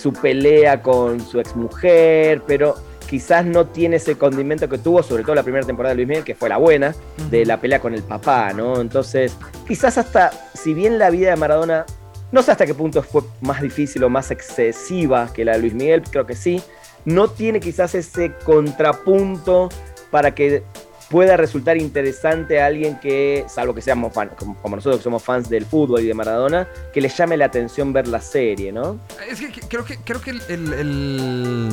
[0.00, 2.74] su pelea con su exmujer, pero
[3.12, 6.24] quizás no tiene ese condimento que tuvo, sobre todo la primera temporada de Luis Miguel,
[6.24, 6.94] que fue la buena,
[7.30, 8.80] de la pelea con el papá, ¿no?
[8.80, 9.36] Entonces,
[9.68, 11.84] quizás hasta, si bien la vida de Maradona,
[12.30, 15.74] no sé hasta qué punto fue más difícil o más excesiva que la de Luis
[15.74, 16.62] Miguel, creo que sí,
[17.04, 19.68] no tiene quizás ese contrapunto
[20.10, 20.62] para que
[21.10, 25.22] pueda resultar interesante a alguien que, salvo que seamos fan, como, como nosotros que somos
[25.22, 28.98] fans del fútbol y de Maradona, que le llame la atención ver la serie, ¿no?
[29.30, 31.68] Es que, que- creo que creo que el, el, el-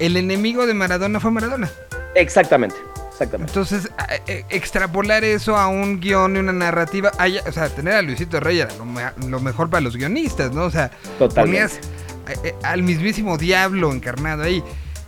[0.00, 1.70] el enemigo de Maradona fue Maradona.
[2.16, 2.74] Exactamente,
[3.12, 3.50] exactamente.
[3.52, 3.88] Entonces,
[4.26, 8.40] e- extrapolar eso a un guion y una narrativa, hay- o sea, tener a Luisito
[8.40, 10.64] Rey era lo, me- lo mejor para los guionistas, ¿no?
[10.64, 11.68] O sea, Totalmente.
[11.78, 11.80] ponías
[12.28, 14.62] eh, eh, al mismísimo diablo encarnado ahí.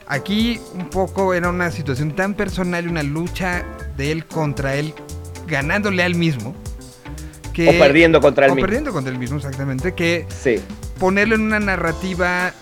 [0.06, 3.64] Aquí un poco era una situación tan personal y una lucha
[3.96, 4.94] de él contra él,
[5.46, 6.54] ganándole al mismo.
[7.52, 8.66] Que, o perdiendo contra el o mismo.
[8.66, 9.94] perdiendo contra el mismo, exactamente.
[9.94, 10.56] Que Sí.
[10.98, 12.52] ponerlo en una narrativa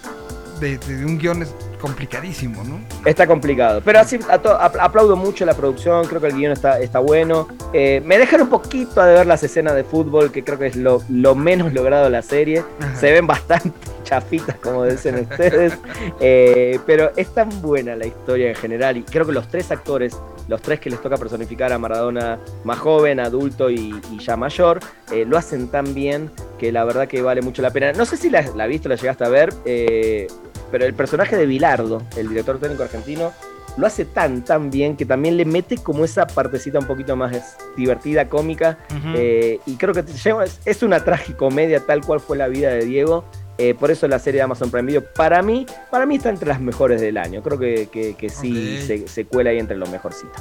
[0.60, 1.48] de, de un guion es
[1.80, 2.80] complicadísimo, ¿no?
[3.04, 3.80] Está complicado.
[3.84, 7.48] Pero así aplaudo mucho la producción, creo que el guion está, está bueno.
[7.72, 10.76] Eh, me dejan un poquito de ver las escenas de fútbol, que creo que es
[10.76, 12.64] lo, lo menos logrado de la serie.
[12.80, 12.96] Ajá.
[12.96, 13.72] Se ven bastante
[14.04, 15.76] chafitas, como dicen ustedes.
[16.22, 18.96] Eh, pero es tan buena la historia en general.
[18.96, 20.16] Y creo que los tres actores,
[20.50, 24.80] los tres que les toca personificar a Maradona más joven, adulto y, y ya mayor,
[25.12, 27.92] eh, lo hacen tan bien que la verdad que vale mucho la pena.
[27.92, 30.26] No sé si la, la viste, la llegaste a ver, eh,
[30.70, 33.32] pero el personaje de Bilardo, el director técnico argentino,
[33.76, 37.56] lo hace tan, tan bien que también le mete como esa partecita un poquito más
[37.76, 38.78] divertida, cómica.
[39.16, 42.70] eh, y creo que te lleva- es, es una tragicomedia tal cual fue la vida
[42.70, 43.24] de Diego.
[43.68, 46.48] Eh, por eso la serie de Amazon Prime Video, para mí, para mí está entre
[46.48, 47.42] las mejores del año.
[47.42, 50.32] Creo que, que- que sí se, se cuela ahí entre lo mejorcito.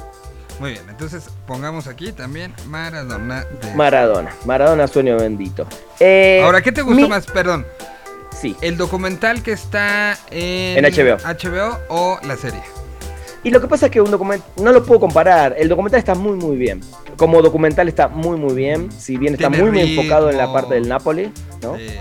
[0.58, 3.74] Muy bien, entonces pongamos aquí también Maradona de...
[3.74, 5.66] Maradona, Maradona Sueño Bendito.
[5.98, 7.26] Eh, Ahora, ¿qué te gustó mi- más?
[7.26, 7.64] Perdón,
[8.38, 8.54] Sí.
[8.62, 10.82] ¿el documental que está en...
[10.82, 11.16] En HBO.
[11.18, 12.60] HBO o la serie?
[13.42, 16.14] Y lo que pasa es que un documental, no lo puedo comparar, el documental está
[16.14, 16.80] muy muy bien.
[17.16, 20.52] Como documental está muy muy bien, si bien está Tiene muy muy enfocado en la
[20.52, 21.32] parte del Napoli,
[21.62, 21.76] ¿no?
[21.76, 22.00] Eh,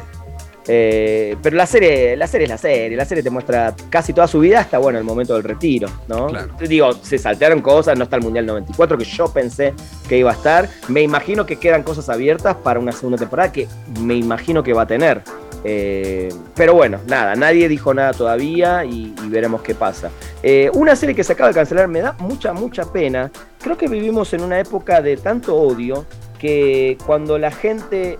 [0.67, 4.27] Eh, pero la serie, la serie es la serie, la serie te muestra casi toda
[4.27, 6.27] su vida hasta bueno el momento del retiro, ¿no?
[6.27, 6.53] Claro.
[6.59, 9.73] Digo, se saltearon cosas, no está el Mundial 94 que yo pensé
[10.07, 10.69] que iba a estar.
[10.87, 13.67] Me imagino que quedan cosas abiertas para una segunda temporada que
[14.01, 15.21] me imagino que va a tener.
[15.63, 20.09] Eh, pero bueno, nada, nadie dijo nada todavía y, y veremos qué pasa.
[20.41, 23.31] Eh, una serie que se acaba de cancelar me da mucha, mucha pena.
[23.61, 26.05] Creo que vivimos en una época de tanto odio
[26.39, 28.17] que cuando la gente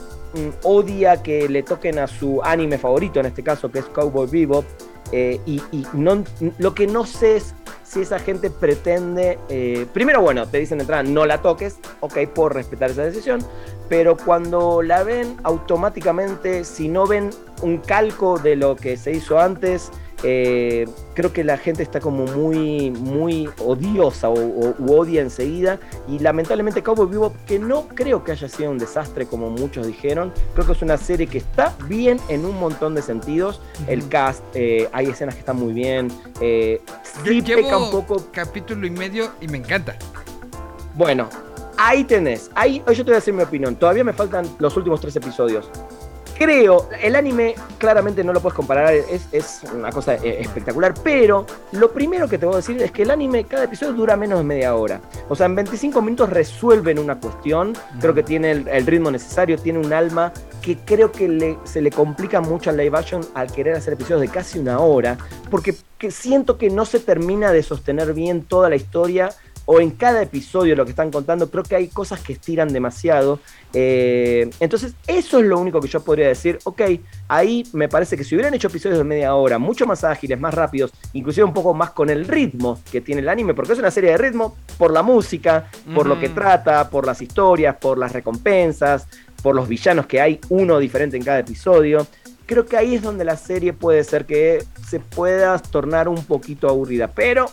[0.64, 4.66] odia que le toquen a su anime favorito, en este caso que es Cowboy Bebop,
[5.12, 6.24] eh, y, y no,
[6.60, 7.56] lo que no sé es
[7.90, 12.28] si esa gente pretende, eh, primero bueno, te dicen de entrada no la toques, ok,
[12.36, 13.40] por respetar esa decisión,
[13.88, 17.32] pero cuando la ven automáticamente, si no ven
[17.64, 19.92] un calco de lo que se hizo antes,
[20.24, 25.80] eh, creo que la gente está como muy, muy odiosa o, o- u odia enseguida.
[26.08, 30.34] Y lamentablemente Cowboy Vivo, que no creo que haya sido un desastre como muchos dijeron,
[30.54, 33.62] creo que es una serie que está bien en un montón de sentidos.
[33.88, 36.10] El cast, eh, hay escenas que están muy bien.
[36.42, 36.82] Eh,
[37.24, 39.96] sí llevo peca un poco capítulo y medio y me encanta.
[40.96, 41.30] Bueno,
[41.78, 42.50] ahí tenés.
[42.56, 43.76] Ahí yo te voy a decir mi opinión.
[43.76, 45.70] Todavía me faltan los últimos tres episodios.
[46.40, 51.46] Creo, el anime claramente no lo puedes comparar, es, es una cosa eh, espectacular, pero
[51.74, 54.40] lo primero que te voy a decir es que el anime, cada episodio dura menos
[54.40, 55.02] de media hora.
[55.28, 59.58] O sea, en 25 minutos resuelven una cuestión, creo que tiene el, el ritmo necesario,
[59.58, 63.52] tiene un alma que creo que le- se le complica mucho al live action al
[63.52, 65.18] querer hacer episodios de casi una hora,
[65.52, 69.32] porque que siento que no se termina de sostener bien toda la historia
[69.72, 73.40] o en cada episodio lo que están contando, creo que hay cosas que estiran demasiado.
[73.72, 76.58] Eh, entonces, eso es lo único que yo podría decir.
[76.64, 76.82] Ok,
[77.28, 80.56] ahí me parece que si hubieran hecho episodios de media hora, mucho más ágiles, más
[80.56, 83.92] rápidos, inclusive un poco más con el ritmo que tiene el anime, porque es una
[83.92, 88.12] serie de ritmo por la música, por lo que trata, por las historias, por las
[88.12, 89.08] recompensas,
[89.44, 92.08] por los villanos que hay, uno diferente en cada episodio.
[92.48, 96.68] Creo que ahí es donde la serie puede ser que se pueda tornar un poquito
[96.68, 97.52] aburrida, pero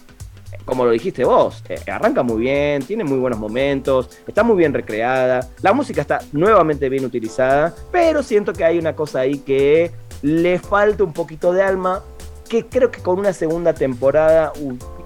[0.64, 4.73] como lo dijiste vos, eh, arranca muy bien, tiene muy buenos momentos, está muy bien
[4.74, 9.93] recreada, la música está nuevamente bien utilizada, pero siento que hay una cosa ahí que
[10.23, 12.02] le falta un poquito de alma,
[12.48, 14.52] que creo que con una segunda temporada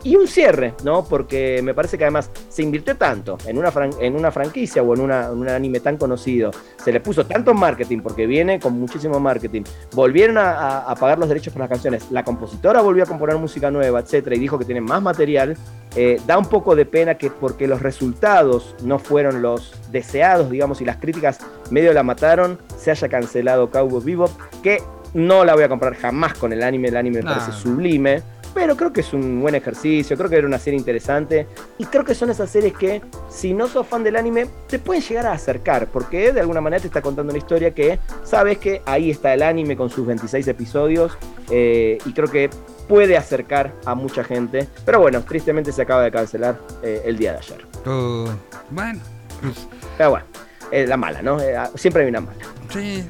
[0.03, 1.05] y un cierre, ¿no?
[1.05, 4.95] Porque me parece que además se invirtió tanto en una, fran- en una franquicia o
[4.95, 6.51] en, una- en un anime tan conocido,
[6.83, 9.63] se le puso tanto marketing, porque viene con muchísimo marketing,
[9.93, 13.37] volvieron a, a- a pagar los derechos por las canciones, la compositora volvió a componer
[13.37, 15.57] música nueva, etcétera, y dijo que tienen más material,
[15.97, 20.81] eh, da un poco de pena que porque los resultados no fueron los deseados, digamos,
[20.81, 21.39] y las críticas
[21.71, 24.31] medio la mataron, se haya cancelado Cowboy Bebop,
[24.63, 24.83] que
[25.13, 28.23] no la voy a comprar jamás con el anime, el anime me parece sublime,
[28.55, 31.47] pero creo que es un buen ejercicio, creo que era una serie interesante,
[31.79, 33.01] y creo que son esas series que,
[33.31, 36.81] si no sos fan del anime, te pueden llegar a acercar, porque de alguna manera
[36.81, 40.49] te está contando una historia que sabes que ahí está el anime con sus 26
[40.49, 41.17] episodios,
[41.51, 42.51] eh, y creo que
[42.89, 47.33] puede acercar a mucha gente, pero bueno, tristemente se acaba de cancelar eh, el día
[47.33, 47.67] de ayer.
[47.87, 48.29] Uh,
[48.71, 49.01] bueno,
[49.41, 49.67] pues
[49.97, 50.27] Pero bueno,
[50.73, 51.41] es la mala, ¿no?
[51.41, 52.39] Eh, siempre hay una mala.
[52.73, 53.05] sí.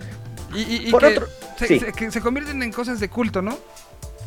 [0.54, 1.26] Y, y- y Por que, otro-
[1.56, 1.78] se, sí.
[1.80, 3.56] se- que se convierten en cosas de culto, ¿no?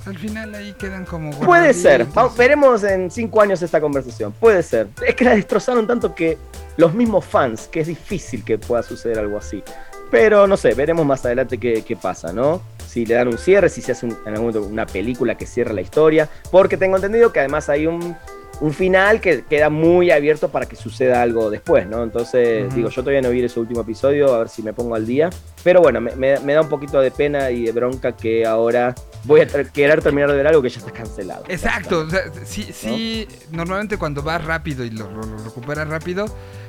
[0.05, 1.31] Al final ahí quedan como...
[1.39, 2.05] Puede ser.
[2.13, 4.33] Vamos- veremos en cinco años esta conversación.
[4.33, 4.87] Puede ser.
[5.05, 6.37] Es que la destrozaron tanto que
[6.77, 9.63] los mismos fans, que es difícil que pueda suceder algo así.
[10.11, 12.61] Pero no sé, veremos más adelante qué, qué pasa, ¿no?
[12.87, 15.45] Si le dan un cierre, si se hace un- en algún momento una película que
[15.47, 16.29] cierre la historia.
[16.51, 18.15] Porque tengo entendido que además hay un,
[18.61, 22.03] un final que queda muy abierto para que suceda algo después, ¿no?
[22.03, 25.05] Entonces, digo, yo todavía no vi ese último episodio, a ver si me pongo al
[25.05, 25.29] día.
[25.63, 28.93] Pero bueno, me, me- me da un poquito de pena y de bronca que ahora
[29.25, 31.43] voy a querer terminar de ver algo que ya está cancelado.
[31.49, 36.25] Exacto, o sea, sí, sí, normalmente cuando vas rápido y lo, lo- lo recuperas rápido,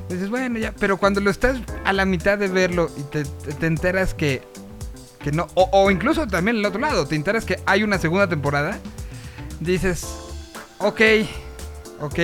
[0.09, 3.53] dices, bueno, ya, pero cuando lo estás a la mitad de verlo y te, te-
[3.53, 4.43] te enteras que,
[5.23, 8.29] que no, o, o incluso también el otro lado, te enteras que hay una segunda
[8.29, 8.79] temporada,
[9.61, 10.05] dices,
[10.79, 11.01] ok,
[12.07, 12.19] ok,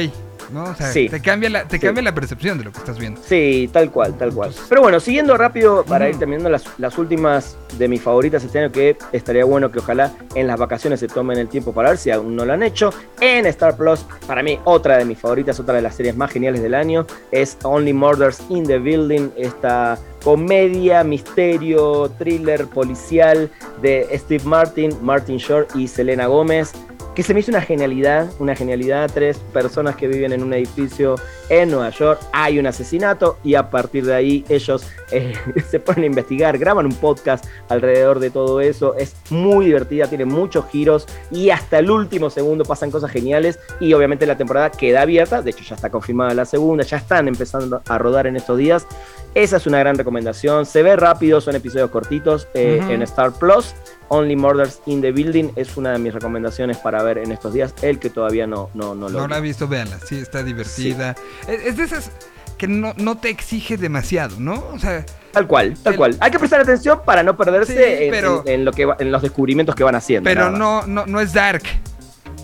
[0.52, 0.64] ¿no?
[0.64, 1.08] O sea, Sí.
[1.08, 1.86] te cambia la, te Sí.
[1.86, 3.20] cambia la percepción de lo que estás viendo.
[3.24, 4.52] Sí, tal cual, tal cual.
[4.68, 8.72] Pero bueno, siguiendo rápido para ir terminando las, las últimas de mis favoritas este año,
[8.72, 12.10] que estaría bueno que ojalá en las vacaciones se tomen el tiempo para ver si
[12.10, 12.92] aún no lo han hecho.
[13.20, 16.62] En Star Plus, para mí, otra de mis favoritas, otra de las series más geniales
[16.62, 23.50] del año, es Only Murders in the Building, esta comedia, misterio, thriller policial
[23.80, 26.72] de Steve Martin, Martin Short y Selena Gómez.
[27.14, 31.16] Que se me hizo una genialidad, una genialidad, tres personas que viven en un edificio
[31.48, 35.32] en Nueva York, hay un asesinato y a partir de ahí ellos eh,
[35.70, 40.24] se ponen a investigar, graban un podcast alrededor de todo eso, es muy divertida, tiene
[40.24, 45.02] muchos giros y hasta el último segundo pasan cosas geniales y obviamente la temporada queda
[45.02, 48.56] abierta, de hecho ya está confirmada la segunda, ya están empezando a rodar en estos
[48.56, 48.86] días.
[49.34, 50.66] Esa es una gran recomendación.
[50.66, 53.74] Se ve rápido, son episodios cortitos eh, en Star Plus.
[54.08, 57.72] Only Murders in the Building es una de mis recomendaciones para ver en estos días.
[57.82, 59.48] El que todavía no, no, no lo No la he vi.
[59.48, 59.98] visto, véanla.
[60.04, 61.14] Sí, está divertida.
[61.46, 62.10] Es, es de esas
[62.58, 64.64] que no, no te exige demasiado, ¿no?
[64.72, 66.16] O sea, Tal cual, tal El- cual.
[66.18, 69.12] Hay que prestar atención para no perderse Sí, en, pero- en- en lo que en
[69.12, 70.28] los descubrimientos que van haciendo.
[70.28, 71.62] pero no, no, no es dark.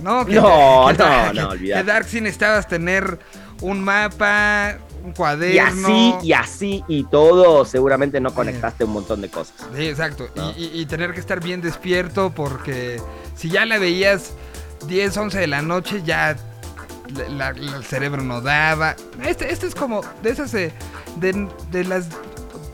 [0.02, 1.82] No, No, no, Dark- no, olvidate.
[1.84, 3.18] Que Dark sí necesitabas tener
[3.60, 4.76] un mapa,
[5.06, 5.88] un Y cuaderno.
[5.88, 9.54] así, y así, y todo, seguramente no conectaste un montón de cosas.
[9.76, 10.28] Sí, exacto.
[10.34, 10.50] ¿no?
[10.56, 13.00] Y, y- y tener que estar bien despierto porque
[13.36, 14.32] si ya la veías
[14.86, 16.36] 10, 11 de la noche, ya
[17.14, 18.96] la- la- el cerebro no daba.
[19.24, 20.72] Este, este es como de esas de,
[21.20, 22.08] de, de las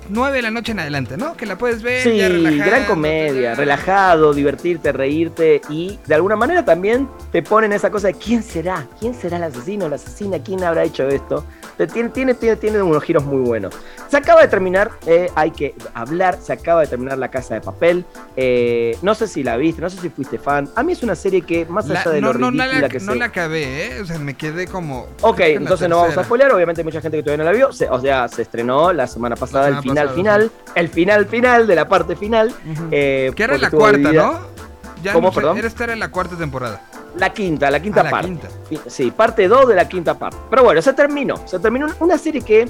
[0.09, 1.37] 9 de la noche en adelante, ¿no?
[1.37, 2.03] Que la puedes ver.
[2.03, 7.73] Sí, ya relajado, gran comedia, relajado, divertirte, reírte y de alguna manera también te ponen
[7.73, 11.45] esa cosa de quién será, quién será el asesino, la asesina, quién habrá hecho esto.
[11.87, 13.75] Tiene, tiene, tiene, tiene unos giros muy buenos.
[14.09, 17.61] Se acaba de terminar, eh, hay que hablar, se acaba de terminar La Casa de
[17.61, 18.05] Papel.
[18.37, 20.69] Eh, no sé si la viste, no sé si fuiste fan.
[20.77, 22.81] A mí es una serie que más La- allá de no, lo no, no ridícula
[22.81, 24.01] la, que no la acabé, ¿eh?
[24.01, 25.07] O sea, me quedé como.
[25.23, 26.53] Ok, que la entonces no vamos a spoilear.
[26.53, 27.73] Obviamente hay mucha gente que todavía no la vio.
[27.73, 30.51] Se- o sea, se estrenó la semana pasada semana el final pasada, final.
[30.75, 32.49] El final final de la parte final.
[32.49, 32.89] Ujú.
[32.91, 34.72] eh, que era la cuarta, dividida- ¿no?
[35.03, 35.59] Ya ¿Cómo, no sé, perdón?
[35.59, 36.81] Era esta era la cuarta temporada.
[37.17, 38.27] La quinta, la quinta Ah, la parte.
[38.29, 38.49] quinta.
[38.87, 40.37] Sí, parte 2 de la quinta parte.
[40.49, 41.37] Pero bueno, se terminó.
[41.47, 42.69] Se terminó una serie que,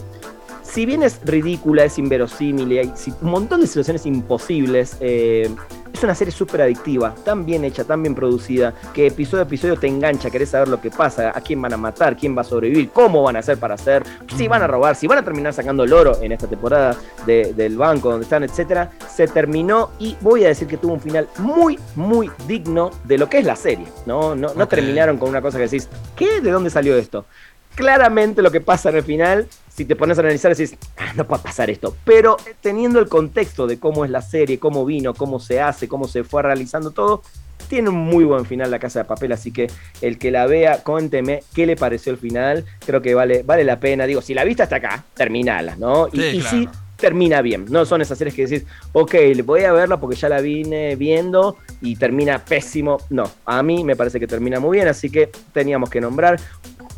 [0.73, 5.51] si bien es ridícula, es inverosímil y hay un montón de situaciones imposibles, eh,
[5.93, 9.77] es una serie súper adictiva, tan bien hecha, tan bien producida, que episodio a episodio
[9.77, 12.44] te engancha, querés saber lo que pasa, a quién van a matar, quién va a
[12.44, 14.03] sobrevivir, cómo van a hacer para hacer,
[14.36, 16.97] si van a robar, si van a terminar sacando el oro en esta temporada
[17.27, 18.90] de- del banco donde están, etcétera.
[19.15, 23.28] Se terminó y voy a decir que tuvo un final muy, muy digno de lo
[23.28, 23.86] que es la serie.
[24.07, 26.40] No, no, no terminaron con una cosa que decís, ¿qué?
[26.40, 27.27] ¿De dónde salió esto?
[27.74, 31.27] Claramente lo que pasa en el final, si te pones a analizar, decís, "Ah, no
[31.27, 31.97] puede pasar esto.
[32.05, 36.07] Pero teniendo el contexto de cómo es la serie, cómo vino, cómo se hace, cómo
[36.07, 37.23] se fue realizando todo,
[37.69, 39.70] tiene un muy buen final la casa de papel, así que
[40.03, 42.66] el que la vea, cuénteme qué le pareció el final.
[42.85, 44.05] Creo que vale, vale la pena.
[44.07, 46.09] Digo, si la viste hasta acá, terminala, ¿no?
[46.12, 46.57] Y, Sí, y claro.
[46.59, 47.65] sí, termina bien.
[47.70, 50.94] No son esas series que decís, ok, le voy a verla porque ya la vine
[50.97, 52.99] viendo y termina pésimo.
[53.09, 56.39] No, a mí me parece que termina muy bien, así que teníamos que nombrar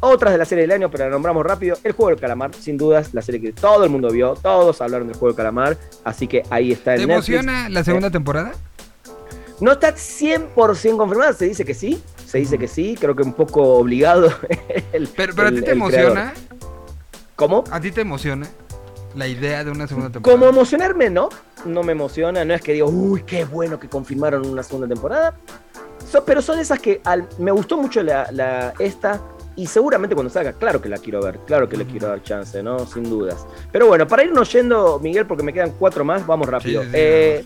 [0.04, 1.76] otras de la serie del año, pero la nombramos rápido.
[1.84, 5.06] El juego del calamar, sin dudas, la serie que todo el mundo vio, todos hablaron
[5.08, 7.28] del juego del calamar, así que ahí está ¿Te en Netflix.
[7.36, 8.52] emociona la segunda temporada?
[9.60, 13.32] No está 100% confirmada, se dice que sí, se dice que sí, creo que un
[13.34, 14.28] poco obligado.
[14.92, 16.10] el- Pero, pero a el- ti te el emociona.
[16.32, 16.32] creador.
[17.36, 17.64] ¿Cómo?
[17.70, 18.46] ¿A ti te emociona
[19.14, 20.38] la idea de una segunda temporada?
[20.38, 21.28] Como emocionarme, no.
[21.64, 22.44] No me emociona.
[22.44, 25.34] No es que digo, uy, qué bueno que confirmaron una segunda temporada.
[26.10, 29.20] So- pero son esas que al- me gustó mucho la, la- esta.
[29.56, 31.38] Y seguramente cuando salga, claro que la quiero ver.
[31.46, 32.80] Claro que le quiero dar chance, ¿no?
[32.86, 33.46] Sin dudas.
[33.70, 36.82] Pero bueno, para irnos yendo, Miguel, porque me quedan cuatro más, vamos rápido.
[36.82, 37.44] Sí, sí, sí, Eh,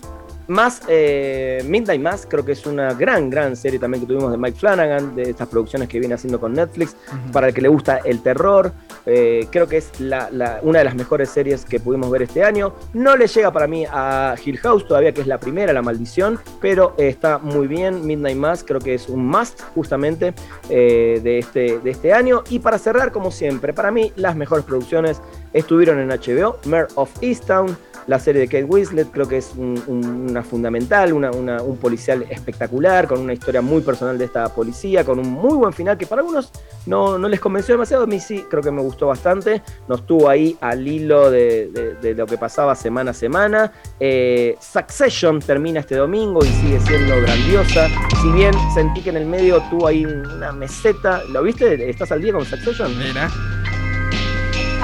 [0.49, 4.37] más eh, Midnight Mass, creo que es una gran, gran serie también que tuvimos de
[4.37, 6.95] Mike Flanagan, de estas producciones que viene haciendo con Netflix
[7.31, 8.71] para el que le gusta el terror.
[9.05, 12.43] eh, creo que es la- la- una de las mejores series que pudimos ver este
[12.43, 12.73] año.
[12.93, 16.37] No le llega para mí a Hill House todavía, que es la primera, La Maldición,
[16.61, 18.05] pero eh, está muy bien.
[18.05, 20.33] Midnight Mass creo que es un must justamente
[20.69, 22.43] eh, de, este, de este año.
[22.49, 25.21] Y para cerrar, como siempre, para mí las mejores producciones
[25.53, 26.57] estuvieron en HBO.
[26.65, 27.75] Mare of Easttown,
[28.09, 31.77] la serie de Kate Winslet, creo que es un- un- una fundamental, una- una- un
[31.77, 35.95] policial espectacular, con una historia muy personal de esta policía, con un muy buen final
[35.95, 36.51] que para algunos
[36.87, 40.27] no, no les convenció demasiado, a mí sí, creo que me gustó bastante, nos tuvo
[40.27, 43.71] ahí al hilo de, de- de lo que pasaba semana a semana.
[43.99, 47.87] Eh, Succession termina este domingo y sigue siendo grandiosa,
[48.23, 51.87] si bien sentí que en el medio tuvo ahí una meseta, ¿lo viste?
[51.89, 52.91] ¿Estás al día con Succession?
[52.97, 53.29] Mira.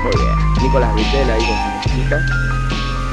[0.04, 2.55] Muy bien, Nicolás Vittel ahí con su musiquita.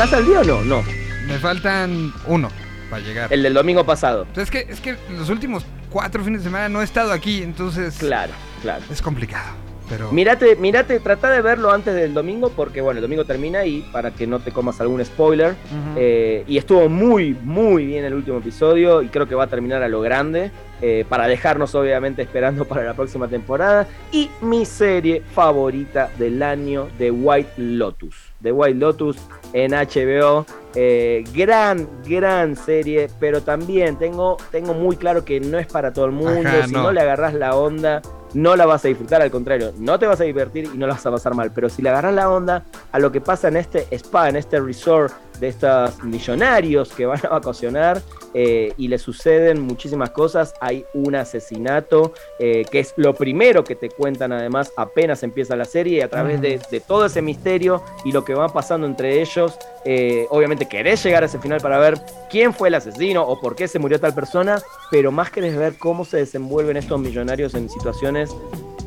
[0.05, 0.63] ¿Estás al día o no?
[0.65, 0.83] No,
[1.29, 2.49] Me faltan uno
[2.91, 3.33] para llegar.
[3.33, 4.27] el del domingo pasado.
[4.37, 7.97] Es que, es que los últimos cuatro fines de semana no he estado aquí, entonces
[7.99, 8.83] Claro, claro.
[8.91, 9.51] es complicado.
[9.89, 13.83] Pero Mírate, mírate, trata de verlo antes del domingo porque bueno, el domingo termina y
[13.93, 15.55] para que no te comas algún spoiler.
[15.97, 19.83] Eh, y estuvo muy, muy bien el último episodio y creo que va a terminar
[19.83, 20.51] a lo grande.
[20.85, 23.87] Eh, para dejarnos obviamente esperando para la próxima temporada.
[24.11, 28.17] Y mi serie favorita del año, The White Lotus.
[28.43, 29.17] The White Lotus
[29.53, 30.45] en HBO.
[30.75, 36.07] Eh, gran, gran serie, pero también tengo, tengo muy claro que no es para todo
[36.07, 36.49] el mundo.
[36.49, 36.83] Ajá, si no.
[36.83, 36.93] no.
[36.93, 38.03] le agarras la onda,
[38.35, 40.95] no la vas a disfrutar, al contrario, no te vas a divertir y no la
[40.95, 41.53] vas a pasar mal.
[41.55, 44.59] Pero si le agarras la onda a lo que pasa en este spa, en este
[44.59, 45.13] resort
[45.43, 48.01] de estos millonarios que van a vacacionar
[48.33, 53.75] eh, y le suceden muchísimas cosas, hay un asesinato eh, que es lo primero que
[53.75, 57.83] te cuentan además apenas empieza la serie y a través de, de todo ese misterio
[58.05, 61.79] y lo que va pasando entre ellos, eh, obviamente querés llegar a ese final para
[61.79, 62.01] ver
[62.31, 64.63] quién fue el asesino o por qué se murió tal persona,
[64.93, 68.31] pero más querés ver cómo se desenvuelven estos millonarios en situaciones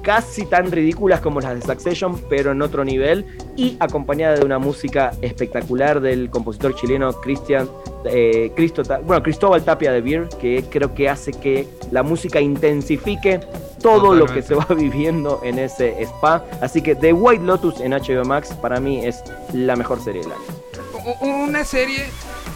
[0.05, 3.25] casi tan ridículas como las de Succession, pero en otro nivel,
[3.57, 7.67] y acompañada de una música espectacular del compositor chileno Cristian,
[8.05, 13.39] eh, Cristo, bueno, Cristóbal Tapia de Beer, que creo que hace que la música intensifique
[13.81, 16.45] todo lo que se va viviendo en ese spa.
[16.61, 19.23] Así que The White Lotus en HBO Max para mí es
[19.53, 21.45] la mejor serie del año.
[21.47, 22.05] Una serie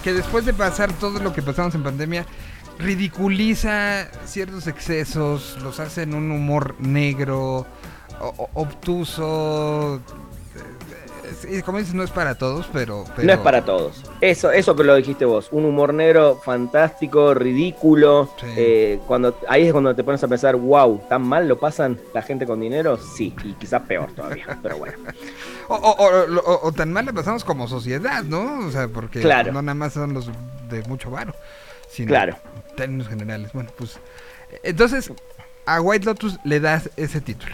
[0.04, 2.26] que después de pasar todo lo que pasamos en pandemia,
[2.80, 7.66] ridiculiza ciertos excesos, los hace en un humor negro,
[8.54, 10.02] obtuso.
[11.46, 14.04] eh, eh, Como dices, no es para todos, pero, pero- No es para todos.
[14.22, 15.50] Eso, eso que lo dijiste vos.
[15.52, 18.30] Un humor negro fantástico, ridículo.
[18.40, 18.46] Sí.
[18.58, 22.22] Eh, cuando, ahí es cuando te pones a pensar, wow, ¿tan mal lo pasan la
[22.22, 22.98] gente con dinero?
[22.98, 24.58] Sí, y quizás peor todavía.
[24.64, 24.98] pero bueno.
[25.68, 28.66] O, o- o- o- o tan mal la pasamos como sociedad, ¿no?
[28.68, 29.52] O sea, porque Claro.
[29.52, 30.30] no nada más son los
[30.70, 31.34] de mucho varo,
[31.90, 32.36] sino Claro.
[32.70, 33.52] en términos generales.
[33.54, 34.00] Bueno, pues
[34.64, 35.12] entonces
[35.66, 37.54] a White Lotus le das ese título.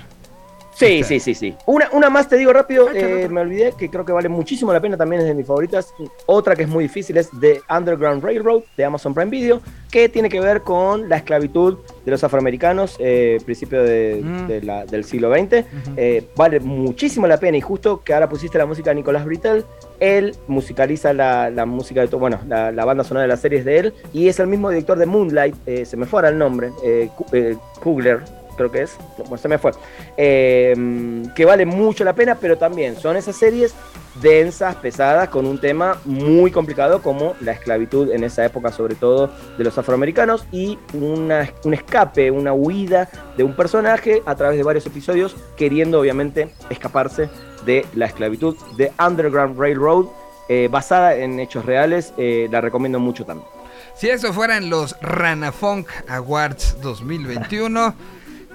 [0.77, 1.07] Sí, Está.
[1.07, 1.55] sí, sí, sí.
[1.67, 4.73] Una, una más te digo rápido, Ah, eh, me olvidé que creo que vale muchísimo
[4.73, 5.93] la pena, también es de mis favoritas.
[6.25, 10.27] Otra que es muy difícil es The Underground Railroad de Amazon Prime Video, que tiene
[10.27, 14.47] que ver con la esclavitud de los afroamericanos, eh, principio de- Mm.
[14.47, 15.63] de la- del siglo XX.
[15.95, 19.63] Eh, vale muchísimo la pena y justo que ahora pusiste la música de Nicolás Britell,
[19.99, 23.65] él musicaliza la, la música de todo, bueno, la, la banda sonora de las series
[23.65, 26.37] de él y es el mismo director de Moonlight, eh, se me fue ahora el
[26.37, 28.21] nombre, eh, eh, Kugler,
[28.57, 29.71] creo que es, bueno, se me fue,
[30.15, 33.75] que vale mucho la pena, pero también son esas series
[34.21, 39.29] densas, pesadas, con un tema muy complicado como la esclavitud en esa época, sobre todo
[39.57, 44.63] de los afroamericanos, y una, un escape, una huida de un personaje a través de
[44.63, 47.29] varios episodios, queriendo obviamente escaparse
[47.65, 50.05] de la esclavitud de Underground Railroad,
[50.47, 53.49] eh, basada en hechos reales, eh, la recomiendo mucho también.
[53.95, 57.95] Si eso fueran los Ranafunk Awards 2021,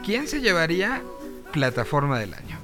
[0.05, 1.03] ¿quién se llevaría
[1.53, 2.60] plataforma del año?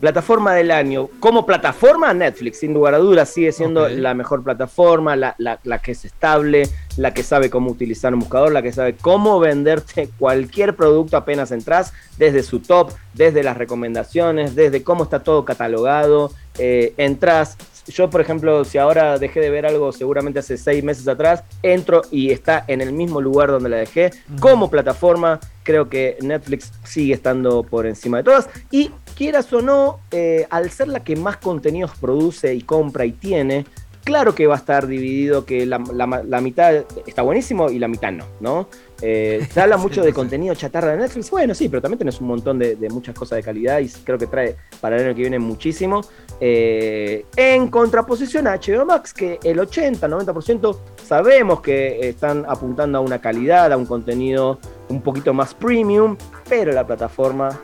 [0.00, 1.08] Plataforma del año.
[1.20, 5.78] Como plataforma, Netflix, sin lugar a dudas, sigue siendo la mejor plataforma, la, la- la
[5.80, 10.08] que es estable, la que sabe cómo utilizar un buscador, la que sabe cómo venderte
[10.18, 16.32] cualquier producto apenas entras, desde su top, desde las recomendaciones, desde cómo está todo catalogado.
[16.58, 17.56] eh, entras.
[17.86, 22.02] Yo, por ejemplo, si ahora dejé de ver algo seguramente hace seis meses atrás, entro
[22.10, 24.10] y está en el mismo lugar donde la dejé.
[24.40, 28.50] Como plataforma, creo que Netflix sigue estando por encima de todas.
[28.70, 33.10] Y quieras o no, eh, al ser la que más contenidos produce y compra y
[33.12, 33.66] tiene,
[34.04, 36.72] claro que va a estar dividido, que la, la- la mitad
[37.04, 38.68] está buenísimo y la mitad no, ¿no?
[39.02, 42.28] Eh, se habla mucho de contenido chatarra de Netflix, bueno, sí, pero también tenés un
[42.28, 45.22] montón de, de muchas cosas de calidad y creo que trae para el año que
[45.22, 46.00] viene muchísimo.
[46.40, 53.20] Eh, en contraposición a HBO Max, que el 80-90% sabemos que están apuntando a una
[53.20, 54.58] calidad, a un contenido
[54.88, 56.16] un poquito más premium,
[56.48, 57.60] pero la plataforma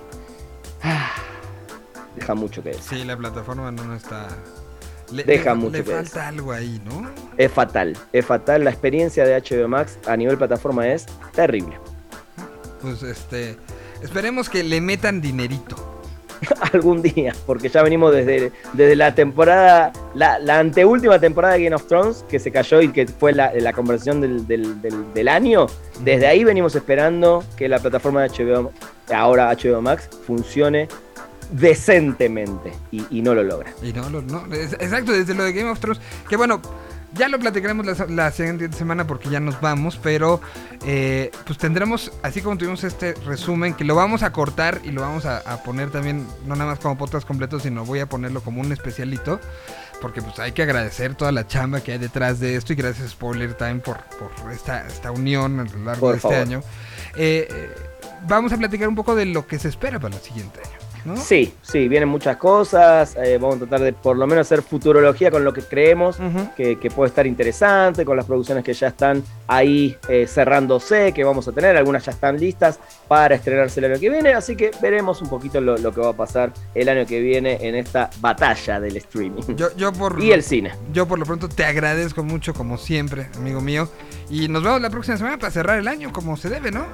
[2.25, 2.99] deja mucho que decir.
[3.01, 4.29] Sí, la plataforma no, no está...
[5.13, 7.09] Le, Deja le- mucho le que falta algo ahí, ¿no?
[7.37, 8.65] Es fatal, es fatal.
[8.65, 11.79] La experiencia de HBO Max a nivel plataforma es terrible.
[12.81, 13.57] Pues este...
[14.03, 15.77] Esperemos que le metan dinerito.
[16.73, 21.77] Algún día, porque ya venimos desde, desde la temporada, la, la anteúltima temporada de Game
[21.77, 25.29] of Thrones, que se cayó y que fue la, la conversación del, del- del- del
[25.29, 25.67] año.
[26.01, 28.73] Desde ahí venimos esperando que la plataforma de HBO,
[29.15, 30.89] ahora HBO Max, funcione
[31.59, 33.73] decentemente y, y no lo logra.
[33.83, 36.61] Y no, lo- no, exacto, desde lo de Game of Thrones, que bueno,
[37.15, 40.41] ya lo platicaremos la, la siguiente semana porque ya nos vamos, pero
[40.85, 45.01] eh, pues tendremos, así como tuvimos este resumen, que lo vamos a cortar y lo
[45.03, 48.41] vamos a, a poner también, no nada más como podcast completo, sino voy a ponerlo
[48.43, 49.41] como un especialito,
[50.01, 53.11] porque pues hay que agradecer toda la chamba que hay detrás de esto y gracias
[53.13, 56.63] Spoiler Time por, por esta, esta unión a lo largo Por de este año.
[57.15, 57.75] Eh, eh,
[58.27, 60.84] vamos a platicar un poco de lo que se espera para el siguiente año.
[61.05, 61.17] ¿No?
[61.17, 63.17] Sí, sí, vienen muchas cosas.
[63.17, 66.19] eh, vamos a tratar de por lo menos hacer futurología con lo que creemos
[66.57, 71.25] que, que puede estar interesante, con las producciones que ya están ahí eh, cerrándose, que
[71.25, 71.77] vamos a tener.
[71.77, 72.79] Algunas ya están listas
[73.09, 74.33] para estrenarse el año que viene.
[74.35, 77.59] Así que veremos un poquito lo, lo que va a pasar el año que viene
[77.61, 79.43] en esta batalla del streaming.
[79.57, 80.73] Yo, yo por y el cine.
[80.93, 83.89] Yo por lo pronto te agradezco mucho como siempre, amigo mío.
[84.31, 86.87] Y nos vemos la próxima semana para cerrar el año como se debe, ¿no?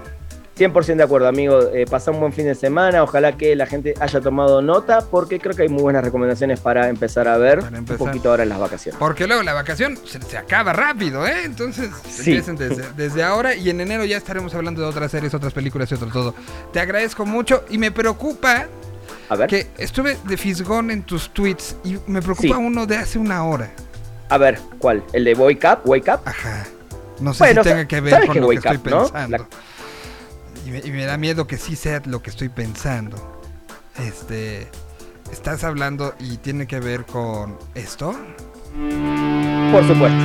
[0.60, 1.58] 100% de acuerdo, amigo.
[1.72, 3.02] Eh, pasa un buen fin de semana.
[3.02, 6.88] Ojalá que la gente haya tomado nota, porque creo que hay muy buenas recomendaciones para
[6.88, 7.82] empezar a ver empezar.
[7.82, 8.98] un poquito ahora en las vacaciones.
[8.98, 11.44] Porque luego la vacación se, se acaba rápido, ¿eh?
[11.44, 12.32] Entonces Sí.
[12.32, 15.90] empiecen desde, desde ahora y en enero ya estaremos hablando de otras series, otras películas
[15.90, 16.34] y otro todo.
[16.72, 18.66] Te agradezco mucho y me preocupa
[19.30, 22.62] A ver, que estuve de fisgón en tus tweets y me preocupa Sí.
[22.62, 23.70] uno de hace una hora.
[24.28, 25.02] a ver, ¿cuál?
[25.12, 25.78] ¿El de Wake Up?
[25.86, 26.20] ¿Wake Up?
[26.24, 26.66] Ajá.
[27.20, 29.02] No sé Bueno, si tenga que ver ¿sabes con lo que estoy up, no?
[29.04, 29.38] pensando.
[29.38, 29.46] La-
[30.70, 33.16] Y, me, y me da miedo que sí sea lo que estoy pensando.
[33.98, 34.68] Este.
[35.32, 38.12] ¿Estás hablando y tiene que ver con esto?
[39.72, 40.18] Por supuesto.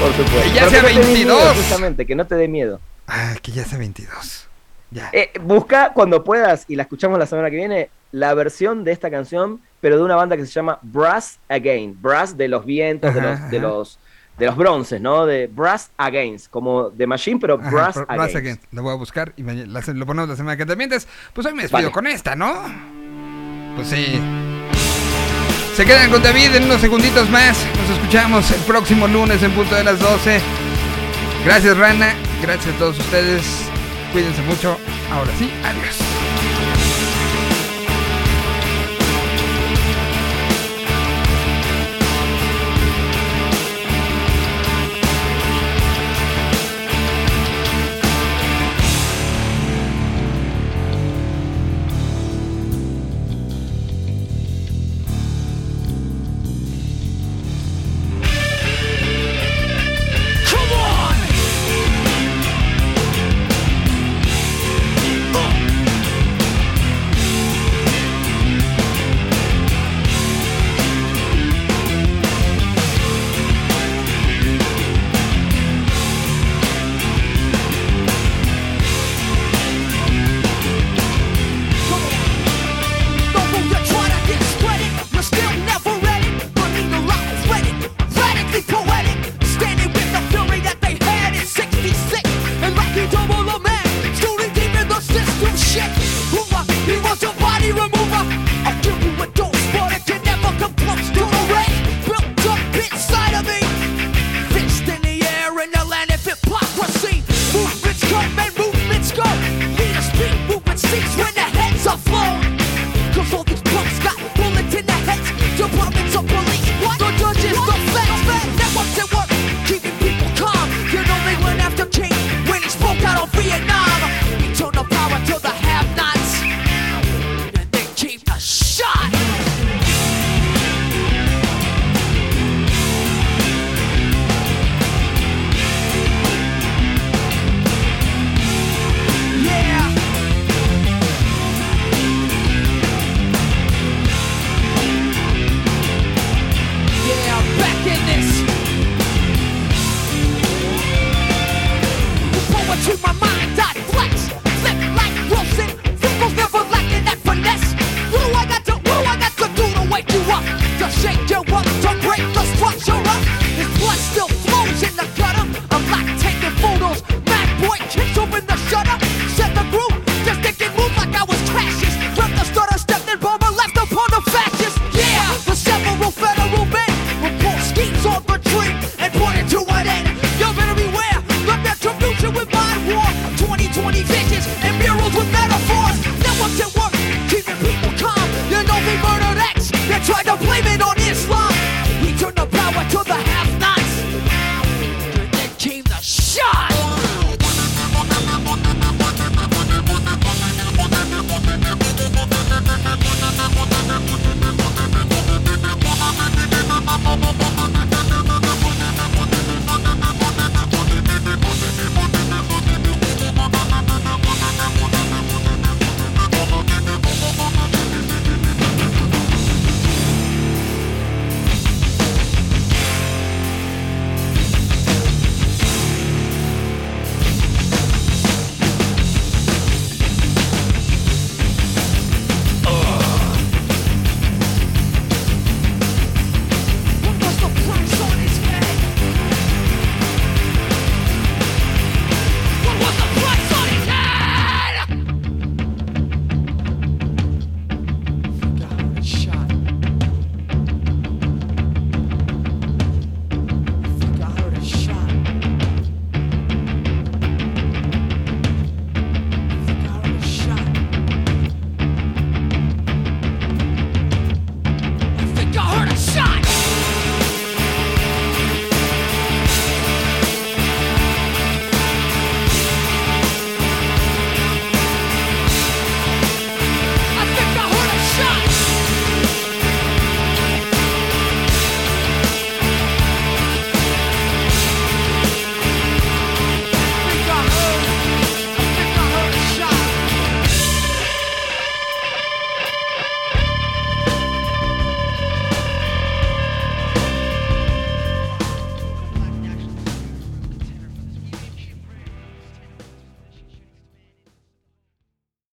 [0.00, 0.36] Por supuesto.
[0.42, 1.36] Que ya Pero sea que no te dé 22.
[1.36, 2.80] miedo, justamente, que no te dé miedo.
[3.06, 4.48] Ah, que ya sea 22.
[4.90, 5.10] Ya.
[5.12, 9.10] Eh, busca cuando puedas, y la escuchamos la semana que viene, la versión de esta
[9.10, 11.96] canción, pero de una banda que se llama Brass Again.
[12.00, 13.98] Brass de los vientos, de, los, de los
[14.38, 15.24] de los bronces, ¿no?
[15.26, 18.62] De Brass Against, como de Machine, pero Ajá, Brass, Br- Against.
[18.72, 21.08] Lo voy a buscar y mañana- la- lo ponemos la semana que te mientes.
[21.32, 21.92] Pues hoy me despido Vale.
[21.92, 22.54] con esta, ¿no?
[23.76, 24.20] Pues sí.
[25.74, 27.66] Se quedan con David en unos segunditos más.
[27.78, 30.40] Nos escuchamos el próximo lunes en punto de las 12.
[31.44, 32.14] Gracias, Rana.
[32.42, 33.42] Gracias a todos ustedes.
[34.12, 34.78] Cuídense mucho.
[35.12, 36.15] Ahora sí, adiós.